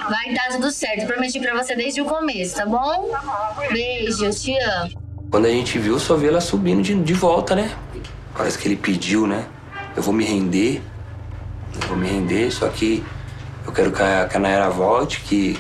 Vai 0.09 0.35
dar 0.35 0.49
tudo 0.51 0.71
certo. 0.71 1.07
Prometi 1.07 1.39
pra 1.41 1.55
você 1.55 1.75
desde 1.75 2.01
o 2.01 2.05
começo, 2.05 2.57
tá 2.57 2.67
bom? 2.67 3.11
Beijo, 3.71 4.31
te 4.31 4.57
amo. 4.59 4.91
Quando 5.31 5.47
a 5.47 5.51
gente 5.51 5.79
viu, 5.79 5.99
só 5.99 6.17
viu 6.17 6.31
ela 6.31 6.41
subindo 6.41 6.83
de, 6.83 6.95
de 6.95 7.13
volta, 7.15 7.55
né? 7.55 7.71
Parece 8.37 8.59
que 8.59 8.69
ele 8.69 8.77
pediu, 8.77 9.27
né? 9.27 9.47
Eu 9.97 10.03
vou 10.03 10.13
me 10.13 10.25
render. 10.25 10.83
Eu 11.75 11.89
vou 11.89 11.97
me 11.97 12.09
render, 12.09 12.51
só 12.51 12.69
que 12.69 13.05
eu 13.67 13.73
quero 13.73 13.91
que 13.93 14.03
a, 14.03 14.27
que 14.29 14.37
a 14.37 14.41
Nayara 14.41 14.71
volte, 14.71 15.21
que 15.23 15.59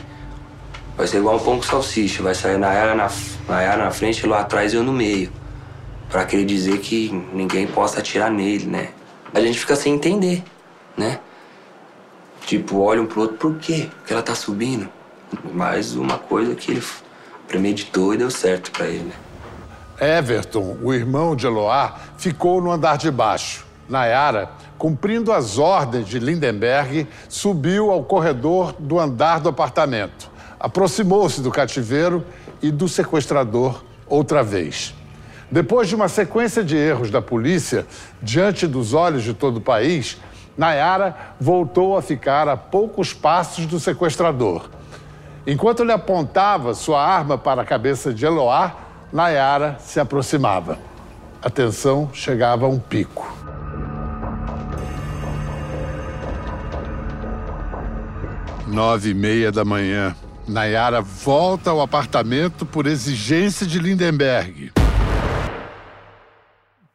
vai 0.96 1.06
ser 1.06 1.18
igual 1.18 1.36
um 1.36 1.40
pão 1.40 1.56
com 1.56 1.62
salsicha. 1.62 2.22
Vai 2.22 2.34
sair 2.34 2.56
a 2.56 2.58
Nayara 2.58 2.94
na, 2.94 3.10
Nayara 3.48 3.84
na 3.84 3.90
frente, 3.90 4.26
lá 4.26 4.40
atrás 4.40 4.72
e 4.72 4.76
eu 4.76 4.82
no 4.82 4.92
meio. 4.92 5.32
Pra 6.08 6.24
querer 6.24 6.44
dizer 6.44 6.78
que 6.78 7.10
ninguém 7.32 7.66
possa 7.66 8.00
atirar 8.00 8.30
nele, 8.30 8.66
né? 8.66 8.88
A 9.34 9.40
gente 9.40 9.58
fica 9.58 9.74
sem 9.74 9.94
entender, 9.94 10.44
né? 10.96 11.18
Tipo, 12.46 12.82
olha 12.82 13.02
um 13.02 13.06
pro 13.06 13.22
outro, 13.22 13.36
por 13.36 13.56
quê? 13.56 13.90
Porque 13.98 14.12
ela 14.12 14.22
tá 14.22 14.32
subindo. 14.32 14.88
Mais 15.52 15.96
uma 15.96 16.16
coisa 16.16 16.54
que 16.54 16.70
ele 16.70 16.82
premeditou 17.48 18.14
e 18.14 18.16
deu 18.16 18.30
certo 18.30 18.70
pra 18.70 18.86
ele? 18.86 19.12
Everton, 20.00 20.76
o 20.80 20.94
irmão 20.94 21.34
de 21.34 21.46
Eloá, 21.46 21.98
ficou 22.16 22.60
no 22.60 22.70
andar 22.70 22.96
de 22.96 23.10
baixo. 23.10 23.66
Nayara, 23.88 24.50
cumprindo 24.78 25.32
as 25.32 25.58
ordens 25.58 26.06
de 26.06 26.20
Lindenberg, 26.20 27.08
subiu 27.28 27.90
ao 27.90 28.04
corredor 28.04 28.72
do 28.78 29.00
andar 29.00 29.40
do 29.40 29.48
apartamento. 29.48 30.30
Aproximou-se 30.60 31.40
do 31.40 31.50
cativeiro 31.50 32.24
e 32.62 32.70
do 32.70 32.88
sequestrador 32.88 33.84
outra 34.06 34.44
vez. 34.44 34.94
Depois 35.50 35.88
de 35.88 35.94
uma 35.94 36.08
sequência 36.08 36.64
de 36.64 36.76
erros 36.76 37.10
da 37.10 37.20
polícia, 37.20 37.86
diante 38.22 38.66
dos 38.66 38.94
olhos 38.94 39.22
de 39.22 39.34
todo 39.34 39.58
o 39.58 39.60
país, 39.60 40.18
Nayara 40.56 41.16
voltou 41.40 41.96
a 41.96 42.02
ficar 42.02 42.48
a 42.48 42.56
poucos 42.56 43.12
passos 43.12 43.66
do 43.66 43.78
sequestrador. 43.78 44.68
Enquanto 45.46 45.82
ele 45.82 45.92
apontava 45.92 46.74
sua 46.74 47.04
arma 47.04 47.36
para 47.36 47.62
a 47.62 47.64
cabeça 47.64 48.14
de 48.14 48.24
Eloá, 48.24 48.74
Nayara 49.12 49.76
se 49.78 50.00
aproximava. 50.00 50.78
A 51.42 51.50
tensão 51.50 52.08
chegava 52.12 52.64
a 52.64 52.68
um 52.68 52.78
pico. 52.78 53.30
Nove 58.66 59.10
e 59.10 59.14
meia 59.14 59.52
da 59.52 59.64
manhã. 59.64 60.16
Nayara 60.48 61.02
volta 61.02 61.70
ao 61.70 61.80
apartamento 61.80 62.64
por 62.64 62.86
exigência 62.86 63.66
de 63.66 63.78
Lindenberg. 63.78 64.72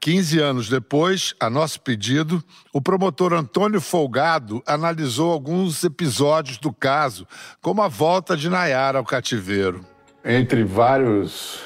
15 0.01 0.39
anos 0.39 0.69
depois, 0.69 1.33
a 1.41 1.49
nosso 1.49 1.81
pedido, 1.81 2.41
o 2.73 2.81
promotor 2.81 3.33
Antônio 3.33 3.81
Folgado 3.81 4.63
analisou 4.65 5.29
alguns 5.29 5.83
episódios 5.83 6.57
do 6.57 6.71
caso, 6.71 7.27
como 7.61 7.81
a 7.81 7.89
volta 7.89 8.37
de 8.37 8.49
Nayara 8.49 8.99
ao 8.99 9.03
cativeiro. 9.03 9.85
Entre 10.23 10.63
vários 10.63 11.59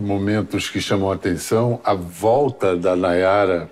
momentos 0.00 0.70
que 0.70 0.80
chamam 0.80 1.12
a 1.12 1.14
atenção, 1.14 1.78
a 1.84 1.92
volta 1.92 2.74
da 2.74 2.96
Nayara, 2.96 3.70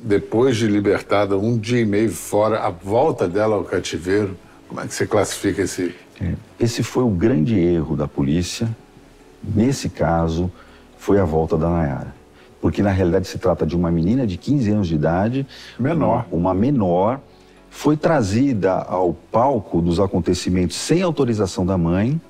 depois 0.00 0.56
de 0.56 0.66
libertada, 0.66 1.38
um 1.38 1.56
dia 1.56 1.80
e 1.80 1.86
meio 1.86 2.10
fora, 2.10 2.66
a 2.66 2.70
volta 2.70 3.28
dela 3.28 3.54
ao 3.54 3.62
cativeiro. 3.62 4.36
Como 4.66 4.80
é 4.80 4.86
que 4.86 4.94
você 4.94 5.06
classifica 5.06 5.62
esse? 5.62 5.94
É, 6.20 6.34
esse 6.58 6.82
foi 6.82 7.04
o 7.04 7.10
grande 7.10 7.56
erro 7.56 7.96
da 7.96 8.08
polícia. 8.08 8.68
Nesse 9.42 9.88
caso, 9.88 10.50
foi 10.98 11.20
a 11.20 11.24
volta 11.24 11.56
da 11.56 11.68
Nayara. 11.68 12.17
Porque 12.60 12.82
na 12.82 12.90
realidade 12.90 13.28
se 13.28 13.38
trata 13.38 13.64
de 13.66 13.76
uma 13.76 13.90
menina 13.90 14.26
de 14.26 14.36
15 14.36 14.70
anos 14.70 14.88
de 14.88 14.94
idade. 14.94 15.46
Menor. 15.78 16.26
Uma, 16.30 16.52
uma 16.52 16.54
menor. 16.54 17.20
Foi 17.70 17.96
trazida 17.96 18.72
ao 18.72 19.12
palco 19.12 19.80
dos 19.80 20.00
acontecimentos 20.00 20.76
sem 20.76 21.02
autorização 21.02 21.64
da 21.64 21.76
mãe 21.76 22.20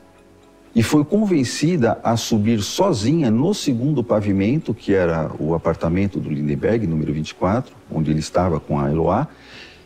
e 0.75 0.83
foi 0.83 1.05
convencida 1.05 1.99
a 2.05 2.17
subir 2.17 2.63
sozinha 2.63 3.31
no 3.31 3.53
segundo 3.55 4.05
pavimento, 4.05 4.75
que 4.75 4.95
era 4.95 5.31
o 5.39 5.55
apartamento 5.55 6.21
do 6.21 6.29
Lindenberg, 6.29 6.87
número 6.87 7.13
24, 7.13 7.75
onde 7.91 8.11
ele 8.11 8.21
estava 8.21 8.61
com 8.61 8.79
a 8.79 8.91
Eloá, 8.91 9.27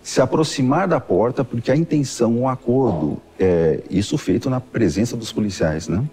se 0.03 0.21
aproximar 0.21 0.89
da 0.89 1.01
porta, 1.01 1.45
porque 1.45 1.71
a 1.71 1.77
intenção, 1.77 2.41
o 2.41 2.49
acordo, 2.49 3.19
é, 3.39 3.81
isso 3.89 4.19
feito 4.19 4.51
na 4.51 4.61
presença 4.61 5.17
dos 5.17 5.33
policiais, 5.33 5.87
né? 5.89 6.05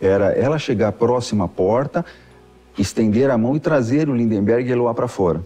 Era 0.00 0.32
ela 0.32 0.58
chegar 0.58 0.92
próxima 0.92 1.46
à 1.46 1.48
porta, 1.48 2.04
estender 2.78 3.30
a 3.30 3.38
mão 3.38 3.56
e 3.56 3.60
trazer 3.60 4.08
o 4.08 4.14
Lindenberg 4.14 4.68
e 4.68 4.72
Eloá 4.72 4.94
para 4.94 5.08
fora. 5.08 5.42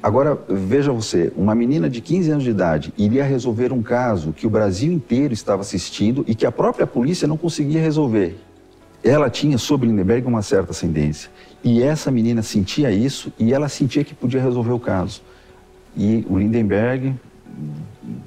Agora, 0.00 0.38
veja 0.48 0.92
você, 0.92 1.32
uma 1.36 1.54
menina 1.56 1.90
de 1.90 2.00
15 2.00 2.30
anos 2.30 2.44
de 2.44 2.50
idade 2.50 2.92
iria 2.96 3.24
resolver 3.24 3.72
um 3.72 3.82
caso 3.82 4.32
que 4.32 4.46
o 4.46 4.50
Brasil 4.50 4.92
inteiro 4.92 5.34
estava 5.34 5.62
assistindo 5.62 6.24
e 6.28 6.36
que 6.36 6.46
a 6.46 6.52
própria 6.52 6.86
polícia 6.86 7.26
não 7.26 7.36
conseguia 7.36 7.80
resolver. 7.80 8.38
Ela 9.02 9.28
tinha 9.28 9.58
sobre 9.58 9.88
Lindenberg 9.88 10.26
uma 10.26 10.42
certa 10.42 10.70
ascendência. 10.70 11.30
E 11.64 11.82
essa 11.82 12.12
menina 12.12 12.42
sentia 12.42 12.92
isso 12.92 13.32
e 13.38 13.52
ela 13.52 13.68
sentia 13.68 14.04
que 14.04 14.14
podia 14.14 14.40
resolver 14.40 14.72
o 14.72 14.78
caso. 14.78 15.20
E 15.96 16.24
o 16.30 16.38
Lindenberg, 16.38 17.14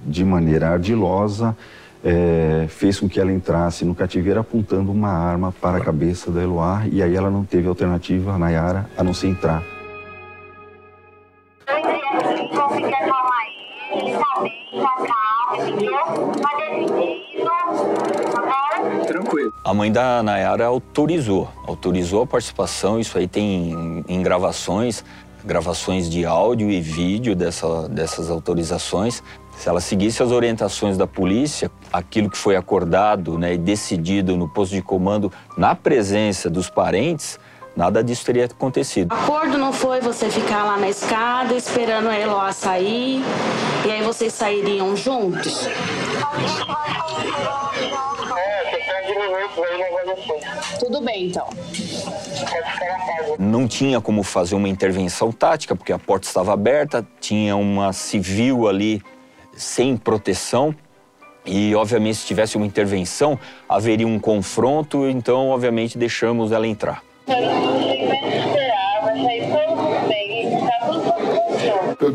de 0.05 0.25
maneira 0.25 0.69
ardilosa, 0.69 1.55
é, 2.03 2.65
fez 2.67 2.99
com 2.99 3.07
que 3.07 3.19
ela 3.19 3.31
entrasse 3.31 3.85
no 3.85 3.93
cativeiro 3.93 4.39
apontando 4.39 4.91
uma 4.91 5.09
arma 5.09 5.51
para 5.51 5.77
a 5.77 5.81
cabeça 5.81 6.31
da 6.31 6.41
Eloá 6.41 6.83
e 6.91 7.01
aí 7.01 7.15
ela 7.15 7.29
não 7.29 7.43
teve 7.43 7.67
alternativa, 7.67 8.37
Nayara, 8.37 8.89
a 8.97 9.03
não 9.03 9.13
ser 9.13 9.27
entrar. 9.27 9.63
Tranquilo. 19.07 19.53
A 19.63 19.73
mãe 19.73 19.91
da 19.91 20.23
Nayara 20.23 20.65
autorizou, 20.65 21.49
autorizou 21.67 22.23
a 22.23 22.27
participação, 22.27 22.99
isso 22.99 23.17
aí 23.17 23.27
tem 23.27 23.71
em, 23.71 24.05
em 24.07 24.23
gravações, 24.23 25.03
gravações 25.43 26.09
de 26.09 26.25
áudio 26.25 26.69
e 26.69 26.79
vídeo 26.79 27.35
dessa, 27.35 27.87
dessas 27.89 28.29
autorizações. 28.29 29.21
Se 29.61 29.69
ela 29.69 29.79
seguisse 29.79 30.23
as 30.23 30.31
orientações 30.31 30.97
da 30.97 31.05
polícia, 31.05 31.69
aquilo 31.93 32.31
que 32.31 32.37
foi 32.39 32.55
acordado 32.55 33.37
né, 33.37 33.53
e 33.53 33.59
decidido 33.59 34.35
no 34.35 34.49
posto 34.49 34.73
de 34.73 34.81
comando 34.81 35.31
na 35.55 35.75
presença 35.75 36.49
dos 36.49 36.67
parentes, 36.67 37.39
nada 37.77 38.03
disso 38.03 38.25
teria 38.25 38.45
acontecido. 38.45 39.11
O 39.11 39.15
acordo 39.15 39.59
não 39.59 39.71
foi 39.71 40.01
você 40.01 40.31
ficar 40.31 40.63
lá 40.63 40.77
na 40.77 40.89
escada 40.89 41.53
esperando 41.53 42.09
a 42.09 42.19
Eloá 42.19 42.51
sair 42.51 43.21
e 43.85 43.91
aí 43.91 44.01
vocês 44.01 44.33
sairiam 44.33 44.95
juntos? 44.95 45.67
Tudo 50.79 51.01
bem, 51.01 51.27
então. 51.27 51.47
Não 53.37 53.67
tinha 53.67 54.01
como 54.01 54.23
fazer 54.23 54.55
uma 54.55 54.67
intervenção 54.67 55.31
tática, 55.31 55.75
porque 55.75 55.93
a 55.93 55.99
porta 55.99 56.25
estava 56.25 56.51
aberta, 56.51 57.07
tinha 57.19 57.55
uma 57.55 57.93
civil 57.93 58.67
ali 58.67 59.03
sem 59.61 59.95
proteção. 59.95 60.75
E, 61.45 61.73
obviamente, 61.75 62.17
se 62.17 62.25
tivesse 62.25 62.57
uma 62.57 62.65
intervenção, 62.65 63.39
haveria 63.67 64.07
um 64.07 64.19
confronto, 64.19 65.07
então, 65.07 65.49
obviamente, 65.49 65.97
deixamos 65.97 66.51
ela 66.51 66.67
entrar. 66.67 67.03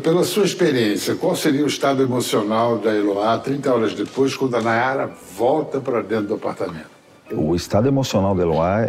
Pela 0.03 0.25
sua 0.25 0.45
experiência, 0.45 1.15
qual 1.15 1.35
seria 1.35 1.65
o 1.65 1.67
estado 1.67 2.03
emocional 2.03 2.79
da 2.79 2.95
Eloá 2.95 3.39
30 3.39 3.73
horas 3.73 3.95
depois, 3.95 4.37
quando 4.37 4.57
a 4.57 4.61
Nayara 4.61 5.11
volta 5.37 5.81
para 5.81 6.03
dentro 6.03 6.27
do 6.27 6.35
apartamento? 6.35 6.91
O 7.33 7.55
estado 7.57 7.89
emocional 7.89 8.35
da 8.35 8.43
Eloá, 8.43 8.89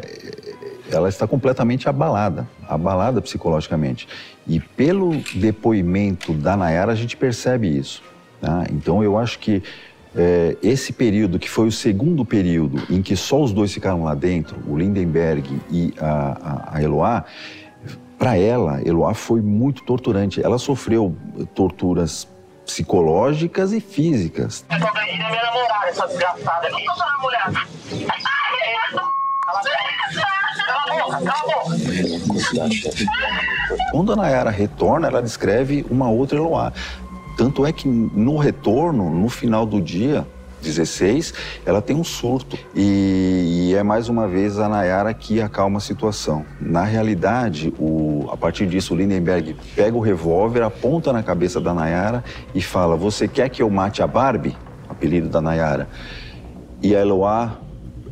ela 0.92 1.10
está 1.10 1.28
completamente 1.28 1.90
abalada, 1.90 2.48
abalada 2.68 3.22
psicologicamente. 3.22 4.08
E 4.48 4.60
pelo 4.60 5.18
depoimento 5.36 6.34
da 6.34 6.56
Nayara, 6.56 6.92
a 6.92 6.96
gente 6.96 7.18
percebe 7.18 7.68
isso. 7.68 8.02
Tá? 8.42 8.66
Então, 8.72 9.04
eu 9.04 9.18
acho 9.18 9.40
que 9.40 9.64
é, 10.16 10.58
esse 10.64 10.94
período, 10.94 11.38
que 11.38 11.50
foi 11.50 11.68
o 11.68 11.72
segundo 11.72 12.26
período 12.26 12.82
em 12.90 13.02
que 13.02 13.16
só 13.16 13.42
os 13.42 13.54
dois 13.54 13.74
ficaram 13.74 14.04
lá 14.04 14.16
dentro, 14.16 14.58
o 14.68 14.78
Lindenberg 14.78 15.62
e 15.70 15.94
a, 16.00 16.72
a, 16.72 16.78
a 16.78 16.84
Eloá, 16.84 17.26
para 18.18 18.36
ela, 18.36 18.82
Eloá 18.84 19.14
foi 19.14 19.42
muito 19.42 19.84
torturante. 19.84 20.42
Ela 20.42 20.58
sofreu 20.58 21.16
torturas 21.54 22.28
psicológicas 22.66 23.72
e 23.72 23.80
físicas. 23.80 24.66
Eu 24.72 24.80
tô 24.80 24.92
minha 24.94 25.42
namorada, 25.42 25.88
essa 25.88 26.08
desgraçada 26.08 26.68
aqui. 26.68 26.84
Eu 26.84 26.94
tô 26.94 27.06
namorada. 27.06 27.60
Quando 33.92 34.14
a 34.14 34.16
Nayara 34.16 34.50
retorna, 34.50 35.08
ela 35.08 35.22
descreve 35.22 35.86
uma 35.90 36.10
outra 36.10 36.38
Eloá. 36.38 36.74
Tanto 37.38 37.66
é 37.66 37.72
que 37.72 37.88
no 37.88 38.38
retorno, 38.38 39.12
no 39.12 39.30
final 39.30 39.66
do 39.66 39.80
dia, 39.80 40.26
16, 40.62 41.34
ela 41.66 41.82
tem 41.82 41.96
um 41.96 42.04
surto. 42.04 42.58
E, 42.76 43.70
e, 43.70 43.76
é 43.76 43.84
mais 43.84 44.10
uma 44.10 44.28
vez 44.28 44.58
a 44.58 44.68
Nayara 44.68 45.14
que 45.14 45.40
acalma 45.40 45.78
a 45.78 45.82
situação. 45.82 46.44
Na 46.60 46.84
realidade, 46.84 47.74
o, 47.80 48.28
a 48.32 48.36
partir 48.36 48.66
disso, 48.66 48.94
o 48.94 48.98
Lindenberg 48.98 49.56
pega 49.76 49.96
o 49.96 50.00
revólver, 50.00 50.64
aponta 50.64 51.14
na 51.14 51.22
cabeça 51.22 51.62
da 51.62 51.74
Nayara 51.74 52.24
e 52.56 52.62
fala: 52.62 52.96
Você 52.96 53.28
quer 53.28 53.50
que 53.50 53.62
eu 53.62 53.70
mate 53.70 54.02
a 54.02 54.08
Barbie? 54.08 54.58
Apelido 54.90 55.30
da 55.30 55.40
Nayara. 55.40 55.88
E 56.82 56.96
a 56.96 57.02
Eloá 57.02 57.60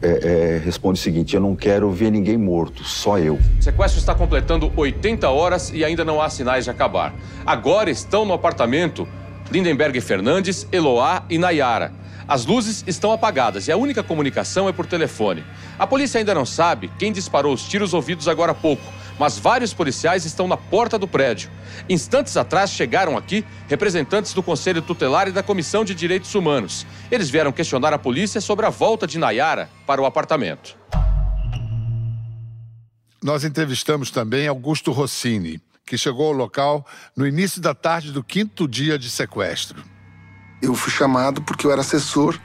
é, 0.02 0.58
é, 0.58 0.62
responde 0.64 1.00
o 1.00 1.02
seguinte: 1.02 1.36
Eu 1.36 1.42
não 1.42 1.56
quero 1.56 1.90
ver 1.92 2.12
ninguém 2.12 2.38
morto, 2.38 2.84
só 2.84 3.18
eu. 3.18 3.36
O 3.36 3.62
sequestro 3.62 4.00
está 4.00 4.14
completando 4.14 4.72
80 4.76 5.30
horas 5.30 5.72
e 5.74 5.84
ainda 5.84 6.04
não 6.04 6.22
há 6.22 6.30
sinais 6.30 6.64
de 6.66 6.70
acabar. 6.70 7.14
Agora 7.46 7.90
estão 7.90 8.26
no 8.26 8.34
apartamento 8.34 9.08
Lindenberg 9.52 10.00
Fernandes, 10.02 10.68
Eloá 10.72 11.24
e 11.30 11.38
Nayara. 11.38 11.92
As 12.28 12.46
luzes 12.46 12.84
estão 12.88 13.12
apagadas 13.12 13.68
e 13.68 13.72
a 13.72 13.78
única 13.78 14.02
comunicação 14.02 14.68
é 14.68 14.72
por 14.72 14.88
telefone. 14.88 15.44
A 15.78 15.86
polícia 15.86 16.18
ainda 16.18 16.34
não 16.34 16.46
sabe 16.46 16.90
quem 16.98 17.12
disparou 17.12 17.54
os 17.54 17.64
tiros 17.68 17.94
ouvidos 17.94 18.28
agora 18.28 18.52
há 18.52 18.56
pouco, 18.56 18.82
mas 19.20 19.38
vários 19.38 19.74
policiais 19.74 20.26
estão 20.26 20.48
na 20.48 20.58
porta 20.58 20.98
do 20.98 21.08
prédio. 21.08 21.50
Instantes 21.90 22.36
atrás 22.38 22.72
chegaram 22.72 23.18
aqui 23.18 23.46
representantes 23.68 24.34
do 24.34 24.44
Conselho 24.44 24.82
Tutelar 24.82 25.28
e 25.28 25.32
da 25.32 25.44
Comissão 25.44 25.86
de 25.86 25.96
Direitos 25.96 26.36
Humanos. 26.36 26.86
Eles 27.12 27.30
vieram 27.30 27.52
questionar 27.52 27.94
a 27.94 27.98
polícia 27.98 28.42
sobre 28.42 28.66
a 28.66 28.70
volta 28.70 29.08
de 29.08 29.18
Nayara 29.18 29.70
para 29.86 30.02
o 30.02 30.06
apartamento. 30.06 30.78
Nós 33.24 33.44
entrevistamos 33.44 34.12
também 34.12 34.48
Augusto 34.48 34.92
Rossini, 34.92 35.60
que 35.86 35.98
chegou 35.98 36.28
ao 36.28 36.34
local 36.34 36.86
no 37.16 37.26
início 37.26 37.62
da 37.62 37.74
tarde 37.74 38.12
do 38.12 38.24
quinto 38.24 38.68
dia 38.68 39.00
de 39.00 39.10
sequestro. 39.10 39.84
Eu 40.62 40.76
fui 40.76 40.92
chamado 40.92 41.42
porque 41.42 41.66
eu 41.66 41.72
era 41.72 41.82
assessor 41.82 42.40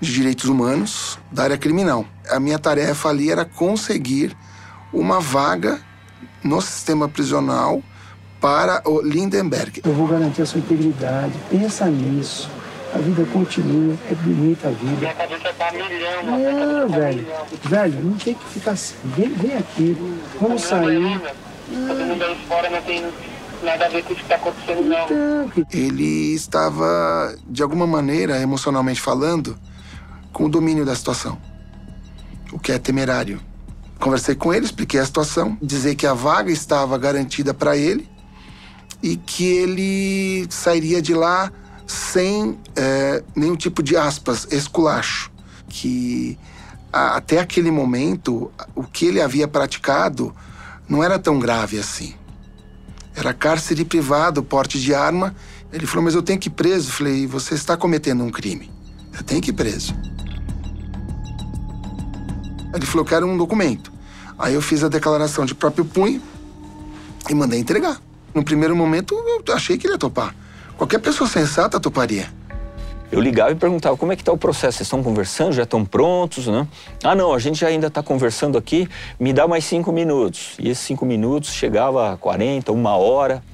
de 0.00 0.12
direitos 0.12 0.46
humanos 0.46 1.18
da 1.30 1.44
área 1.44 1.58
criminal. 1.58 2.06
A 2.28 2.40
minha 2.40 2.58
tarefa 2.58 3.08
ali 3.08 3.30
era 3.30 3.44
conseguir 3.44 4.36
uma 4.92 5.20
vaga 5.20 5.80
no 6.42 6.60
sistema 6.60 7.08
prisional 7.08 7.82
para 8.40 8.82
o 8.84 9.00
Lindenberg. 9.00 9.82
Eu 9.84 9.92
vou 9.94 10.06
garantir 10.08 10.42
a 10.42 10.46
sua 10.46 10.58
integridade. 10.58 11.32
Pensa 11.48 11.86
nisso. 11.86 12.50
A 12.94 12.98
vida 12.98 13.24
continua, 13.32 13.96
é 14.10 14.14
bonita 14.14 14.68
a 14.68 14.70
vida. 14.70 14.96
Minha 14.96 15.14
cabeça 15.14 15.50
tá 15.56 15.72
milhão, 15.72 16.38
É, 16.38 16.86
velho. 16.86 17.26
Velho, 17.64 18.04
não 18.04 18.16
tem 18.18 18.34
que 18.34 18.44
ficar 18.46 18.72
assim. 18.72 18.94
Vem, 19.04 19.30
vem 19.30 19.56
aqui, 19.56 19.96
vamos 20.38 20.62
sair. 20.62 21.20
Todo 21.68 22.04
mundo 22.04 22.22
aí 22.22 22.36
fora 22.46 22.68
não 22.68 22.82
tem 22.82 23.02
nada 23.62 23.86
a 23.86 23.88
ver 23.88 24.02
com 24.04 24.12
o 24.12 24.16
que 24.16 24.22
está 24.22 24.34
acontecendo, 24.34 24.82
não. 24.84 25.64
Ele 25.72 26.34
estava, 26.34 27.34
de 27.48 27.62
alguma 27.62 27.86
maneira, 27.86 28.38
emocionalmente 28.40 29.00
falando, 29.00 29.56
com 30.30 30.44
o 30.44 30.48
domínio 30.50 30.84
da 30.84 30.94
situação, 30.94 31.38
o 32.52 32.58
que 32.58 32.72
é 32.72 32.78
temerário. 32.78 33.40
Conversei 34.02 34.34
com 34.34 34.52
ele, 34.52 34.64
expliquei 34.64 34.98
a 34.98 35.06
situação, 35.06 35.56
dizer 35.62 35.94
que 35.94 36.08
a 36.08 36.12
vaga 36.12 36.50
estava 36.50 36.98
garantida 36.98 37.54
para 37.54 37.76
ele 37.76 38.10
e 39.00 39.16
que 39.16 39.44
ele 39.44 40.44
sairia 40.50 41.00
de 41.00 41.14
lá 41.14 41.52
sem 41.86 42.58
é, 42.74 43.22
nenhum 43.36 43.54
tipo 43.54 43.80
de 43.80 43.96
aspas, 43.96 44.48
esculacho. 44.50 45.30
Que 45.68 46.36
a, 46.92 47.16
até 47.16 47.38
aquele 47.38 47.70
momento, 47.70 48.50
o 48.74 48.82
que 48.82 49.06
ele 49.06 49.22
havia 49.22 49.46
praticado 49.46 50.34
não 50.88 51.04
era 51.04 51.16
tão 51.16 51.38
grave 51.38 51.78
assim. 51.78 52.12
Era 53.14 53.32
cárcere 53.32 53.84
privado, 53.84 54.42
porte 54.42 54.80
de 54.80 54.92
arma. 54.92 55.32
Ele 55.72 55.86
falou, 55.86 56.02
mas 56.06 56.16
eu 56.16 56.24
tenho 56.24 56.40
que 56.40 56.48
ir 56.48 56.52
preso. 56.52 56.88
Eu 56.88 56.92
falei, 56.92 57.24
você 57.28 57.54
está 57.54 57.76
cometendo 57.76 58.24
um 58.24 58.30
crime. 58.32 58.68
Você 59.12 59.22
tem 59.22 59.40
que 59.40 59.50
ir 59.50 59.54
preso. 59.54 59.94
Ele 62.74 62.86
falou, 62.86 63.04
quero 63.04 63.28
um 63.28 63.36
documento. 63.36 63.91
Aí 64.42 64.54
eu 64.54 64.60
fiz 64.60 64.82
a 64.82 64.88
declaração 64.88 65.44
de 65.46 65.54
próprio 65.54 65.84
punho 65.84 66.20
e 67.30 67.34
mandei 67.34 67.60
entregar. 67.60 68.02
No 68.34 68.42
primeiro 68.42 68.74
momento, 68.74 69.14
eu 69.14 69.54
achei 69.54 69.78
que 69.78 69.86
ele 69.86 69.94
ia 69.94 69.98
topar. 69.98 70.34
Qualquer 70.76 70.98
pessoa 70.98 71.30
sensata 71.30 71.78
toparia. 71.78 72.26
Eu 73.12 73.20
ligava 73.20 73.52
e 73.52 73.54
perguntava 73.54 73.96
como 73.96 74.10
é 74.10 74.16
que 74.16 74.22
está 74.22 74.32
o 74.32 74.36
processo. 74.36 74.78
Vocês 74.78 74.88
estão 74.88 75.00
conversando? 75.00 75.52
Já 75.52 75.62
estão 75.62 75.84
prontos, 75.84 76.48
né? 76.48 76.66
Ah, 77.04 77.14
não, 77.14 77.32
a 77.32 77.38
gente 77.38 77.64
ainda 77.64 77.86
está 77.86 78.02
conversando 78.02 78.58
aqui. 78.58 78.88
Me 79.20 79.32
dá 79.32 79.46
mais 79.46 79.64
cinco 79.64 79.92
minutos. 79.92 80.56
E 80.58 80.70
esses 80.70 80.84
cinco 80.84 81.06
minutos 81.06 81.52
chegava 81.52 82.14
a 82.14 82.16
40, 82.16 82.72
uma 82.72 82.96
hora. 82.96 83.44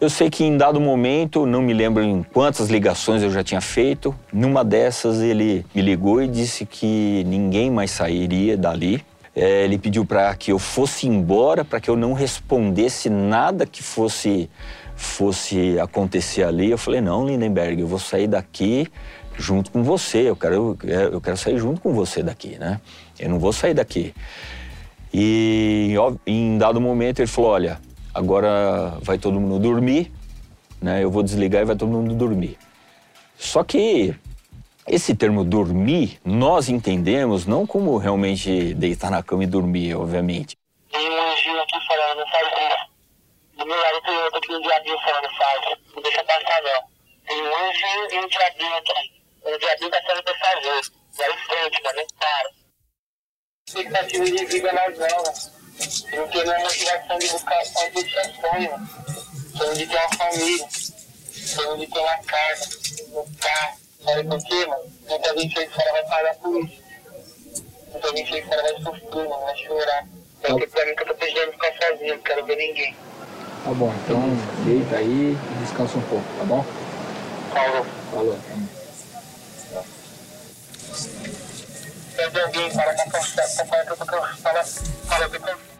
Eu 0.00 0.10
sei 0.10 0.28
que 0.30 0.42
em 0.42 0.56
dado 0.56 0.80
momento, 0.80 1.46
não 1.46 1.62
me 1.62 1.72
lembro 1.72 2.02
em 2.02 2.24
quantas 2.24 2.68
ligações 2.68 3.22
eu 3.22 3.30
já 3.30 3.44
tinha 3.44 3.60
feito, 3.60 4.12
numa 4.32 4.64
dessas 4.64 5.20
ele 5.20 5.64
me 5.72 5.80
ligou 5.80 6.20
e 6.20 6.26
disse 6.26 6.66
que 6.66 7.22
ninguém 7.24 7.70
mais 7.70 7.92
sairia 7.92 8.56
dali. 8.56 9.00
É, 9.36 9.64
ele 9.64 9.78
pediu 9.78 10.04
para 10.04 10.34
que 10.36 10.52
eu 10.52 10.58
fosse 10.58 11.08
embora, 11.08 11.64
para 11.64 11.80
que 11.80 11.90
eu 11.90 11.96
não 11.96 12.12
respondesse 12.12 13.10
nada 13.10 13.66
que 13.66 13.82
fosse 13.82 14.48
fosse 14.96 15.78
acontecer 15.80 16.44
ali. 16.44 16.70
Eu 16.70 16.78
falei, 16.78 17.00
não, 17.00 17.26
Lindenberg, 17.26 17.80
eu 17.80 17.86
vou 17.86 17.98
sair 17.98 18.28
daqui 18.28 18.86
junto 19.36 19.70
com 19.70 19.82
você. 19.82 20.30
Eu 20.30 20.36
quero, 20.36 20.78
eu 20.84 21.20
quero 21.20 21.36
sair 21.36 21.58
junto 21.58 21.80
com 21.80 21.92
você 21.92 22.22
daqui, 22.22 22.56
né? 22.58 22.80
Eu 23.18 23.28
não 23.28 23.38
vou 23.38 23.52
sair 23.52 23.74
daqui. 23.74 24.14
E 25.12 25.94
em 26.26 26.58
dado 26.58 26.80
momento 26.80 27.20
ele 27.20 27.26
falou, 27.26 27.50
olha, 27.50 27.80
agora 28.12 28.98
vai 29.02 29.18
todo 29.18 29.40
mundo 29.40 29.58
dormir, 29.58 30.12
né? 30.80 31.02
Eu 31.02 31.10
vou 31.10 31.22
desligar 31.22 31.62
e 31.62 31.64
vai 31.64 31.76
todo 31.76 31.90
mundo 31.90 32.14
dormir. 32.14 32.56
Só 33.36 33.64
que 33.64 34.14
esse 34.86 35.14
termo 35.14 35.44
dormir, 35.44 36.20
nós 36.24 36.68
entendemos 36.68 37.46
não 37.46 37.66
como 37.66 37.96
realmente 37.96 38.74
deitar 38.74 39.10
na 39.10 39.22
cama 39.22 39.44
e 39.44 39.46
dormir, 39.46 39.94
obviamente. 39.94 40.56
Tem 40.92 41.10
um 41.10 41.32
anjinho 41.32 41.60
aqui 41.60 41.86
falando, 41.86 42.28
sabe 42.30 42.50
como. 42.50 42.94
Do 43.56 43.66
meu 43.66 43.76
lado 43.80 44.02
tem 44.02 44.16
outro 44.16 44.38
aqui, 44.38 44.54
um 44.54 44.60
diabinho 44.60 44.98
falando, 44.98 45.36
sabe? 45.36 45.82
Não 45.94 46.02
deixa 46.02 46.24
passar, 46.24 46.62
não. 46.62 46.94
Tem 47.26 47.42
um 47.42 47.68
anjinho 47.68 48.12
e 48.12 48.18
um 48.24 48.28
diabinho 48.28 48.76
aqui. 48.76 49.14
O 49.44 49.58
diabinho 49.58 49.90
tá 49.90 50.00
pra 50.02 50.34
fazer. 50.34 50.80
Vai 51.16 51.30
em 51.30 51.38
frente, 51.38 51.80
mas 51.84 51.96
não 51.96 52.06
para. 52.18 52.50
Expectativa 53.66 54.24
de 54.24 54.44
vida 54.44 54.72
nós 54.72 54.98
não, 54.98 56.18
Não 56.18 56.28
tem 56.28 56.44
nenhuma 56.44 56.58
motivação 56.64 57.18
de 57.18 57.28
buscar 57.28 57.58
a 57.58 57.64
gente 57.64 58.18
é 58.18 58.24
sonho. 58.24 58.88
Sonho 59.56 59.74
de 59.76 59.86
ter 59.86 59.96
uma 59.96 60.08
família. 60.10 60.68
Sonho 60.70 61.78
de 61.78 61.86
ter 61.86 61.98
uma 62.00 62.18
casa, 62.18 62.78
um 63.12 63.34
carro. 63.36 63.83
Sabe 64.04 64.24
por 64.24 64.38
quê, 64.44 64.66
mano? 64.66 64.82
Muita 65.08 65.38
gente 65.38 65.58
aí 65.58 65.68
fora 65.68 65.92
vai 65.92 66.04
pagar 66.04 66.34
por 66.34 66.62
isso. 66.62 66.82
Muita 67.90 68.16
gente 68.16 68.34
aí 68.34 68.42
fora 68.42 68.62
vai 68.62 68.82
sofrer, 68.82 69.28
mano, 69.28 69.42
vai 69.42 69.56
chorar. 69.56 70.06
Porque 70.42 70.66
pra 70.66 70.84
mim 70.84 70.94
que 70.94 71.02
eu 71.02 71.06
tô 71.06 71.14
precisando 71.14 71.52
ficar 71.52 71.72
sozinho, 71.72 72.14
não 72.14 72.22
quero 72.22 72.44
ver 72.44 72.56
ninguém. 72.56 72.94
Tá 73.64 73.70
bom, 73.70 73.94
então 74.04 74.20
deita 74.66 74.96
aí 74.96 75.32
e 75.32 75.64
descansa 75.64 75.96
um 75.96 76.02
pouco, 76.02 76.24
tá 76.38 76.44
bom? 76.44 76.64
Falou. 77.54 77.86
Falou. 78.12 78.38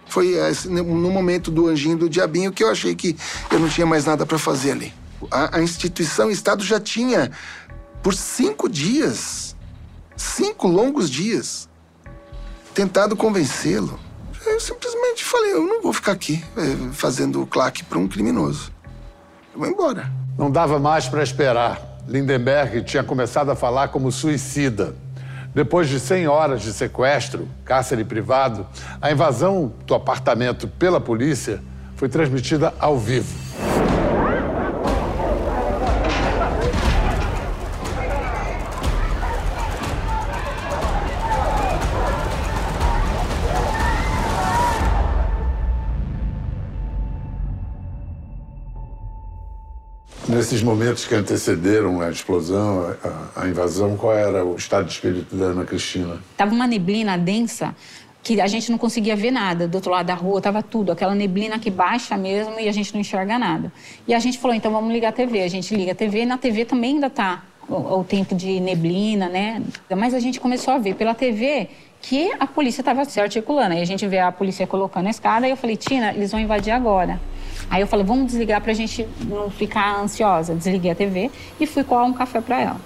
Foi 0.07 0.29
esse, 0.29 0.69
no 0.69 1.11
momento 1.11 1.51
do 1.51 1.69
anjinho 1.69 1.99
do 1.99 2.09
diabinho 2.09 2.53
que 2.53 2.65
eu 2.65 2.71
achei 2.71 2.95
que 2.95 3.17
eu 3.51 3.59
não 3.59 3.69
tinha 3.69 3.87
mais 3.87 4.07
nada 4.07 4.25
para 4.25 4.39
fazer 4.39 4.73
ali. 4.73 4.95
A, 5.31 5.59
a 5.59 5.63
instituição, 5.63 6.29
o 6.29 6.31
Estado 6.31 6.65
já 6.65 6.81
tinha, 6.81 7.31
por 8.05 8.13
cinco 8.13 8.69
dias, 8.69 9.57
cinco 10.15 10.69
longos 10.69 11.09
dias, 11.09 11.71
tentado 12.75 13.17
convencê-lo. 13.17 13.99
Eu 14.45 14.61
simplesmente 14.61 15.25
falei, 15.25 15.55
eu 15.55 15.67
não 15.67 15.81
vou 15.81 15.91
ficar 15.91 16.13
aqui 16.13 16.45
é, 16.55 16.93
fazendo 16.93 17.47
claque 17.47 17.83
para 17.83 17.99
um 17.99 18.07
criminoso. 18.07 18.71
Eu 19.55 19.61
vou 19.61 19.69
embora. 19.69 20.13
Não 20.37 20.51
dava 20.51 20.79
mais 20.79 21.09
para 21.09 21.23
esperar. 21.23 21.81
Lindenberg 22.07 22.83
tinha 22.83 23.03
começado 23.03 23.51
a 23.51 23.57
falar 23.57 23.89
como 23.89 24.13
suicida. 24.13 24.95
Depois 25.55 25.89
de 25.89 25.99
100 25.99 26.29
horas 26.29 26.61
de 26.61 26.75
sequestro, 26.75 27.49
cárcere 27.65 28.05
privado, 28.05 28.67
a 29.01 29.11
invasão 29.11 29.73
do 29.87 29.95
apartamento 29.95 30.69
pela 30.69 31.01
polícia 31.01 31.63
foi 31.97 32.11
transmitida 32.11 32.75
ao 32.79 32.99
vivo. 32.99 33.74
Nesses 50.35 50.65
momentos 50.65 51.07
que 51.07 51.15
antecederam 51.15 52.01
a 52.01 52.11
explosão, 52.11 52.97
a, 53.37 53.43
a, 53.43 53.49
invasão, 53.49 53.97
qual 53.97 54.13
era 54.13 54.45
o 54.45 54.57
estado 54.57 54.87
de 54.87 54.93
espírito 54.93 55.35
da 55.37 55.47
Ana 55.47 55.65
Cristina? 55.65 56.19
Tava 56.37 56.53
uma 56.53 56.67
neblina 56.67 57.17
densa 57.17 57.75
que 58.21 58.41
a 58.41 58.47
gente 58.49 58.69
não 58.69 58.77
conseguia 58.77 59.15
ver 59.15 59.31
nada. 59.31 59.69
Do 59.69 59.77
outro 59.77 59.93
lado 59.93 60.07
da 60.07 60.15
rua 60.15 60.41
tava 60.41 60.61
tudo, 60.61 60.91
aquela 60.91 61.15
neblina 61.15 61.59
que 61.59 61.71
baixa 61.71 62.17
mesmo 62.17 62.59
e 62.59 62.69
a 62.69 62.73
gente 62.73 62.93
não 62.93 63.01
enxerga 63.01 63.39
nada. 63.39 63.73
E 64.09 64.15
a 64.15 64.19
gente 64.19 64.39
falou, 64.39 64.57
então 64.57 64.73
vamos 64.73 64.93
ligar 64.93 65.11
a 65.11 65.13
TV. 65.13 65.43
A 65.43 65.49
gente 65.49 65.73
liga 65.73 65.93
a 65.93 65.95
TV 65.95 66.23
e 66.23 66.27
na 66.27 66.37
TV 66.37 66.65
também 66.65 66.95
ainda 66.95 67.09
tá 67.09 67.45
o, 67.69 68.01
o 68.01 68.05
tempo 68.05 68.35
de 68.35 68.59
neblina, 68.59 69.29
né? 69.29 69.63
Mas 69.97 70.15
a 70.15 70.19
gente 70.19 70.41
começou 70.41 70.75
a 70.75 70.79
ver 70.79 70.97
pela 70.97 71.15
TV 71.15 71.69
que 72.03 72.33
a 72.41 72.47
polícia 72.47 72.81
estava 72.81 73.05
se 73.05 73.21
articulando. 73.21 73.75
Aí 73.75 73.83
a 73.83 73.87
gente 73.87 74.07
vê 74.07 74.19
a 74.19 74.33
polícia 74.33 74.67
colocando 74.67 75.07
a 75.07 75.11
escada 75.11 75.47
e 75.47 75.51
eu 75.51 75.57
falei, 75.57 75.77
Tina, 75.77 76.13
eles 76.13 76.33
vão 76.33 76.41
invadir 76.41 76.73
agora. 76.73 77.21
Aí 77.71 77.81
eu 77.81 77.87
falei, 77.87 78.05
vamos 78.05 78.27
desligar 78.27 78.61
para 78.61 78.73
a 78.73 78.75
gente 78.75 79.09
não 79.27 79.51
ficar 79.51 79.99
ansiosa. 79.99 80.55
Desliguei 80.55 80.91
a 80.91 80.95
TV 80.95 81.31
e 81.59 81.67
fui 81.67 81.85
coar 81.85 82.05
um 82.05 82.13
café 82.13 82.41
para 82.41 82.61
ela. 82.61 82.81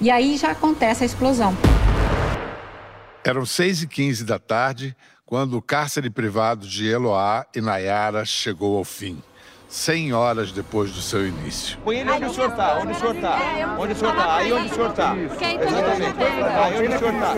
E 0.00 0.10
aí 0.10 0.36
já 0.36 0.50
acontece 0.50 1.02
a 1.02 1.06
explosão. 1.06 1.54
Eram 3.24 3.44
6 3.44 3.82
e 3.82 3.86
15 3.86 4.24
da 4.24 4.38
tarde 4.38 4.96
quando 5.24 5.56
o 5.56 5.62
cárcere 5.62 6.08
privado 6.08 6.66
de 6.66 6.88
Eloá 6.88 7.44
e 7.54 7.60
Nayara 7.60 8.24
chegou 8.24 8.78
ao 8.78 8.84
fim. 8.84 9.20
100 9.68 10.12
horas 10.12 10.52
depois 10.52 10.92
do 10.92 11.02
seu 11.02 11.26
início. 11.26 11.76
Põe 11.84 11.98
ele 11.98 12.10
onde 12.10 12.24
o 12.26 12.32
senhor 12.32 12.50
está, 12.50 12.78
onde 12.78 12.92
o 12.92 12.94
senhor 12.94 13.16
está. 13.16 13.76
Onde 13.78 13.92
o 13.92 13.96
senhor 13.96 14.10
está, 14.12 14.36
aí 14.36 14.52
onde 14.52 14.70
o 14.70 14.74
senhor 14.74 14.90
está. 14.90 15.16
Exatamente. 15.16 16.22
Aí 16.62 16.78
onde 16.78 16.94
o 16.94 16.98
senhor 16.98 17.14
está. 17.14 17.34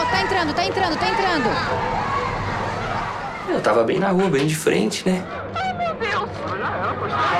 Entrou. 0.00 0.06
Tá 0.06 0.22
entrando, 0.22 0.54
tá 0.54 0.64
entrando, 0.64 0.98
tá 0.98 1.08
entrando. 1.08 1.50
Eu 3.48 3.60
tava 3.60 3.84
bem 3.84 3.98
na 3.98 4.08
rua, 4.08 4.28
bem 4.28 4.46
de 4.46 4.56
frente, 4.56 5.06
né? 5.08 5.22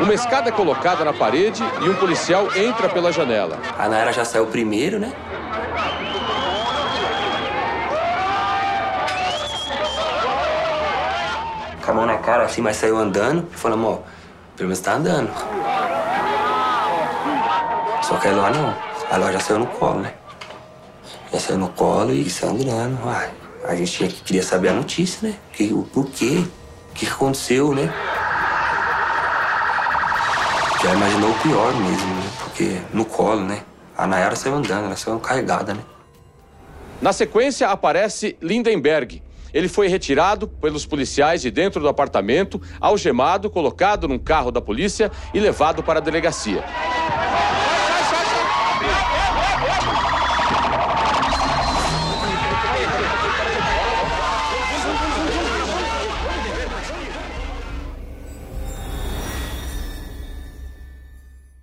Uma 0.01 0.15
escada 0.15 0.49
é 0.49 0.53
colocada 0.53 1.05
na 1.05 1.13
parede 1.13 1.63
e 1.83 1.89
um 1.89 1.95
policial 1.95 2.49
entra 2.55 2.89
pela 2.89 3.13
janela. 3.13 3.59
A 3.79 3.89
Nayara 3.89 4.13
já 4.13 4.25
saiu 4.25 4.47
primeiro, 4.47 4.99
né? 4.99 5.13
Com 11.85 11.91
a 11.91 11.95
mão 11.95 12.07
na 12.07 12.19
cara 12.19 12.45
assim, 12.45 12.61
mas 12.61 12.77
saiu 12.77 12.97
andando. 12.97 13.47
Falamos, 13.53 13.91
ó, 13.91 14.03
pelo 14.57 14.69
menos 14.69 14.81
tá 14.81 14.95
andando. 14.95 15.31
Só 18.03 18.17
que 18.17 18.29
a 18.29 18.31
Eloá 18.31 18.51
não. 18.51 18.75
A 19.11 19.17
Eloá 19.17 19.33
já 19.33 19.41
saiu 19.41 19.61
no 19.61 19.67
colo, 19.67 20.01
né? 20.01 20.13
Já 21.33 21.39
saiu 21.39 21.59
no 21.59 21.68
colo 21.68 22.12
e 22.12 22.28
sangrando. 22.28 22.99
Uai, 23.05 23.31
a 23.64 23.74
gente 23.74 24.09
queria 24.24 24.43
saber 24.43 24.68
a 24.68 24.72
notícia, 24.72 25.28
né? 25.28 25.37
Que, 25.53 25.72
o 25.72 25.85
porquê, 25.85 26.45
o 26.91 26.95
que 26.95 27.07
aconteceu, 27.07 27.74
né? 27.74 27.93
Já 30.83 30.93
imaginou 30.93 31.31
o 31.31 31.39
pior 31.41 31.74
mesmo, 31.74 32.14
né? 32.14 32.31
Porque 32.39 32.81
no 32.93 33.05
colo, 33.05 33.43
né? 33.43 33.62
A 33.97 34.07
Nayara 34.07 34.35
saiu 34.35 34.55
andando, 34.55 34.87
ela 34.87 34.97
saiu 34.97 35.20
carregada, 35.20 35.74
né? 35.74 35.83
Na 37.01 37.12
sequência, 37.12 37.68
aparece 37.68 38.37
Lindenberg. 38.41 39.22
Ele 39.53 39.68
foi 39.68 39.89
retirado 39.89 40.49
pelos 40.49 40.87
policiais 40.87 41.43
de 41.43 41.51
dentro 41.51 41.81
do 41.81 41.89
apartamento, 41.89 42.61
algemado, 42.81 43.51
colocado 43.51 44.07
num 44.09 44.18
carro 44.18 44.51
da 44.51 44.61
polícia 44.61 45.11
e 45.35 45.41
levado 45.41 45.83
para 45.83 45.99
a 45.99 46.03
delegacia. 46.03 46.64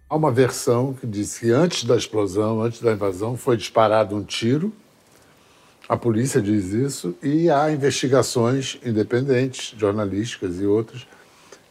Há 0.09 0.15
uma 0.15 0.31
versão 0.31 0.93
que 0.93 1.05
diz 1.05 1.37
que 1.37 1.51
antes 1.51 1.83
da 1.83 1.97
explosão, 1.97 2.61
antes 2.61 2.81
da 2.81 2.93
invasão, 2.93 3.35
foi 3.35 3.57
disparado 3.57 4.15
um 4.15 4.23
tiro. 4.23 4.71
A 5.89 5.97
polícia 5.97 6.41
diz 6.41 6.71
isso 6.71 7.13
e 7.21 7.49
há 7.49 7.69
investigações 7.69 8.79
independentes, 8.85 9.77
jornalísticas 9.77 10.61
e 10.61 10.65
outras, 10.65 11.05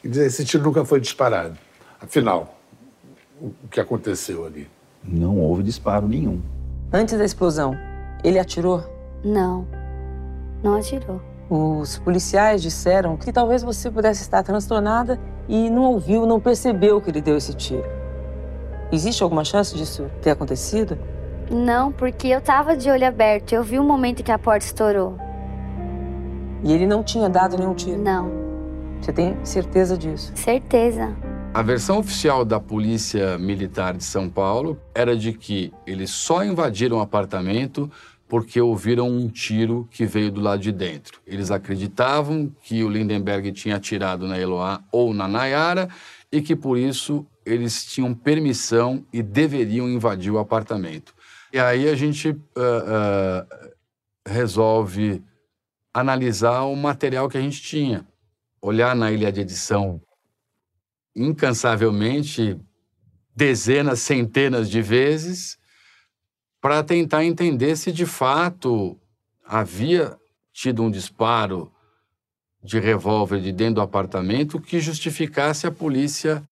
que 0.03 0.09
dizem 0.09 0.25
que 0.25 0.29
esse 0.29 0.45
tiro 0.45 0.65
nunca 0.65 0.85
foi 0.85 1.01
disparado. 1.01 1.57
Afinal, 1.99 2.59
o 3.41 3.53
que 3.71 3.81
aconteceu 3.81 4.45
ali? 4.45 4.69
Não 5.03 5.39
houve 5.39 5.63
disparo 5.63 6.07
nenhum. 6.07 6.43
Antes 6.93 7.17
da 7.17 7.25
explosão, 7.25 7.75
ele 8.23 8.39
atirou? 8.39 8.85
Não, 9.25 9.67
não 10.63 10.75
atirou. 10.75 11.23
Os 11.49 11.97
policiais 12.01 12.61
disseram 12.61 13.17
que 13.17 13.33
talvez 13.33 13.63
você 13.63 13.91
pudesse 13.91 14.21
estar 14.21 14.43
transtornada 14.43 15.19
e 15.49 15.71
não 15.71 15.85
ouviu, 15.85 16.27
não 16.27 16.39
percebeu 16.39 17.01
que 17.01 17.09
ele 17.09 17.23
deu 17.23 17.39
esse 17.39 17.55
tiro. 17.55 18.06
Existe 18.93 19.23
alguma 19.23 19.45
chance 19.45 19.77
disso 19.77 20.11
ter 20.23 20.31
acontecido? 20.31 20.99
Não, 21.51 21.93
porque 21.93 22.29
eu 22.29 22.41
tava 22.41 22.77
de 22.77 22.91
olho 22.91 23.07
aberto. 23.07 23.53
Eu 23.53 23.63
vi 23.63 23.79
o 23.79 23.85
momento 23.85 24.23
que 24.23 24.33
a 24.33 24.39
porta 24.39 24.65
estourou. 24.65 25.17
E 26.65 26.73
ele 26.73 26.87
não 26.87 27.03
tinha 27.03 27.29
dado 27.29 27.57
nenhum 27.57 27.75
tiro? 27.75 28.01
Não. 28.01 28.31
Você 29.01 29.13
tem 29.13 29.37
certeza 29.45 29.97
disso? 29.97 30.33
Certeza. 30.35 31.17
A 31.53 31.63
versão 31.63 31.99
oficial 31.99 32.45
da 32.45 32.61
Polícia 32.61 33.39
Militar 33.39 33.97
de 33.97 34.05
São 34.05 34.29
Paulo 34.29 34.79
era 34.95 35.17
de 35.17 35.33
que 35.33 35.73
eles 35.87 36.11
só 36.11 36.45
invadiram 36.45 36.99
o 36.99 37.01
apartamento 37.01 37.91
porque 38.29 38.61
ouviram 38.61 39.09
um 39.09 39.29
tiro 39.29 39.89
que 39.91 40.05
veio 40.05 40.31
do 40.31 40.41
lado 40.41 40.61
de 40.61 40.73
dentro. 40.73 41.21
Eles 41.27 41.51
acreditavam 41.51 42.53
que 42.63 42.83
o 42.83 42.89
Lindenberg 42.89 43.53
tinha 43.53 43.77
atirado 43.77 44.27
na 44.27 44.39
Eloá 44.39 44.81
ou 44.91 45.15
na 45.15 45.29
Nayara 45.29 45.89
e 46.31 46.43
que 46.43 46.57
por 46.57 46.77
isso 46.77 47.25
eles 47.47 47.87
tinham 47.87 48.13
permissão 48.13 49.07
e 49.13 49.23
deveriam 49.23 49.89
invadir 49.89 50.33
o 50.33 50.39
apartamento. 50.39 51.15
E 51.53 51.59
aí 51.59 51.89
a 51.89 51.95
gente 51.95 52.31
uh, 52.31 52.35
uh, 52.35 53.71
resolve 54.27 55.23
analisar 55.95 56.63
o 56.63 56.75
material 56.75 57.29
que 57.29 57.39
a 57.39 57.41
gente 57.41 57.63
tinha, 57.63 58.07
olhar 58.61 58.97
na 58.97 59.13
ilha 59.13 59.31
de 59.31 59.41
edição 59.41 60.03
incansavelmente, 61.15 62.61
dezenas, 63.35 64.01
centenas 64.01 64.69
de 64.69 64.83
vezes, 64.83 65.57
para 66.61 66.83
tentar 66.83 67.25
entender 67.25 67.77
se 67.77 67.93
de 67.93 68.05
fato 68.05 69.01
havia 69.45 70.19
tido 70.53 70.83
um 70.83 70.91
disparo 70.91 71.73
de 72.63 72.81
revólver 72.81 73.41
de 73.41 73.53
dentro 73.53 73.77
do 73.77 73.81
apartamento 73.81 74.61
que 74.61 74.81
justificasse 74.81 75.67
a 75.67 75.71
polícia 75.71 76.47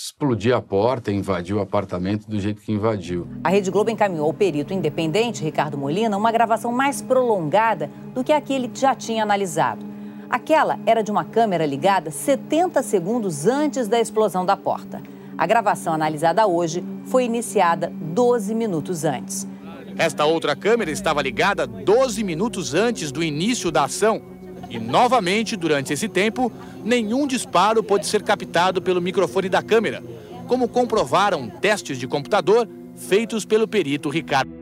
explodir 0.00 0.54
a 0.54 0.62
porta, 0.62 1.10
invadir 1.10 1.56
o 1.56 1.60
apartamento 1.60 2.30
do 2.30 2.38
jeito 2.38 2.62
que 2.62 2.70
invadiu. 2.70 3.26
A 3.42 3.48
Rede 3.48 3.68
Globo 3.68 3.90
encaminhou 3.90 4.26
ao 4.26 4.32
perito 4.32 4.72
independente, 4.72 5.42
Ricardo 5.42 5.76
Molina, 5.76 6.16
uma 6.16 6.30
gravação 6.30 6.70
mais 6.70 7.02
prolongada 7.02 7.90
do 8.14 8.22
que 8.22 8.32
aquele 8.32 8.68
que 8.68 8.78
já 8.78 8.94
tinha 8.94 9.24
analisado. 9.24 9.84
Aquela 10.30 10.78
era 10.86 11.02
de 11.02 11.10
uma 11.10 11.24
câmera 11.24 11.66
ligada 11.66 12.12
70 12.12 12.80
segundos 12.80 13.44
antes 13.44 13.88
da 13.88 13.98
explosão 13.98 14.46
da 14.46 14.56
porta. 14.56 15.02
A 15.36 15.46
gravação 15.48 15.92
analisada 15.92 16.46
hoje 16.46 16.84
foi 17.06 17.24
iniciada 17.24 17.92
12 17.92 18.54
minutos 18.54 19.04
antes. 19.04 19.48
Esta 19.96 20.24
outra 20.24 20.54
câmera 20.54 20.92
estava 20.92 21.20
ligada 21.20 21.66
12 21.66 22.22
minutos 22.22 22.72
antes 22.72 23.10
do 23.10 23.20
início 23.20 23.72
da 23.72 23.84
ação. 23.84 24.37
E 24.70 24.78
novamente, 24.78 25.56
durante 25.56 25.92
esse 25.92 26.08
tempo, 26.08 26.52
nenhum 26.84 27.26
disparo 27.26 27.82
pôde 27.82 28.06
ser 28.06 28.22
captado 28.22 28.82
pelo 28.82 29.00
microfone 29.00 29.48
da 29.48 29.62
câmera, 29.62 30.02
como 30.46 30.68
comprovaram 30.68 31.48
testes 31.48 31.98
de 31.98 32.06
computador 32.06 32.68
feitos 32.94 33.44
pelo 33.44 33.66
perito 33.66 34.10
Ricardo. 34.10 34.52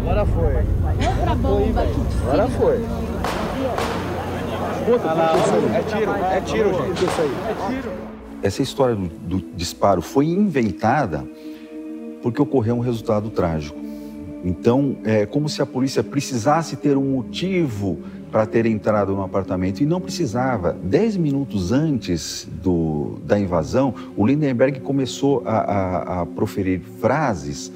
Agora 0.00 0.24
foi. 0.26 0.54
Outra 1.08 1.34
bomba 1.34 1.82
aqui. 1.82 2.00
Agora 2.22 2.48
foi. 2.48 2.84
É 5.74 5.82
tiro, 5.82 6.12
é 6.12 6.40
tiro, 6.42 6.68
gente. 6.74 7.04
É 7.04 7.66
tiro. 7.68 7.90
Essa 8.40 8.62
história 8.62 8.94
do, 8.94 9.08
do 9.08 9.56
disparo 9.56 10.00
foi 10.00 10.26
inventada 10.26 11.26
porque 12.22 12.40
ocorreu 12.40 12.76
um 12.76 12.80
resultado 12.80 13.30
trágico. 13.30 13.85
Então, 14.46 14.98
é 15.02 15.26
como 15.26 15.48
se 15.48 15.60
a 15.60 15.66
polícia 15.66 16.04
precisasse 16.04 16.76
ter 16.76 16.96
um 16.96 17.02
motivo 17.02 17.98
para 18.30 18.46
ter 18.46 18.64
entrado 18.64 19.12
no 19.12 19.24
apartamento 19.24 19.80
e 19.80 19.86
não 19.86 20.00
precisava. 20.00 20.72
Dez 20.72 21.16
minutos 21.16 21.72
antes 21.72 22.46
do, 22.62 23.18
da 23.24 23.36
invasão, 23.40 23.92
o 24.16 24.24
Lindenberg 24.24 24.78
começou 24.78 25.42
a, 25.44 25.56
a, 25.56 26.20
a 26.22 26.26
proferir 26.26 26.80
frases 27.00 27.72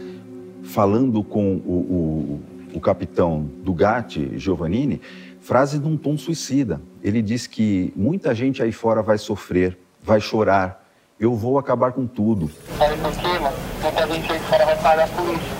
falando 0.63 1.25
com 1.25 1.57
o, 1.57 1.73
o, 1.73 2.41
o 2.75 2.81
capitão 2.81 3.51
do 3.65 3.75
GAT, 3.75 4.39
Giovannini, 4.39 5.01
frases 5.41 5.81
num 5.81 5.97
tom 5.97 6.17
suicida. 6.17 6.81
Ele 7.03 7.21
diz 7.21 7.49
que 7.49 7.93
muita 7.97 8.33
gente 8.33 8.63
aí 8.63 8.71
fora 8.71 9.03
vai 9.03 9.19
sofrer, 9.19 9.77
vai 10.05 10.21
chorar. 10.21 10.89
Eu 11.19 11.35
vou 11.35 11.59
acabar 11.59 11.91
com 11.91 12.07
tudo. 12.07 12.49
Quê, 12.79 13.39
mano? 13.41 13.57
Muita 13.83 14.07
gente 14.07 14.33
aí 14.33 14.39
fora 14.39 14.65
vai 14.67 14.77
pagar 14.81 15.09
por 15.09 15.35
isso. 15.35 15.60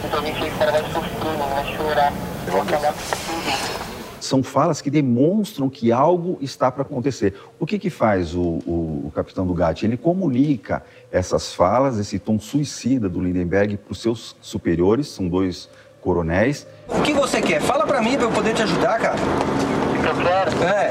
Muita 0.00 0.20
gente 0.22 0.42
aí 0.42 0.50
fora 0.50 0.72
vai 0.72 0.82
sofrer, 0.92 1.38
mano, 1.38 1.54
vai 1.54 1.76
chorar. 1.76 2.12
Eu 2.46 2.52
vou 2.52 2.62
acabar 2.62 2.92
com 2.92 2.98
tudo. 2.98 3.86
São 4.20 4.42
falas 4.42 4.80
que 4.80 4.90
demonstram 4.90 5.68
que 5.68 5.92
algo 5.92 6.38
está 6.40 6.70
para 6.70 6.82
acontecer. 6.82 7.34
O 7.60 7.66
que, 7.66 7.78
que 7.78 7.90
faz 7.90 8.34
o, 8.34 8.40
o, 8.66 9.04
o 9.06 9.12
capitão 9.14 9.46
do 9.46 9.54
GAT? 9.54 9.84
Ele 9.84 9.96
comunica 9.96 10.82
essas 11.12 11.52
falas, 11.52 11.98
esse 11.98 12.18
tom 12.18 12.38
suicida 12.38 13.08
do 13.08 13.22
Lindenberg 13.22 13.76
para 13.76 13.92
os 13.92 14.00
seus 14.00 14.34
superiores, 14.40 15.08
são 15.08 15.28
dois 15.28 15.68
coronéis. 16.00 16.66
O 16.88 17.02
que 17.02 17.12
você 17.12 17.40
quer? 17.40 17.60
Fala 17.60 17.86
pra 17.86 18.00
mim 18.00 18.16
pra 18.16 18.24
eu 18.24 18.32
poder 18.32 18.54
te 18.54 18.62
ajudar, 18.62 18.98
cara. 18.98 19.16
O 19.16 20.00
que 20.00 20.08
eu 20.08 20.16
quero? 20.16 20.64
É. 20.64 20.90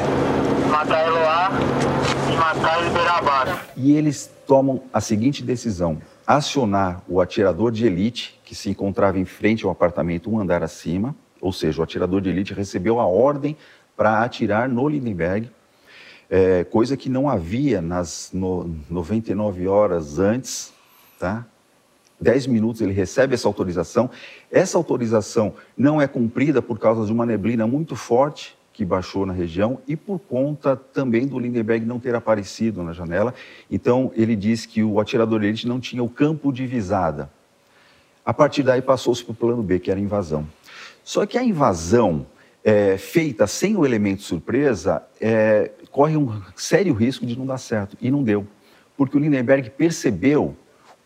Matar 0.70 1.08
Eloá 1.08 1.52
e 2.32 2.36
matar 2.36 2.76
base. 3.22 3.60
E 3.76 3.96
eles 3.96 4.30
tomam 4.48 4.82
a 4.94 5.02
seguinte 5.02 5.44
decisão: 5.44 5.98
acionar 6.26 7.02
o 7.08 7.22
atirador 7.22 7.72
de 7.72 7.86
elite, 7.86 8.40
que 8.44 8.56
se 8.56 8.70
encontrava 8.70 9.20
em 9.20 9.26
frente 9.26 9.66
ao 9.66 9.72
apartamento 9.72 10.32
um 10.32 10.40
andar 10.40 10.64
acima, 10.64 11.16
ou 11.40 11.52
seja, 11.52 11.80
o 11.80 11.84
atirador 11.84 12.22
de 12.22 12.30
elite 12.30 12.54
recebeu 12.54 13.00
a 13.00 13.06
ordem 13.06 13.56
para 13.96 14.24
atirar 14.24 14.68
no 14.68 14.88
Lindenberg, 14.90 15.50
é, 16.30 16.64
coisa 16.64 16.98
que 16.98 17.08
não 17.08 17.30
havia 17.30 17.82
nas 17.82 18.32
no, 18.34 18.76
99 18.90 19.68
horas 19.68 20.18
antes, 20.18 20.74
tá? 21.20 21.46
10 22.20 22.48
minutos 22.48 22.82
ele 22.82 22.94
recebe 22.94 23.34
essa 23.36 23.48
autorização. 23.48 24.10
Essa 24.52 24.78
autorização 24.78 25.54
não 25.78 26.02
é 26.02 26.08
cumprida 26.08 26.62
por 26.62 26.80
causa 26.80 27.06
de 27.06 27.12
uma 27.12 27.26
neblina 27.26 27.68
muito 27.68 27.96
forte 27.96 28.55
que 28.76 28.84
baixou 28.84 29.26
na 29.26 29.32
região 29.32 29.80
e 29.88 29.96
por 29.96 30.20
conta 30.20 30.76
também 30.76 31.26
do 31.26 31.40
Lindenberg 31.40 31.86
não 31.86 31.98
ter 31.98 32.14
aparecido 32.14 32.84
na 32.84 32.92
janela. 32.92 33.34
Então 33.72 34.12
ele 34.16 34.36
diz 34.36 34.66
que 34.66 34.84
o 34.84 35.00
atirador 35.00 35.42
elite 35.42 35.66
não 35.66 35.80
tinha 35.80 36.04
o 36.04 36.10
campo 36.10 36.52
de 36.52 36.68
visada. 36.68 37.30
A 38.26 38.34
partir 38.34 38.64
daí 38.64 38.82
passou-se 38.82 39.24
para 39.24 39.32
o 39.32 39.36
plano 39.36 39.64
B, 39.64 39.80
que 39.80 39.90
era 39.90 39.98
a 39.98 40.04
invasão. 40.04 40.46
Só 41.06 41.26
que 41.26 41.38
a 41.38 41.44
invasão 41.44 42.26
é, 42.66 42.98
feita 42.98 43.48
sem 43.48 43.78
o 43.78 43.86
elemento 43.86 44.24
surpresa 44.24 45.02
é, 45.22 45.72
corre 45.90 46.18
um 46.18 46.42
sério 46.54 46.94
risco 46.94 47.26
de 47.26 47.38
não 47.38 47.46
dar 47.46 47.60
certo. 47.60 47.96
E 48.02 48.12
não 48.12 48.24
deu. 48.24 48.46
Porque 48.98 49.16
o 49.16 49.20
Lindenberg 49.22 49.70
percebeu 49.70 50.54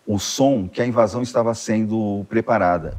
o 0.08 0.18
som 0.18 0.68
que 0.68 0.82
a 0.82 0.88
invasão 0.88 1.22
estava 1.22 1.54
sendo 1.54 2.26
preparada. 2.28 2.98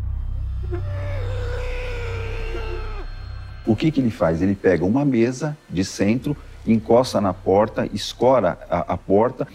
O 3.67 3.77
que, 3.77 3.91
que 3.91 4.01
ele 4.01 4.11
faz? 4.11 4.41
Ele 4.41 4.55
pega 4.55 4.85
uma 4.85 5.05
mesa 5.05 5.57
de 5.69 5.85
centro, 5.85 6.37
encosta 6.67 7.21
na 7.21 7.33
porta, 7.35 7.89
escora 7.93 8.59
a, 8.71 8.95
a 8.95 8.97
porta. 8.97 9.47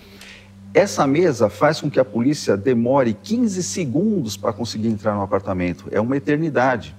Essa 0.74 1.08
mesa 1.08 1.49
faz 1.49 1.80
com 1.80 1.89
que 1.89 1.99
a 1.99 2.06
polícia 2.06 2.56
demore 2.58 3.14
15 3.14 3.64
segundos 3.64 4.38
para 4.38 4.53
conseguir 4.53 4.89
entrar 4.89 5.16
no 5.16 5.22
apartamento. 5.22 5.86
É 5.91 5.99
uma 5.99 6.18
eternidade. 6.18 6.95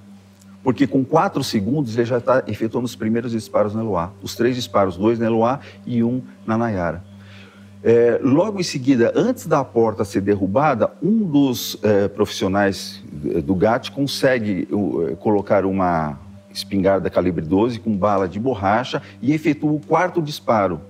Porque 0.63 0.87
com 0.87 1.05
quatro 1.05 1.45
segundos 1.45 1.97
ele 1.97 2.07
já 2.07 2.19
está 2.19 2.43
efetuando 2.49 2.87
os 2.87 2.97
primeiros 2.97 3.31
disparos 3.31 3.73
na 3.75 3.83
Eloá. 3.83 4.11
Os 4.21 4.35
três 4.35 4.57
disparos, 4.57 4.97
dois 4.97 5.19
na 5.19 5.27
Eloá 5.27 5.61
e 5.87 6.03
um 6.03 6.23
na 6.45 6.59
Nayara. 6.59 7.05
É, 7.85 8.19
logo 8.21 8.59
em 8.59 8.65
seguida, 8.65 9.13
antes 9.15 9.47
da 9.47 9.63
porta 9.63 10.05
ser 10.05 10.23
derrubada, 10.23 10.91
um 11.01 11.23
dos 11.23 11.79
é, 11.85 12.09
profissionais 12.09 13.01
do 13.45 13.55
GAT 13.55 13.93
consegue 13.93 14.67
é, 15.09 15.15
colocar 15.15 15.65
uma 15.65 16.19
espingarda 16.57 17.11
calibre 17.11 17.45
12 17.45 17.79
com 17.81 17.97
bala 17.97 18.29
de 18.29 18.41
borracha 18.41 19.03
e 19.21 19.33
efetua 19.33 19.73
o 19.73 19.81
quarto 19.81 20.23
disparo, 20.23 20.81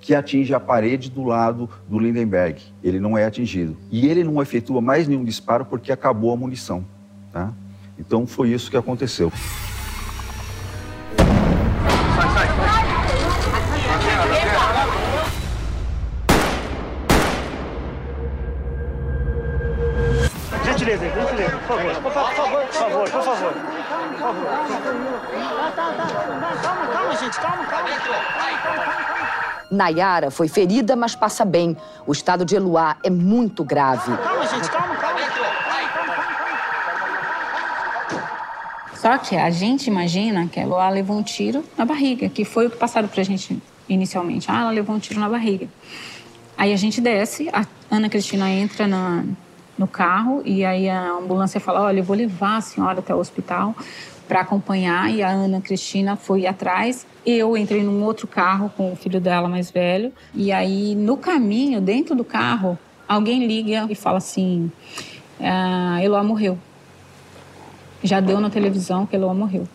que 0.00 0.14
atinge 0.14 0.54
a 0.54 0.60
parede 0.60 1.10
do 1.10 1.24
lado 1.24 1.68
do 1.88 1.98
Lindenberg. 1.98 2.62
Ele 2.82 3.00
não 3.00 3.16
é 3.16 3.24
atingido. 3.24 3.76
E 3.90 4.06
ele 4.06 4.22
não 4.22 4.40
efetua 4.40 4.80
mais 4.80 5.08
nenhum 5.08 5.24
disparo 5.24 5.64
porque 5.64 5.90
acabou 5.90 6.32
a 6.32 6.36
munição. 6.36 6.84
Tá? 7.32 7.52
Então 7.98 8.26
foi 8.26 8.50
isso 8.50 8.70
que 8.70 8.76
aconteceu. 8.76 9.32
Calma, 24.24 24.40
calma, 26.92 27.16
gente, 27.16 27.38
calma, 27.38 27.66
calma. 27.66 27.90
Nayara 29.70 30.30
foi 30.30 30.48
ferida, 30.48 30.96
mas 30.96 31.14
passa 31.14 31.44
bem. 31.44 31.76
O 32.06 32.12
estado 32.12 32.42
de 32.42 32.56
Eluá 32.56 32.96
é 33.04 33.10
muito 33.10 33.62
grave. 33.62 34.16
Calma, 34.16 34.46
gente, 34.46 34.70
calma, 34.70 34.96
calma. 34.96 35.20
Só 38.94 39.18
que 39.18 39.36
a 39.36 39.50
gente 39.50 39.88
imagina 39.88 40.48
que 40.48 40.58
a 40.58 40.62
Eloá 40.62 40.88
levou 40.88 41.18
um 41.18 41.22
tiro 41.22 41.62
na 41.76 41.84
barriga, 41.84 42.26
que 42.30 42.46
foi 42.46 42.68
o 42.68 42.70
que 42.70 42.78
passaram 42.78 43.06
pra 43.06 43.22
gente 43.22 43.62
inicialmente. 43.86 44.50
Ah, 44.50 44.62
ela 44.62 44.70
levou 44.70 44.96
um 44.96 44.98
tiro 44.98 45.20
na 45.20 45.28
barriga. 45.28 45.68
Aí 46.56 46.72
a 46.72 46.76
gente 46.76 47.02
desce, 47.02 47.50
a 47.52 47.66
Ana 47.90 48.08
Cristina 48.08 48.48
entra 48.48 48.86
na, 48.86 49.22
no 49.76 49.86
carro 49.86 50.40
e 50.46 50.64
aí 50.64 50.88
a 50.88 51.10
ambulância 51.10 51.60
fala: 51.60 51.82
Olha, 51.82 51.98
eu 51.98 52.04
vou 52.04 52.16
levar 52.16 52.56
a 52.56 52.60
senhora 52.62 53.00
até 53.00 53.14
o 53.14 53.18
hospital 53.18 53.74
para 54.28 54.40
acompanhar. 54.40 55.12
E 55.12 55.22
a 55.22 55.28
Ana 55.28 55.60
Cristina 55.60 56.16
foi 56.16 56.46
atrás. 56.46 57.06
Eu 57.24 57.56
entrei 57.56 57.82
num 57.82 58.02
outro 58.04 58.26
carro 58.26 58.70
com 58.76 58.92
o 58.92 58.96
filho 58.96 59.20
dela 59.20 59.48
mais 59.48 59.70
velho. 59.70 60.12
E 60.34 60.52
aí, 60.52 60.94
no 60.94 61.16
caminho, 61.16 61.80
dentro 61.80 62.14
do 62.14 62.24
carro, 62.24 62.78
alguém 63.08 63.46
liga 63.46 63.86
e 63.88 63.94
fala 63.94 64.18
assim: 64.18 64.70
ah, 65.40 65.98
Eloá 66.02 66.22
morreu. 66.22 66.58
Já 68.02 68.20
deu 68.20 68.38
na 68.38 68.50
televisão 68.50 69.06
que 69.06 69.16
Eloá 69.16 69.32
morreu. 69.32 69.66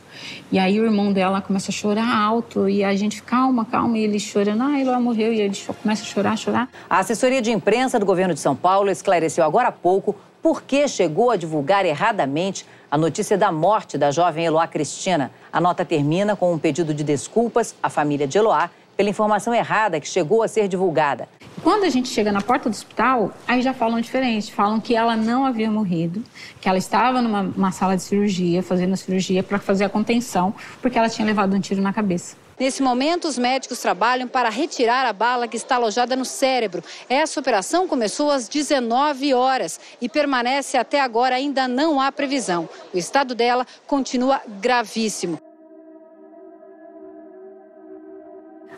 E 0.51 0.59
aí 0.59 0.79
o 0.79 0.85
irmão 0.85 1.11
dela 1.11 1.41
começa 1.41 1.71
a 1.71 1.73
chorar 1.73 2.15
alto 2.15 2.69
e 2.69 2.83
a 2.83 2.95
gente, 2.95 3.23
calma, 3.23 3.65
calma, 3.65 3.97
e 3.97 4.03
ele 4.03 4.19
chorando, 4.19 4.63
ah, 4.63 4.79
Eloá 4.79 4.99
morreu, 4.99 5.33
e 5.33 5.41
ele 5.41 5.57
começa 5.81 6.03
a 6.03 6.05
chorar, 6.05 6.37
chorar. 6.37 6.69
A 6.89 6.99
assessoria 6.99 7.41
de 7.41 7.51
imprensa 7.51 7.97
do 7.97 8.05
governo 8.05 8.33
de 8.33 8.39
São 8.39 8.55
Paulo 8.55 8.89
esclareceu 8.89 9.43
agora 9.43 9.69
há 9.69 9.71
pouco 9.71 10.15
por 10.41 10.63
que 10.63 10.87
chegou 10.87 11.31
a 11.31 11.35
divulgar 11.35 11.85
erradamente 11.85 12.65
a 12.89 12.97
notícia 12.97 13.37
da 13.37 13.51
morte 13.51 13.97
da 13.97 14.11
jovem 14.11 14.45
Eloá 14.45 14.67
Cristina. 14.67 15.31
A 15.51 15.61
nota 15.61 15.85
termina 15.85 16.35
com 16.35 16.53
um 16.53 16.57
pedido 16.57 16.93
de 16.93 17.03
desculpas 17.03 17.75
à 17.81 17.89
família 17.89 18.27
de 18.27 18.37
Eloá 18.37 18.69
pela 18.97 19.09
informação 19.09 19.53
errada 19.53 19.99
que 19.99 20.07
chegou 20.07 20.43
a 20.43 20.47
ser 20.47 20.67
divulgada. 20.67 21.29
Quando 21.63 21.83
a 21.85 21.89
gente 21.89 22.09
chega 22.09 22.31
na 22.31 22.41
porta 22.41 22.69
do 22.69 22.73
hospital, 22.73 23.31
aí 23.47 23.61
já 23.61 23.73
falam 23.73 24.01
diferente. 24.01 24.51
Falam 24.51 24.79
que 24.79 24.95
ela 24.95 25.15
não 25.15 25.45
havia 25.45 25.69
morrido, 25.71 26.23
que 26.59 26.67
ela 26.67 26.77
estava 26.77 27.21
numa 27.21 27.71
sala 27.71 27.95
de 27.95 28.03
cirurgia, 28.03 28.61
fazendo 28.61 28.93
a 28.93 28.97
cirurgia 28.97 29.41
para 29.41 29.59
fazer 29.59 29.85
a 29.85 29.89
contenção, 29.89 30.53
porque 30.81 30.97
ela 30.97 31.07
tinha 31.07 31.25
levado 31.25 31.55
um 31.55 31.59
tiro 31.59 31.81
na 31.81 31.93
cabeça. 31.93 32.35
Nesse 32.59 32.83
momento, 32.83 33.27
os 33.27 33.37
médicos 33.37 33.79
trabalham 33.79 34.27
para 34.27 34.49
retirar 34.49 35.05
a 35.05 35.13
bala 35.13 35.47
que 35.47 35.55
está 35.55 35.75
alojada 35.75 36.15
no 36.15 36.25
cérebro. 36.25 36.83
Essa 37.07 37.39
operação 37.39 37.87
começou 37.87 38.29
às 38.29 38.49
19 38.49 39.33
horas 39.33 39.79
e 40.01 40.09
permanece 40.09 40.77
até 40.77 40.99
agora, 40.99 41.35
ainda 41.35 41.67
não 41.67 42.01
há 42.01 42.11
previsão. 42.11 42.67
O 42.93 42.97
estado 42.97 43.33
dela 43.33 43.65
continua 43.87 44.41
gravíssimo. 44.59 45.39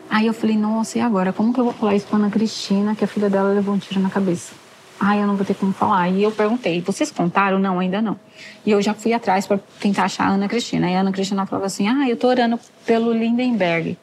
Aí 0.08 0.26
eu 0.26 0.34
falei, 0.34 0.56
nossa, 0.56 0.98
e 0.98 1.00
agora? 1.00 1.32
Como 1.32 1.52
que 1.52 1.58
eu 1.58 1.64
vou 1.64 1.72
falar 1.72 1.96
isso 1.96 2.06
pra 2.06 2.18
Ana 2.18 2.30
Cristina, 2.30 2.94
que 2.94 3.02
a 3.02 3.08
filha 3.08 3.28
dela 3.28 3.48
levou 3.48 3.74
um 3.74 3.78
tiro 3.78 3.98
na 3.98 4.10
cabeça? 4.10 4.61
Ai, 5.04 5.20
eu 5.20 5.26
não 5.26 5.34
vou 5.34 5.44
ter 5.44 5.54
como 5.54 5.72
falar. 5.72 6.08
E 6.10 6.22
eu 6.22 6.30
perguntei, 6.30 6.80
vocês 6.80 7.10
contaram? 7.10 7.58
Não, 7.58 7.80
ainda 7.80 8.00
não. 8.00 8.16
E 8.64 8.70
eu 8.70 8.80
já 8.80 8.94
fui 8.94 9.12
atrás 9.12 9.48
para 9.48 9.58
tentar 9.80 10.04
achar 10.04 10.28
a 10.28 10.28
Ana 10.28 10.46
Cristina. 10.46 10.88
E 10.88 10.94
a 10.94 11.00
Ana 11.00 11.10
Cristina 11.10 11.44
falava 11.44 11.66
assim, 11.66 11.88
ah, 11.88 12.08
eu 12.08 12.16
tô 12.16 12.28
orando 12.28 12.56
pelo 12.86 13.12
Lindenberg. 13.12 13.98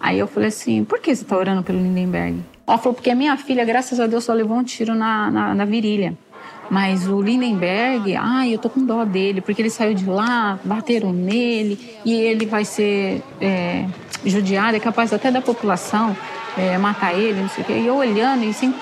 Aí 0.00 0.18
eu 0.18 0.26
falei 0.26 0.48
assim, 0.48 0.84
por 0.84 1.00
que 1.00 1.14
você 1.14 1.22
tá 1.22 1.36
orando 1.36 1.62
pelo 1.62 1.78
Lindenberg? 1.78 2.42
Ela 2.66 2.78
falou, 2.78 2.94
porque 2.94 3.10
a 3.10 3.14
minha 3.14 3.36
filha, 3.36 3.62
graças 3.62 4.00
a 4.00 4.06
Deus, 4.06 4.24
só 4.24 4.32
levou 4.32 4.56
um 4.56 4.64
tiro 4.64 4.94
na, 4.94 5.30
na, 5.30 5.54
na 5.54 5.64
virilha. 5.66 6.16
Mas 6.70 7.06
o 7.06 7.20
Lindenberg, 7.20 8.16
ai, 8.16 8.54
eu 8.54 8.58
tô 8.58 8.70
com 8.70 8.86
dó 8.86 9.04
dele, 9.04 9.42
porque 9.42 9.60
ele 9.60 9.68
saiu 9.68 9.92
de 9.92 10.06
lá, 10.06 10.58
bateram 10.64 11.12
nele 11.12 11.78
e 12.06 12.14
ele 12.14 12.46
vai 12.46 12.64
ser 12.64 13.22
é, 13.38 13.84
judiado, 14.24 14.78
é 14.78 14.80
capaz 14.80 15.12
até 15.12 15.30
da 15.30 15.42
população 15.42 16.16
é, 16.56 16.78
matar 16.78 17.14
ele, 17.14 17.40
não 17.40 17.48
sei 17.48 17.62
o 17.62 17.66
quê. 17.66 17.72
E 17.74 17.86
eu 17.86 17.96
olhando, 17.96 18.44
e 18.44 18.50
assim, 18.50 18.74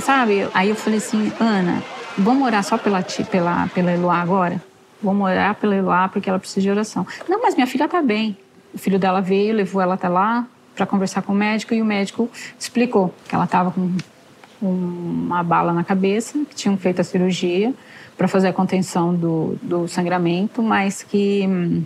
sabe? 0.00 0.48
Aí 0.52 0.70
eu 0.70 0.76
falei 0.76 0.98
assim, 0.98 1.32
Ana, 1.38 1.82
vamos 2.18 2.46
orar 2.46 2.62
só 2.64 2.76
pela, 2.76 3.02
pela, 3.30 3.68
pela 3.68 3.92
Eloá 3.92 4.20
agora? 4.20 4.60
Vamos 5.02 5.28
orar 5.28 5.54
pela 5.54 5.74
Eloá 5.74 6.08
porque 6.08 6.28
ela 6.28 6.38
precisa 6.38 6.60
de 6.60 6.70
oração. 6.70 7.06
Não, 7.28 7.40
mas 7.40 7.54
minha 7.54 7.66
filha 7.66 7.88
tá 7.88 8.02
bem. 8.02 8.36
O 8.72 8.78
filho 8.78 8.98
dela 8.98 9.20
veio, 9.20 9.54
levou 9.54 9.80
ela 9.80 9.94
até 9.94 10.08
lá 10.08 10.46
para 10.74 10.86
conversar 10.86 11.22
com 11.22 11.32
o 11.32 11.36
médico 11.36 11.72
e 11.72 11.80
o 11.80 11.84
médico 11.84 12.28
explicou 12.58 13.14
que 13.28 13.34
ela 13.34 13.44
estava 13.44 13.70
com 13.70 13.96
uma 14.60 15.42
bala 15.42 15.72
na 15.72 15.84
cabeça, 15.84 16.38
que 16.48 16.54
tinham 16.54 16.76
feito 16.76 17.00
a 17.00 17.04
cirurgia 17.04 17.72
para 18.16 18.26
fazer 18.26 18.48
a 18.48 18.52
contenção 18.52 19.14
do, 19.14 19.58
do 19.62 19.86
sangramento, 19.86 20.62
mas 20.62 21.02
que 21.02 21.44
hum, 21.46 21.84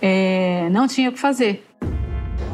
é, 0.00 0.68
não 0.70 0.88
tinha 0.88 1.10
o 1.10 1.12
que 1.12 1.18
fazer. 1.18 1.64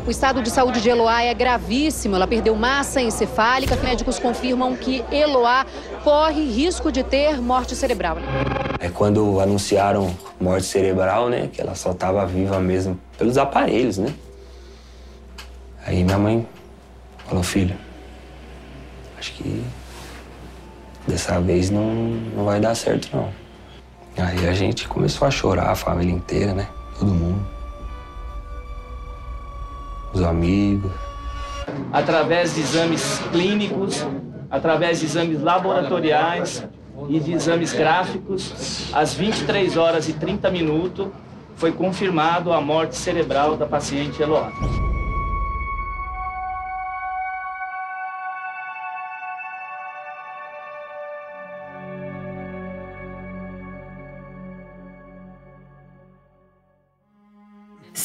O 0.09 0.11
estado 0.11 0.43
de 0.43 0.49
saúde 0.49 0.80
de 0.80 0.89
Eloá 0.89 1.22
é 1.22 1.34
gravíssimo. 1.34 2.16
Ela 2.16 2.26
perdeu 2.26 2.57
massa 2.57 2.99
encefálica. 3.01 3.76
Médicos 3.76 4.18
confirmam 4.18 4.74
que 4.74 5.05
Eloá 5.12 5.66
corre 6.03 6.49
risco 6.51 6.91
de 6.91 7.03
ter 7.03 7.41
morte 7.43 7.76
cerebral. 7.76 8.16
É 8.80 8.89
quando 8.89 9.39
anunciaram 9.39 10.16
morte 10.41 10.64
cerebral, 10.64 11.28
né? 11.28 11.51
Que 11.53 11.61
ela 11.61 11.74
só 11.74 11.91
estava 11.91 12.24
viva 12.24 12.59
mesmo 12.59 12.99
pelos 13.18 13.36
aparelhos, 13.36 13.99
né? 13.99 14.14
Aí 15.84 16.03
minha 16.03 16.18
mãe 16.18 16.49
falou, 17.26 17.43
filho, 17.43 17.76
acho 19.18 19.32
que 19.34 19.62
dessa 21.07 21.39
vez 21.39 21.68
não, 21.68 21.84
não 22.34 22.45
vai 22.47 22.61
dar 22.61 22.74
certo, 22.74 23.14
não. 23.14 23.28
Aí 24.16 24.49
a 24.49 24.55
gente 24.55 24.89
começou 24.89 25.28
a 25.28 25.30
chorar, 25.30 25.70
a 25.70 25.74
família 25.74 26.14
inteira, 26.14 26.55
né? 26.55 26.66
Todo 26.99 27.12
mundo 27.12 27.58
os 30.13 30.23
amigos. 30.23 30.91
Através 31.93 32.55
de 32.55 32.61
exames 32.61 33.21
clínicos, 33.31 34.07
através 34.51 35.01
de 35.01 35.07
exames 35.07 35.41
laboratoriais 35.43 36.67
e 37.09 37.21
de 37.21 37.33
exames 37.33 37.73
gráficos, 37.73 38.91
às 38.93 39.15
23 39.15 39.77
horas 39.77 40.09
e 40.09 40.13
30 40.13 40.51
minutos, 40.51 41.09
foi 41.57 41.73
confirmado 41.73 42.53
a 42.53 42.61
morte 42.61 42.97
cerebral 42.97 43.57
da 43.57 43.67
paciente 43.67 44.23
Eloá. 44.23 44.51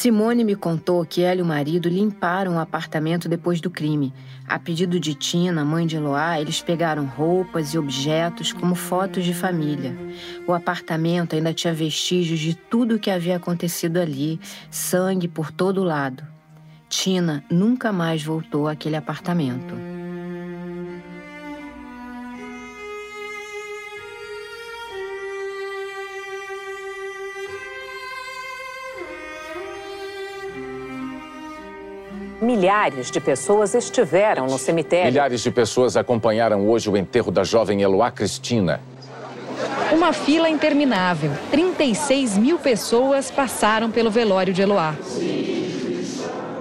Simone 0.04 0.44
me 0.44 0.54
contou 0.54 1.02
que 1.06 1.22
ela 1.22 1.40
e 1.40 1.42
o 1.42 1.46
marido 1.46 1.88
limparam 1.88 2.56
o 2.56 2.58
apartamento 2.58 3.26
depois 3.26 3.58
do 3.58 3.70
crime. 3.70 4.12
A 4.46 4.58
pedido 4.58 5.00
de 5.00 5.14
Tina, 5.14 5.64
mãe 5.64 5.86
de 5.86 5.96
Eloá, 5.96 6.38
eles 6.38 6.60
pegaram 6.60 7.06
roupas 7.06 7.72
e 7.72 7.78
objetos 7.78 8.52
como 8.52 8.74
fotos 8.74 9.24
de 9.24 9.32
família. 9.32 9.96
O 10.46 10.52
apartamento 10.52 11.34
ainda 11.34 11.54
tinha 11.54 11.72
vestígios 11.72 12.38
de 12.38 12.54
tudo 12.54 12.96
o 12.96 12.98
que 12.98 13.10
havia 13.10 13.36
acontecido 13.36 13.96
ali, 13.96 14.38
sangue 14.70 15.26
por 15.26 15.50
todo 15.50 15.82
lado. 15.82 16.22
Tina 16.86 17.42
nunca 17.50 17.90
mais 17.90 18.22
voltou 18.22 18.68
àquele 18.68 18.96
apartamento. 18.96 19.74
Milhares 32.40 33.10
de 33.10 33.20
pessoas 33.20 33.74
estiveram 33.74 34.46
no 34.46 34.58
cemitério. 34.58 35.06
Milhares 35.06 35.40
de 35.40 35.50
pessoas 35.50 35.96
acompanharam 35.96 36.68
hoje 36.68 36.90
o 36.90 36.96
enterro 36.96 37.30
da 37.30 37.44
jovem 37.44 37.82
Eloá 37.82 38.10
Cristina. 38.10 38.80
Uma 39.92 40.12
fila 40.12 40.48
interminável. 40.48 41.30
36 41.50 42.36
mil 42.36 42.58
pessoas 42.58 43.30
passaram 43.30 43.90
pelo 43.90 44.10
velório 44.10 44.52
de 44.52 44.62
Eloá. 44.62 44.94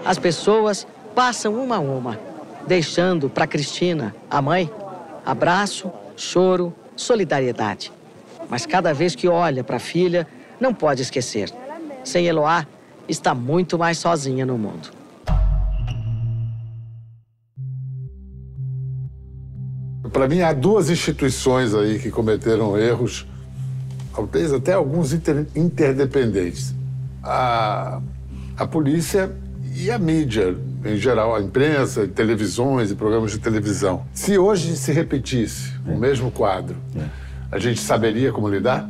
As 0.05 0.19
pessoas 0.19 0.85
passam 1.15 1.55
uma 1.55 1.77
a 1.77 1.79
uma, 1.79 2.19
deixando 2.67 3.29
para 3.29 3.47
Cristina, 3.47 4.15
a 4.29 4.41
mãe, 4.41 4.69
abraço, 5.25 5.91
choro, 6.15 6.73
solidariedade. 6.95 7.91
Mas 8.49 8.65
cada 8.65 8.93
vez 8.93 9.15
que 9.15 9.27
olha 9.27 9.63
para 9.63 9.77
a 9.77 9.79
filha, 9.79 10.27
não 10.59 10.73
pode 10.73 11.01
esquecer. 11.01 11.49
Sem 12.03 12.27
Eloá, 12.27 12.67
está 13.07 13.33
muito 13.33 13.77
mais 13.77 13.97
sozinha 13.97 14.45
no 14.45 14.57
mundo. 14.57 15.02
Para 20.13 20.27
mim, 20.27 20.41
há 20.41 20.53
duas 20.53 20.91
instituições 20.91 21.73
aí 21.73 21.97
que 21.97 22.11
cometeram 22.11 22.77
erros, 22.77 23.25
talvez 24.15 24.53
até 24.53 24.73
alguns 24.73 25.11
inter, 25.11 25.47
interdependentes. 25.55 26.75
A, 27.23 27.99
a 28.55 28.67
polícia 28.67 29.31
e 29.75 29.89
a 29.89 29.97
mídia, 29.97 30.55
em 30.85 30.97
geral, 30.97 31.35
a 31.35 31.41
imprensa, 31.41 32.07
televisões 32.07 32.91
e 32.91 32.95
programas 32.95 33.31
de 33.31 33.39
televisão. 33.39 34.03
Se 34.13 34.37
hoje 34.37 34.77
se 34.77 34.91
repetisse 34.91 35.71
é. 35.87 35.91
o 35.91 35.97
mesmo 35.97 36.29
quadro, 36.29 36.75
é. 36.95 37.05
a 37.51 37.57
gente 37.57 37.79
saberia 37.79 38.31
como 38.31 38.47
lidar? 38.47 38.87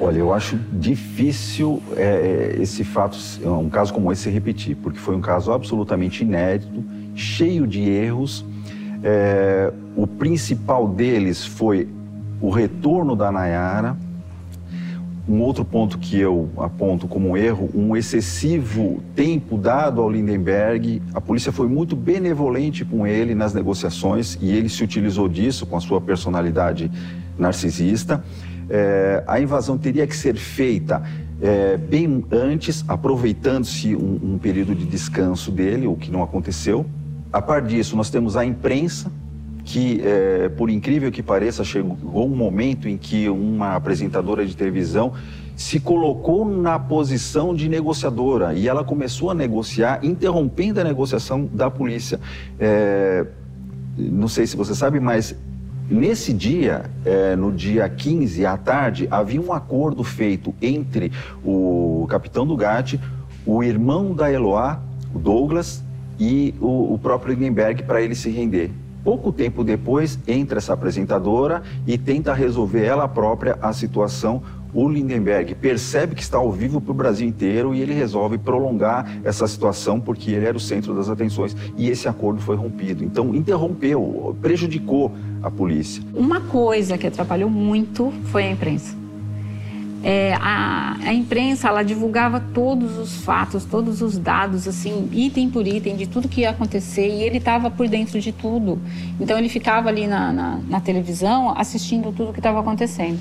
Olha, 0.00 0.16
eu 0.16 0.32
acho 0.32 0.56
difícil 0.72 1.82
é, 1.96 2.56
esse 2.58 2.82
fato, 2.82 3.18
um 3.44 3.68
caso 3.68 3.92
como 3.92 4.10
esse 4.10 4.22
se 4.22 4.30
repetir, 4.30 4.74
porque 4.76 4.98
foi 4.98 5.14
um 5.14 5.20
caso 5.20 5.52
absolutamente 5.52 6.22
inédito, 6.22 6.82
cheio 7.14 7.66
de 7.66 7.82
erros 7.82 8.42
é, 9.02 9.72
o 9.96 10.06
principal 10.06 10.88
deles 10.88 11.44
foi 11.44 11.88
o 12.40 12.50
retorno 12.50 13.14
da 13.14 13.30
Nayara. 13.30 13.96
Um 15.28 15.42
outro 15.42 15.62
ponto 15.62 15.98
que 15.98 16.18
eu 16.18 16.48
aponto 16.56 17.06
como 17.06 17.30
um 17.30 17.36
erro, 17.36 17.68
um 17.74 17.94
excessivo 17.94 19.02
tempo 19.14 19.58
dado 19.58 20.00
ao 20.00 20.10
Lindenberg. 20.10 21.02
A 21.12 21.20
polícia 21.20 21.52
foi 21.52 21.68
muito 21.68 21.94
benevolente 21.94 22.82
com 22.82 23.06
ele 23.06 23.34
nas 23.34 23.52
negociações 23.52 24.38
e 24.40 24.50
ele 24.50 24.70
se 24.70 24.82
utilizou 24.82 25.28
disso 25.28 25.66
com 25.66 25.76
a 25.76 25.80
sua 25.80 26.00
personalidade 26.00 26.90
narcisista. 27.38 28.24
É, 28.70 29.22
a 29.26 29.38
invasão 29.38 29.76
teria 29.76 30.06
que 30.06 30.16
ser 30.16 30.36
feita 30.36 31.02
é, 31.40 31.76
bem 31.76 32.24
antes, 32.32 32.84
aproveitando-se 32.88 33.94
um, 33.94 34.34
um 34.34 34.38
período 34.38 34.74
de 34.74 34.86
descanso 34.86 35.50
dele, 35.50 35.86
o 35.86 35.94
que 35.94 36.10
não 36.10 36.22
aconteceu. 36.22 36.86
A 37.32 37.42
par 37.42 37.60
disso, 37.60 37.94
nós 37.94 38.08
temos 38.08 38.36
a 38.36 38.44
imprensa, 38.44 39.12
que, 39.64 40.00
é, 40.02 40.48
por 40.48 40.70
incrível 40.70 41.12
que 41.12 41.22
pareça, 41.22 41.62
chegou 41.62 42.26
um 42.26 42.34
momento 42.34 42.88
em 42.88 42.96
que 42.96 43.28
uma 43.28 43.74
apresentadora 43.74 44.46
de 44.46 44.56
televisão 44.56 45.12
se 45.54 45.78
colocou 45.78 46.48
na 46.48 46.78
posição 46.78 47.54
de 47.54 47.68
negociadora 47.68 48.54
e 48.54 48.66
ela 48.66 48.82
começou 48.82 49.30
a 49.30 49.34
negociar, 49.34 50.02
interrompendo 50.02 50.80
a 50.80 50.84
negociação 50.84 51.44
da 51.52 51.70
polícia. 51.70 52.18
É, 52.58 53.26
não 53.98 54.28
sei 54.28 54.46
se 54.46 54.56
você 54.56 54.74
sabe, 54.74 54.98
mas 54.98 55.36
nesse 55.90 56.32
dia, 56.32 56.84
é, 57.04 57.36
no 57.36 57.52
dia 57.52 57.86
15 57.90 58.46
à 58.46 58.56
tarde, 58.56 59.06
havia 59.10 59.40
um 59.40 59.52
acordo 59.52 60.02
feito 60.02 60.54
entre 60.62 61.12
o 61.44 62.06
capitão 62.08 62.46
Dugatti, 62.46 62.98
o 63.44 63.62
irmão 63.62 64.14
da 64.14 64.32
Eloá, 64.32 64.80
o 65.12 65.18
Douglas, 65.18 65.82
e 66.18 66.54
o, 66.60 66.94
o 66.94 66.98
próprio 66.98 67.34
Lindenberg 67.34 67.82
para 67.82 68.02
ele 68.02 68.14
se 68.14 68.30
render. 68.30 68.70
Pouco 69.04 69.32
tempo 69.32 69.64
depois, 69.64 70.18
entra 70.26 70.58
essa 70.58 70.74
apresentadora 70.74 71.62
e 71.86 71.96
tenta 71.96 72.34
resolver 72.34 72.84
ela 72.84 73.08
própria 73.08 73.56
a 73.62 73.72
situação. 73.72 74.42
O 74.74 74.86
Lindenberg 74.86 75.54
percebe 75.54 76.14
que 76.14 76.20
está 76.20 76.36
ao 76.36 76.52
vivo 76.52 76.78
para 76.78 76.90
o 76.90 76.94
Brasil 76.94 77.26
inteiro 77.26 77.74
e 77.74 77.80
ele 77.80 77.94
resolve 77.94 78.36
prolongar 78.36 79.20
essa 79.24 79.46
situação 79.46 79.98
porque 79.98 80.32
ele 80.32 80.44
era 80.44 80.56
o 80.56 80.60
centro 80.60 80.94
das 80.94 81.08
atenções 81.08 81.56
e 81.76 81.88
esse 81.88 82.06
acordo 82.06 82.40
foi 82.42 82.56
rompido. 82.56 83.02
Então, 83.02 83.34
interrompeu, 83.34 84.36
prejudicou 84.42 85.12
a 85.42 85.50
polícia. 85.50 86.02
Uma 86.12 86.40
coisa 86.42 86.98
que 86.98 87.06
atrapalhou 87.06 87.48
muito 87.48 88.12
foi 88.24 88.42
a 88.42 88.50
imprensa 88.50 88.97
é, 90.02 90.34
a, 90.40 90.96
a, 91.04 91.12
imprensa 91.12 91.68
ela 91.68 91.82
divulgava 91.82 92.40
todos 92.54 92.96
os 92.98 93.16
fatos, 93.16 93.64
todos 93.64 94.00
os 94.00 94.16
dados, 94.18 94.68
assim, 94.68 95.08
item 95.12 95.50
por 95.50 95.66
item, 95.66 95.96
de 95.96 96.06
tudo 96.06 96.28
que 96.28 96.42
ia 96.42 96.50
acontecer, 96.50 97.08
e 97.08 97.22
ele 97.22 97.38
estava 97.38 97.70
por 97.70 97.88
dentro 97.88 98.20
de 98.20 98.32
tudo. 98.32 98.80
Então 99.20 99.36
ele 99.36 99.48
ficava 99.48 99.88
ali 99.88 100.06
na, 100.06 100.32
na, 100.32 100.60
na 100.68 100.80
televisão 100.80 101.52
assistindo 101.56 102.12
tudo 102.12 102.32
que 102.32 102.38
estava 102.38 102.60
acontecendo. 102.60 103.18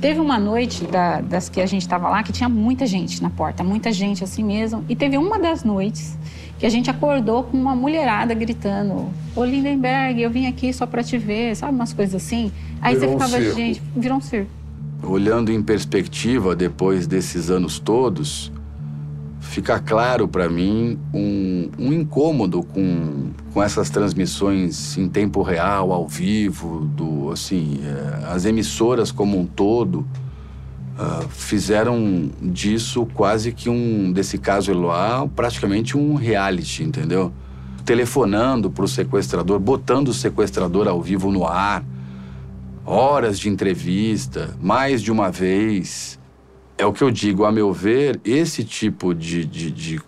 Teve 0.00 0.20
uma 0.20 0.38
noite 0.38 0.84
da, 0.84 1.20
das 1.22 1.48
que 1.48 1.60
a 1.60 1.66
gente 1.66 1.82
estava 1.82 2.08
lá 2.08 2.22
que 2.22 2.30
tinha 2.30 2.48
muita 2.48 2.86
gente 2.86 3.22
na 3.22 3.30
porta, 3.30 3.64
muita 3.64 3.90
gente 3.90 4.22
assim 4.22 4.44
mesmo, 4.44 4.84
e 4.88 4.94
teve 4.94 5.16
uma 5.16 5.38
das 5.38 5.64
noites 5.64 6.16
que 6.58 6.66
a 6.66 6.68
gente 6.68 6.90
acordou 6.90 7.44
com 7.44 7.56
uma 7.56 7.74
mulherada 7.74 8.34
gritando: 8.34 9.08
Ô 9.34 9.44
Lindenberg, 9.44 10.20
eu 10.20 10.30
vim 10.30 10.46
aqui 10.46 10.72
só 10.72 10.86
para 10.86 11.02
te 11.02 11.18
ver, 11.18 11.56
sabe? 11.56 11.74
Umas 11.74 11.92
coisas 11.92 12.14
assim. 12.14 12.52
Aí 12.80 12.94
Virou 12.94 13.08
você 13.08 13.14
um 13.14 13.18
ficava, 13.18 13.42
circo. 13.42 13.56
gente, 13.56 13.82
virou 13.96 14.18
um 14.18 14.20
circo. 14.20 14.50
Olhando 15.02 15.52
em 15.52 15.62
perspectiva, 15.62 16.56
depois 16.56 17.06
desses 17.06 17.50
anos 17.50 17.78
todos, 17.78 18.52
fica 19.40 19.78
claro 19.78 20.26
para 20.26 20.48
mim 20.48 20.98
um, 21.14 21.70
um 21.78 21.92
incômodo 21.92 22.62
com, 22.62 23.30
com 23.52 23.62
essas 23.62 23.88
transmissões 23.90 24.96
em 24.98 25.08
tempo 25.08 25.42
real, 25.42 25.92
ao 25.92 26.06
vivo, 26.06 26.90
do 26.96 27.30
assim, 27.30 27.80
eh, 27.82 28.24
as 28.28 28.44
emissoras 28.44 29.12
como 29.12 29.38
um 29.38 29.46
todo 29.46 30.06
ah, 30.98 31.24
fizeram 31.28 32.30
disso 32.40 33.06
quase 33.12 33.52
que 33.52 33.68
um 33.68 34.10
desse 34.10 34.38
caso 34.38 34.70
Eloá 34.70 35.28
praticamente 35.28 35.94
um 35.96 36.14
reality, 36.14 36.82
entendeu? 36.82 37.30
Telefonando 37.84 38.70
para 38.70 38.84
o 38.84 38.88
sequestrador, 38.88 39.58
botando 39.58 40.08
o 40.08 40.14
sequestrador 40.14 40.88
ao 40.88 41.02
vivo 41.02 41.30
no 41.30 41.46
ar, 41.46 41.84
horas 42.86 43.38
de 43.38 43.48
entrevista, 43.48 44.56
mais 44.60 45.02
de 45.02 45.10
uma 45.10 45.30
vez. 45.30 46.18
É 46.78 46.86
o 46.86 46.92
que 46.92 47.02
eu 47.02 47.10
digo, 47.10 47.44
a 47.44 47.50
meu 47.52 47.72
ver, 47.72 48.20
esse 48.24 48.62
tipo 48.62 49.12
de, 49.14 49.44
de, 49.44 49.70
de 49.70 50.00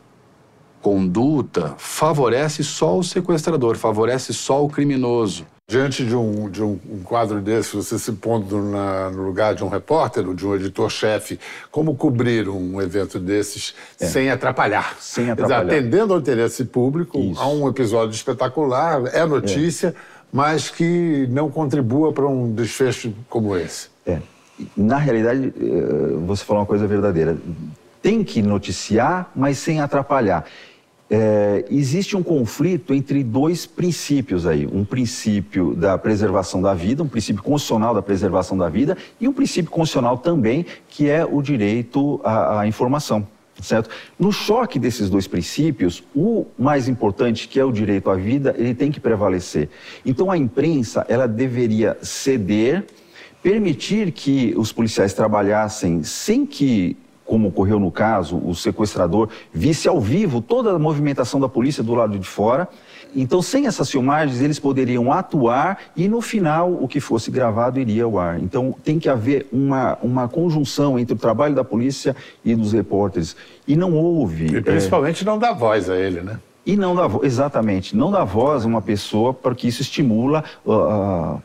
conduta 0.81 1.75
favorece 1.77 2.63
só 2.63 2.99
o 2.99 3.03
sequestrador, 3.03 3.77
favorece 3.77 4.33
só 4.33 4.65
o 4.65 4.69
criminoso. 4.69 5.45
Diante 5.71 6.03
de 6.03 6.17
um, 6.17 6.49
de 6.49 6.63
um, 6.63 6.79
um 6.91 7.01
quadro 7.03 7.41
desse, 7.43 7.77
você 7.77 7.99
se 7.99 8.13
pondo 8.13 8.63
na- 8.63 9.11
no 9.11 9.23
lugar 9.23 9.55
de 9.55 9.63
um 9.63 9.69
repórter 9.69 10.27
ou 10.27 10.33
de 10.33 10.47
um 10.47 10.55
editor-chefe, 10.55 11.39
como 11.71 11.95
cobrir 11.95 12.49
um 12.49 12.81
evento 12.81 13.19
desses 13.19 13.75
sem 13.99 14.31
atrapalhar? 14.31 14.97
Sem 14.99 15.25
dizer, 15.25 15.33
atrapalhar. 15.33 15.67
atendendo 15.67 16.15
ao 16.15 16.21
interesse 16.21 16.65
público, 16.65 17.19
há 17.37 17.47
um 17.49 17.69
episódio 17.69 18.15
espetacular, 18.15 19.03
é 19.13 19.27
notícia, 19.27 19.95
mas 20.33 20.71
que 20.71 21.27
não 21.31 21.51
contribua 21.51 22.13
para 22.13 22.27
um 22.27 22.53
desfecho 22.53 23.13
como 23.29 23.57
esse. 23.57 23.89
É. 24.07 24.21
Na 24.77 24.99
realidade, 24.99 25.53
eh, 25.57 26.17
você 26.27 26.45
falou 26.45 26.63
uma 26.63 26.67
coisa 26.67 26.87
verdadeira. 26.87 27.37
Tem 28.03 28.25
que 28.25 28.43
noticiar, 28.43 29.31
mas 29.35 29.59
sem 29.59 29.81
atrapalhar. 29.81 30.45
É, 31.11 31.65
existe 31.71 32.17
um 32.17 32.23
conflito 32.23 32.93
entre 32.93 33.25
dois 33.25 33.65
princípios 33.65 34.47
aí. 34.47 34.67
Um 34.67 34.85
princípio 34.85 35.75
da 35.75 35.97
preservação 35.97 36.61
da 36.61 36.75
vida, 36.75 37.03
um 37.03 37.09
princípio 37.09 37.43
constitucional 37.43 37.95
da 37.95 38.03
preservação 38.03 38.59
da 38.59 38.69
vida 38.69 38.97
e 39.19 39.27
um 39.27 39.33
princípio 39.33 39.71
constitucional 39.71 40.19
também, 40.19 40.67
que 40.89 41.09
é 41.09 41.25
o 41.25 41.41
direito 41.41 42.21
à, 42.23 42.61
à 42.61 42.67
informação. 42.67 43.27
Certo? 43.61 43.91
No 44.19 44.31
choque 44.31 44.79
desses 44.79 45.11
dois 45.11 45.27
princípios, 45.27 46.03
o 46.15 46.47
mais 46.57 46.89
importante, 46.89 47.49
que 47.49 47.59
é 47.59 47.65
o 47.65 47.73
direito 47.73 48.09
à 48.09 48.15
vida, 48.15 48.55
ele 48.57 48.75
tem 48.75 48.91
que 48.91 49.01
prevalecer. 49.01 49.69
Então 50.07 50.31
a 50.31 50.39
imprensa, 50.39 51.05
ela 51.09 51.27
deveria 51.27 51.97
ceder, 52.01 52.87
permitir 53.43 54.13
que 54.13 54.55
os 54.57 54.73
policiais 54.73 55.13
trabalhassem 55.13 56.05
sem 56.05 56.47
que, 56.47 56.97
como 57.25 57.49
ocorreu 57.49 57.81
no 57.81 57.91
caso, 57.91 58.41
o 58.45 58.55
sequestrador 58.55 59.29
visse 59.53 59.89
ao 59.89 60.01
vivo 60.01 60.41
toda 60.41 60.73
a 60.73 60.79
movimentação 60.79 61.41
da 61.41 61.49
polícia 61.49 61.83
do 61.83 61.95
lado 61.95 62.19
de 62.19 62.27
fora. 62.27 62.69
Então, 63.15 63.41
sem 63.43 63.67
essas 63.67 63.91
filmagens, 63.91 64.41
eles 64.41 64.59
poderiam 64.59 65.13
atuar 65.13 65.79
e, 65.97 66.09
no 66.09 66.21
final, 66.21 66.71
o 66.73 66.87
que 66.87 67.01
fosse 67.01 67.31
gravado 67.31 67.81
iria 67.81 68.05
ao 68.05 68.19
ar. 68.19 68.39
Então, 68.41 68.75
tem 68.85 68.99
que 68.99 69.09
haver 69.09 69.47
uma, 69.53 69.97
uma 70.03 70.29
conjunção 70.29 70.99
entre 70.99 71.15
o 71.15 71.19
trabalho 71.19 71.55
da 71.55 71.65
polícia 71.65 72.15
e 72.45 72.55
dos 72.55 72.73
repórteres. 72.73 73.35
E 73.67 73.77
não 73.77 73.95
houve. 73.95 74.47
E 74.57 74.61
principalmente 74.61 75.25
não 75.25 75.39
dá 75.39 75.53
voz 75.53 75.89
a 75.89 75.97
ele, 75.97 76.21
né? 76.21 76.39
E 76.67 76.77
não 76.77 76.95
dá 76.95 77.07
voz, 77.07 77.25
exatamente, 77.25 77.97
não 77.97 78.11
dá 78.11 78.25
voz 78.25 78.65
a 78.65 78.69
uma 78.69 78.83
pessoa 78.83 79.33
porque 79.33 79.67
isso 79.67 79.81
estimula 79.81 80.45
ah, 80.69 81.39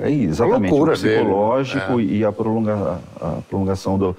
é 0.00 0.10
exatamente 0.10 0.70
A 0.70 0.74
o 0.74 0.78
loucura 0.78 0.96
dele, 0.96 1.18
psicológico 1.20 2.00
é. 2.00 2.02
e 2.02 2.24
a, 2.24 2.32
prolonga, 2.32 2.98
a 3.20 3.38
prolongação 3.48 3.96
do- 3.96 4.16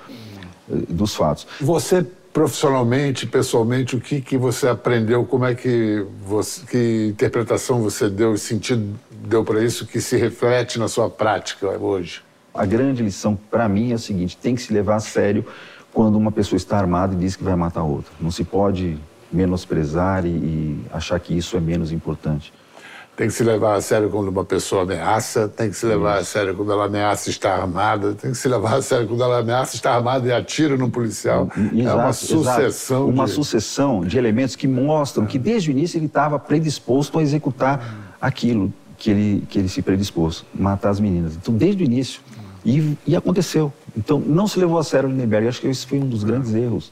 dos 0.89 1.13
fatos. 1.13 1.45
Você, 1.59 2.05
profissionalmente, 2.35 3.25
pessoalmente, 3.25 3.95
o 3.95 4.01
que, 4.01 4.19
que 4.19 4.37
você 4.37 4.67
aprendeu? 4.67 5.25
Como 5.25 5.45
é 5.45 5.55
que, 5.55 6.05
você, 6.21 6.65
que 6.65 7.07
interpretação 7.07 7.81
você 7.81 8.09
deu 8.09 8.33
e 8.33 8.37
sentido 8.37 8.93
deu 9.09 9.41
para 9.45 9.63
isso 9.63 9.87
que 9.87 10.01
se 10.01 10.17
reflete 10.17 10.77
na 10.77 10.89
sua 10.89 11.09
prática 11.09 11.65
hoje? 11.79 12.21
A 12.53 12.65
grande 12.65 13.01
lição 13.01 13.39
para 13.49 13.69
mim 13.69 13.93
é 13.93 13.95
o 13.95 13.99
seguinte: 13.99 14.35
tem 14.35 14.53
que 14.53 14.61
se 14.61 14.73
levar 14.73 14.97
a 14.97 14.99
sério 14.99 15.45
quando 15.93 16.17
uma 16.17 16.29
pessoa 16.29 16.57
está 16.57 16.77
armada 16.77 17.13
e 17.13 17.17
diz 17.17 17.37
que 17.37 17.43
vai 17.43 17.55
matar 17.55 17.83
outra. 17.83 18.11
Não 18.19 18.29
se 18.29 18.43
pode 18.43 18.97
menosprezar 19.31 20.25
e, 20.25 20.29
e 20.29 20.85
achar 20.91 21.17
que 21.21 21.37
isso 21.37 21.55
é 21.55 21.61
menos 21.61 21.93
importante. 21.93 22.51
Tem 23.15 23.27
que 23.27 23.33
se 23.33 23.43
levar 23.43 23.75
a 23.75 23.81
sério 23.81 24.09
quando 24.09 24.27
uma 24.27 24.43
pessoa 24.43 24.81
ameaça, 24.81 25.47
tem 25.47 25.69
que 25.69 25.77
se 25.77 25.85
levar 25.85 26.17
a 26.17 26.23
sério 26.23 26.53
quando 26.53 26.71
ela 26.73 26.85
ameaça 26.85 27.29
estar 27.29 27.53
armada, 27.61 28.13
tem 28.13 28.31
que 28.31 28.37
se 28.37 28.47
levar 28.49 28.75
a 28.75 28.81
sério 28.81 29.07
quando 29.07 29.23
ela 29.23 29.39
ameaça 29.39 29.75
estar 29.75 29.95
armada 29.95 30.27
e 30.27 30.33
atira 30.33 30.75
num 30.75 30.89
policial. 30.89 31.49
é 31.55 31.93
uma 31.93 32.09
Exato, 32.09 32.13
sucessão 32.13 32.65
exato. 32.65 33.07
Uma 33.07 33.25
de... 33.25 33.31
sucessão 33.31 34.01
de 34.01 34.17
elementos 34.17 34.57
que 34.57 34.67
mostram 34.67 35.25
que 35.25 35.39
desde 35.39 35.69
o 35.69 35.71
início 35.71 35.97
ele 35.97 36.07
estava 36.07 36.37
predisposto 36.37 37.17
a 37.17 37.21
executar 37.21 38.15
aquilo 38.19 38.73
que 38.97 39.11
ele, 39.11 39.43
que 39.49 39.59
ele 39.59 39.69
se 39.69 39.81
predispôs, 39.81 40.43
matar 40.53 40.89
as 40.89 40.99
meninas. 40.99 41.35
Então, 41.35 41.53
desde 41.53 41.83
o 41.83 41.85
início. 41.85 42.21
E, 42.65 42.97
e 43.05 43.15
aconteceu. 43.15 43.71
Então, 43.95 44.19
não 44.19 44.47
se 44.47 44.59
levou 44.59 44.79
a 44.79 44.83
sério 44.83 45.07
o 45.07 45.11
Lindenberg. 45.11 45.47
Acho 45.47 45.61
que 45.61 45.67
esse 45.67 45.85
foi 45.85 45.99
um 45.99 46.07
dos 46.07 46.23
grandes 46.23 46.53
erros. 46.53 46.91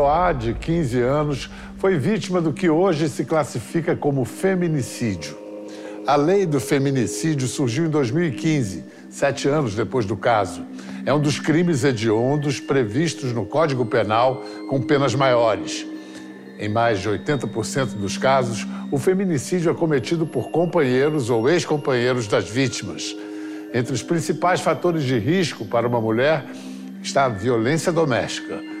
Eloá, 0.00 0.32
de 0.32 0.54
15 0.54 0.98
anos, 0.98 1.50
foi 1.76 1.98
vítima 1.98 2.40
do 2.40 2.54
que 2.54 2.70
hoje 2.70 3.06
se 3.06 3.22
classifica 3.22 3.94
como 3.94 4.24
feminicídio. 4.24 5.36
A 6.06 6.16
lei 6.16 6.46
do 6.46 6.58
feminicídio 6.58 7.46
surgiu 7.46 7.84
em 7.84 7.90
2015, 7.90 8.82
sete 9.10 9.46
anos 9.46 9.74
depois 9.74 10.06
do 10.06 10.16
caso. 10.16 10.64
É 11.04 11.12
um 11.12 11.20
dos 11.20 11.38
crimes 11.38 11.84
hediondos 11.84 12.58
previstos 12.58 13.34
no 13.34 13.44
Código 13.44 13.84
Penal 13.84 14.42
com 14.70 14.80
penas 14.80 15.14
maiores. 15.14 15.86
Em 16.58 16.68
mais 16.68 17.00
de 17.00 17.08
80% 17.10 17.98
dos 17.98 18.16
casos, 18.16 18.66
o 18.90 18.96
feminicídio 18.96 19.70
é 19.70 19.74
cometido 19.74 20.26
por 20.26 20.50
companheiros 20.50 21.28
ou 21.28 21.46
ex-companheiros 21.46 22.26
das 22.26 22.48
vítimas. 22.48 23.14
Entre 23.74 23.92
os 23.92 24.02
principais 24.02 24.62
fatores 24.62 25.04
de 25.04 25.18
risco 25.18 25.66
para 25.66 25.86
uma 25.86 26.00
mulher 26.00 26.46
está 27.02 27.26
a 27.26 27.28
violência 27.28 27.92
doméstica. 27.92 28.79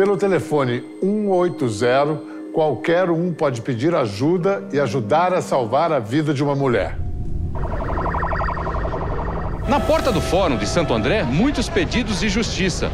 Pelo 0.00 0.16
telefone 0.16 0.82
180, 1.02 2.22
qualquer 2.54 3.10
um 3.10 3.34
pode 3.34 3.60
pedir 3.60 3.94
ajuda 3.94 4.66
e 4.72 4.80
ajudar 4.80 5.34
a 5.34 5.42
salvar 5.42 5.92
a 5.92 5.98
vida 5.98 6.32
de 6.32 6.42
uma 6.42 6.54
mulher. 6.54 6.96
Na 9.68 9.78
porta 9.78 10.10
do 10.10 10.18
Fórum 10.18 10.56
de 10.56 10.66
Santo 10.66 10.94
André, 10.94 11.22
muitos 11.22 11.68
pedidos 11.68 12.20
de 12.20 12.30
justiça. 12.30 12.90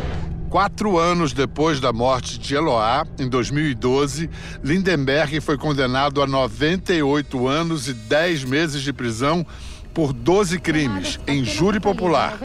Quatro 0.51 0.99
anos 0.99 1.33
depois 1.33 1.79
da 1.79 1.93
morte 1.93 2.41
de 2.41 2.57
Eloá, 2.57 3.07
em 3.21 3.29
2012, 3.29 4.29
Lindenberg 4.65 5.41
foi 5.41 5.57
condenado 5.57 6.21
a 6.21 6.27
98 6.27 7.47
anos 7.47 7.87
e 7.87 7.95
10 7.95 8.43
meses 8.43 8.83
de 8.83 8.93
prisão 8.93 9.47
por 9.95 10.13
12 10.13 10.59
crimes, 10.59 11.21
em 11.25 11.45
júri 11.45 11.79
popular. 11.79 12.37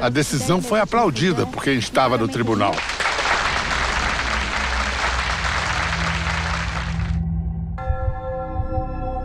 A 0.00 0.08
decisão 0.08 0.60
foi 0.60 0.80
aplaudida 0.80 1.46
por 1.46 1.62
quem 1.62 1.78
estava 1.78 2.18
no 2.18 2.26
tribunal. 2.26 2.74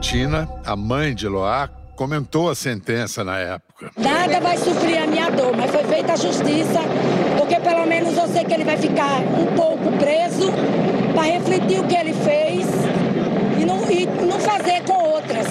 Tina, 0.08 0.48
a 0.66 0.74
mãe 0.74 1.14
de 1.14 1.26
Eloá, 1.26 1.68
comentou 1.94 2.50
a 2.50 2.56
sentença 2.56 3.26
na 3.26 3.40
época. 3.40 3.92
Nada 3.98 4.40
vai 4.40 4.58
suprir 4.58 5.04
a 5.04 5.06
minha 5.06 5.30
dor, 5.30 5.54
mas 5.54 5.70
foi 5.70 5.84
feita 5.84 6.14
a 6.14 6.16
justiça, 6.16 6.80
porque 7.38 7.60
pelo 7.60 7.86
menos 7.86 8.16
eu 8.16 8.26
sei 8.30 8.46
que 8.46 8.54
ele 8.54 8.64
vai 8.64 8.78
ficar 8.78 9.20
um 9.20 9.54
pouco 9.54 9.92
preso 9.98 10.50
para 11.14 11.24
refletir 11.24 11.82
o 11.82 11.84
que 11.86 11.94
ele 11.94 12.14
fez 12.14 12.68
e 13.60 13.66
não, 13.66 13.92
e 13.92 14.06
não 14.26 14.40
fazer 14.40 14.82
com 14.86 14.94
outras. 14.94 15.46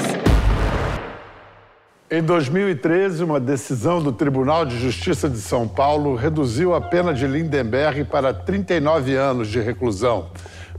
Em 2.11 2.23
2013, 2.23 3.25
uma 3.25 3.39
decisão 3.39 4.03
do 4.03 4.11
Tribunal 4.11 4.65
de 4.65 4.79
Justiça 4.79 5.29
de 5.29 5.37
São 5.37 5.69
Paulo 5.69 6.15
reduziu 6.15 6.75
a 6.75 6.81
pena 6.81 7.13
de 7.13 7.27
Lindenberg 7.27 8.05
para 8.05 8.33
39 8.33 9.17
anos 9.17 9.49
de 9.49 9.61
reclusão, 9.61 10.31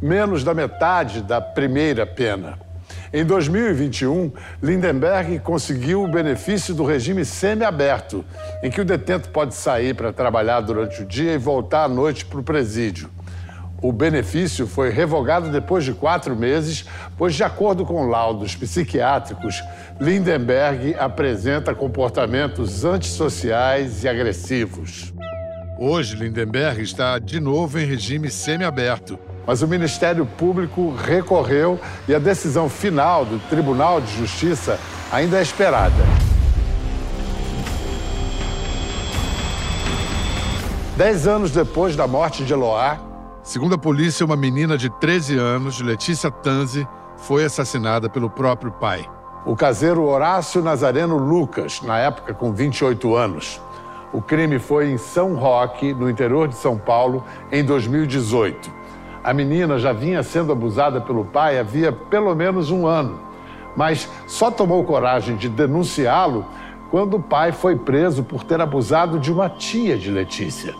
menos 0.01 0.43
da 0.43 0.55
metade 0.55 1.21
da 1.21 1.39
primeira 1.39 2.07
pena. 2.07 2.65
Em 3.13 3.23
2021, 3.23 4.31
Lindenberg 4.61 5.39
conseguiu 5.39 6.03
o 6.03 6.07
benefício 6.07 6.73
do 6.75 6.83
regime 6.83 7.23
semiaberto, 7.23 8.25
em 8.61 8.69
que 8.69 8.81
o 8.81 8.85
detento 8.85 9.29
pode 9.29 9.55
sair 9.55 9.95
para 9.95 10.11
trabalhar 10.11 10.59
durante 10.59 11.01
o 11.01 11.05
dia 11.05 11.33
e 11.33 11.37
voltar 11.37 11.85
à 11.85 11.87
noite 11.87 12.25
para 12.25 12.39
o 12.39 12.43
presídio. 12.43 13.09
O 13.81 13.93
benefício 13.93 14.67
foi 14.67 14.89
revogado 14.89 15.51
depois 15.51 15.85
de 15.85 15.93
quatro 15.93 16.35
meses, 16.35 16.85
pois, 17.17 17.35
de 17.35 17.43
acordo 17.43 17.85
com 17.85 18.07
laudos 18.07 18.55
psiquiátricos, 18.55 19.63
Lindenberg 19.99 20.95
apresenta 20.99 21.75
comportamentos 21.75 22.83
antissociais 22.83 24.03
e 24.03 24.09
agressivos. 24.09 25.13
Hoje, 25.79 26.15
Lindenberg 26.15 26.81
está 26.81 27.19
de 27.19 27.39
novo 27.39 27.79
em 27.79 27.85
regime 27.85 28.31
semiaberto, 28.31 29.19
mas 29.47 29.61
o 29.61 29.67
Ministério 29.67 30.25
Público 30.25 30.93
recorreu 30.93 31.79
e 32.05 32.13
a 32.13 32.19
decisão 32.19 32.67
final 32.67 33.23
do 33.23 33.39
Tribunal 33.47 34.01
de 34.01 34.13
Justiça 34.17 34.77
ainda 35.09 35.39
é 35.39 35.41
esperada. 35.41 36.03
Dez 40.97 41.25
anos 41.25 41.51
depois 41.51 41.95
da 41.95 42.05
morte 42.05 42.43
de 42.43 42.51
Eloá, 42.51 42.99
segundo 43.41 43.75
a 43.75 43.77
polícia, 43.77 44.25
uma 44.25 44.35
menina 44.35 44.77
de 44.77 44.89
13 44.89 45.37
anos, 45.37 45.79
Letícia 45.79 46.29
Tanzi, 46.29 46.85
foi 47.15 47.45
assassinada 47.45 48.09
pelo 48.09 48.29
próprio 48.29 48.71
pai. 48.71 49.09
O 49.45 49.55
caseiro 49.55 50.03
Horácio 50.03 50.61
Nazareno 50.61 51.17
Lucas, 51.17 51.81
na 51.81 51.97
época 51.97 52.33
com 52.33 52.51
28 52.51 53.15
anos. 53.15 53.61
O 54.11 54.21
crime 54.21 54.59
foi 54.59 54.89
em 54.89 54.97
São 54.97 55.35
Roque, 55.35 55.93
no 55.93 56.09
interior 56.09 56.47
de 56.47 56.55
São 56.55 56.77
Paulo, 56.77 57.23
em 57.51 57.63
2018. 57.63 58.77
A 59.27 59.33
menina 59.33 59.77
já 59.77 59.91
vinha 59.91 60.23
sendo 60.23 60.53
abusada 60.53 61.01
pelo 61.01 61.25
pai 61.25 61.59
havia 61.59 61.91
pelo 61.91 62.33
menos 62.33 62.71
um 62.71 62.87
ano, 62.87 63.19
mas 63.75 64.07
só 64.25 64.49
tomou 64.49 64.85
coragem 64.85 65.35
de 65.35 65.49
denunciá-lo 65.49 66.45
quando 66.89 67.17
o 67.17 67.19
pai 67.21 67.51
foi 67.51 67.75
preso 67.75 68.23
por 68.23 68.45
ter 68.45 68.61
abusado 68.61 69.19
de 69.19 69.29
uma 69.29 69.49
tia 69.49 69.97
de 69.97 70.09
Letícia. 70.09 70.73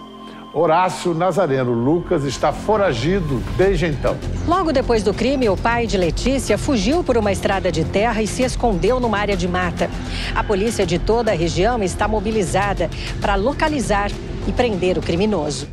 Horácio 0.54 1.14
Nazareno 1.14 1.74
Lucas 1.74 2.24
está 2.24 2.54
foragido 2.54 3.44
desde 3.58 3.88
então. 3.88 4.18
Logo 4.48 4.72
depois 4.72 5.04
do 5.04 5.14
crime, 5.14 5.50
o 5.50 5.58
pai 5.58 5.86
de 5.86 5.98
Letícia 5.98 6.58
fugiu 6.58 7.04
por 7.04 7.18
uma 7.18 7.34
estrada 7.34 7.70
de 7.70 7.84
terra 7.84 8.22
e 8.22 8.28
se 8.28 8.44
escondeu 8.44 8.98
numa 8.98 9.18
área 9.18 9.36
de 9.36 9.46
mata. 9.46 9.90
A 10.34 10.42
polícia 10.42 10.86
de 10.86 10.98
toda 10.98 11.34
a 11.34 11.36
região 11.36 11.84
está 11.84 12.08
mobilizada 12.08 12.90
para 13.20 13.36
localizar 13.36 14.10
e 14.48 14.54
prender 14.54 14.98
o 14.98 15.02
criminoso. 15.02 15.68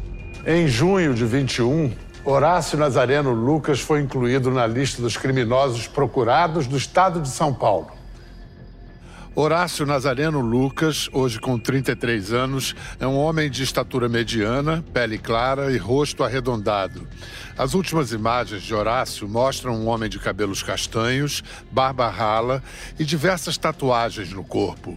Em 0.44 0.66
junho 0.66 1.14
de 1.14 1.24
21, 1.24 1.92
Horácio 2.26 2.78
Nazareno 2.78 3.32
Lucas 3.32 3.80
foi 3.80 4.00
incluído 4.00 4.50
na 4.50 4.66
lista 4.66 5.02
dos 5.02 5.14
criminosos 5.14 5.86
procurados 5.86 6.66
do 6.66 6.74
estado 6.74 7.20
de 7.20 7.28
São 7.28 7.52
Paulo. 7.52 7.92
Horácio 9.36 9.84
Nazareno 9.84 10.40
Lucas, 10.40 11.10
hoje 11.12 11.38
com 11.38 11.58
33 11.58 12.32
anos, 12.32 12.74
é 12.98 13.06
um 13.06 13.18
homem 13.18 13.50
de 13.50 13.62
estatura 13.62 14.08
mediana, 14.08 14.82
pele 14.90 15.18
clara 15.18 15.70
e 15.70 15.76
rosto 15.76 16.24
arredondado. 16.24 17.06
As 17.58 17.74
últimas 17.74 18.10
imagens 18.10 18.62
de 18.62 18.74
Horácio 18.74 19.28
mostram 19.28 19.74
um 19.74 19.88
homem 19.88 20.08
de 20.08 20.18
cabelos 20.18 20.62
castanhos, 20.62 21.44
barba 21.70 22.08
rala 22.08 22.62
e 22.98 23.04
diversas 23.04 23.58
tatuagens 23.58 24.32
no 24.32 24.44
corpo. 24.44 24.96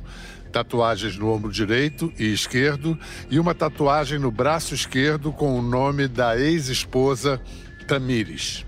Tatuagens 0.52 1.18
no 1.18 1.32
ombro 1.32 1.52
direito 1.52 2.12
e 2.18 2.34
esquerdo 2.34 2.98
e 3.30 3.39
uma 3.39 3.54
tatuagem 3.54 4.20
no 4.20 4.32
braço 4.32 4.74
esquerdo 4.74 5.32
com 5.32 5.58
o 5.58 5.62
nome 5.62 6.08
da 6.08 6.38
ex-esposa 6.38 7.39
Tamires. 7.88 8.66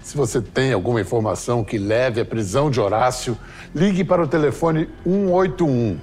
Se 0.00 0.16
você 0.16 0.40
tem 0.40 0.72
alguma 0.72 1.00
informação 1.00 1.62
que 1.62 1.78
leve 1.78 2.20
à 2.20 2.24
prisão 2.24 2.70
de 2.70 2.80
Horácio, 2.80 3.38
ligue 3.74 4.02
para 4.02 4.22
o 4.22 4.26
telefone 4.26 4.88
181. 5.04 5.98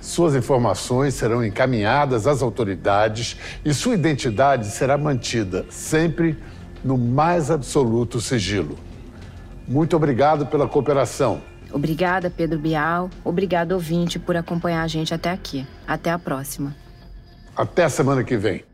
Suas 0.00 0.34
informações 0.34 1.14
serão 1.14 1.44
encaminhadas 1.44 2.26
às 2.26 2.42
autoridades 2.42 3.36
e 3.64 3.72
sua 3.72 3.94
identidade 3.94 4.66
será 4.66 4.96
mantida 4.96 5.66
sempre 5.70 6.38
no 6.84 6.96
mais 6.96 7.50
absoluto 7.50 8.20
sigilo. 8.20 8.78
Muito 9.68 9.96
obrigado 9.96 10.46
pela 10.46 10.66
cooperação. 10.66 11.42
Obrigada, 11.72 12.30
Pedro 12.30 12.58
Bial. 12.58 13.10
Obrigado, 13.24 13.72
ouvinte, 13.72 14.18
por 14.18 14.36
acompanhar 14.36 14.82
a 14.82 14.88
gente 14.88 15.14
até 15.14 15.30
aqui. 15.30 15.66
Até 15.86 16.10
a 16.10 16.18
próxima. 16.18 16.74
Até 17.56 17.88
semana 17.88 18.24
que 18.24 18.36
vem. 18.36 18.64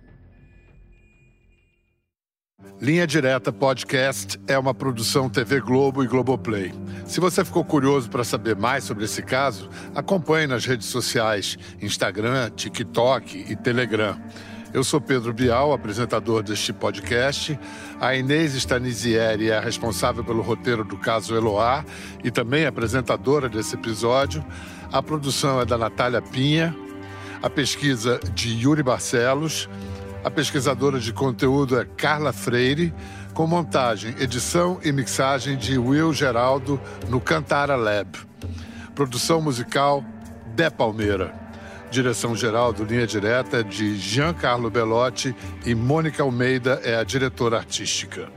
Linha 2.80 3.06
Direta 3.06 3.50
Podcast 3.50 4.38
é 4.46 4.58
uma 4.58 4.74
produção 4.74 5.30
TV 5.30 5.60
Globo 5.60 6.04
e 6.04 6.06
Globoplay. 6.06 6.74
Se 7.06 7.20
você 7.20 7.42
ficou 7.42 7.64
curioso 7.64 8.10
para 8.10 8.22
saber 8.22 8.54
mais 8.54 8.84
sobre 8.84 9.04
esse 9.06 9.22
caso, 9.22 9.70
acompanhe 9.94 10.46
nas 10.46 10.66
redes 10.66 10.86
sociais 10.88 11.56
Instagram, 11.80 12.50
TikTok 12.50 13.46
e 13.48 13.56
Telegram. 13.56 14.20
Eu 14.76 14.84
sou 14.84 15.00
Pedro 15.00 15.32
Bial, 15.32 15.72
apresentador 15.72 16.42
deste 16.42 16.70
podcast. 16.70 17.58
A 17.98 18.14
Inês 18.14 18.54
Stanizieri 18.54 19.48
é 19.48 19.56
a 19.56 19.60
responsável 19.60 20.22
pelo 20.22 20.42
roteiro 20.42 20.84
do 20.84 20.98
caso 20.98 21.34
Eloá 21.34 21.82
e 22.22 22.30
também 22.30 22.66
apresentadora 22.66 23.48
desse 23.48 23.74
episódio. 23.74 24.44
A 24.92 25.02
produção 25.02 25.62
é 25.62 25.64
da 25.64 25.78
Natália 25.78 26.20
Pinha, 26.20 26.76
a 27.42 27.48
pesquisa 27.48 28.20
de 28.34 28.50
Yuri 28.50 28.82
Barcelos. 28.82 29.66
A 30.22 30.30
pesquisadora 30.30 31.00
de 31.00 31.10
conteúdo 31.10 31.80
é 31.80 31.86
Carla 31.86 32.34
Freire, 32.34 32.92
com 33.32 33.46
montagem, 33.46 34.14
edição 34.20 34.78
e 34.84 34.92
mixagem 34.92 35.56
de 35.56 35.78
Will 35.78 36.12
Geraldo 36.12 36.78
no 37.08 37.18
Cantara 37.18 37.76
Lab. 37.76 38.10
Produção 38.94 39.40
musical 39.40 40.04
De 40.54 40.68
Palmeira. 40.68 41.45
Direção-geral 41.90 42.72
do 42.72 42.84
Linha 42.84 43.06
Direta 43.06 43.62
de 43.62 43.96
Giancarlo 43.96 44.70
Belotti 44.70 45.34
e 45.64 45.74
Mônica 45.74 46.22
Almeida 46.22 46.80
é 46.84 46.96
a 46.96 47.04
diretora 47.04 47.58
artística. 47.58 48.28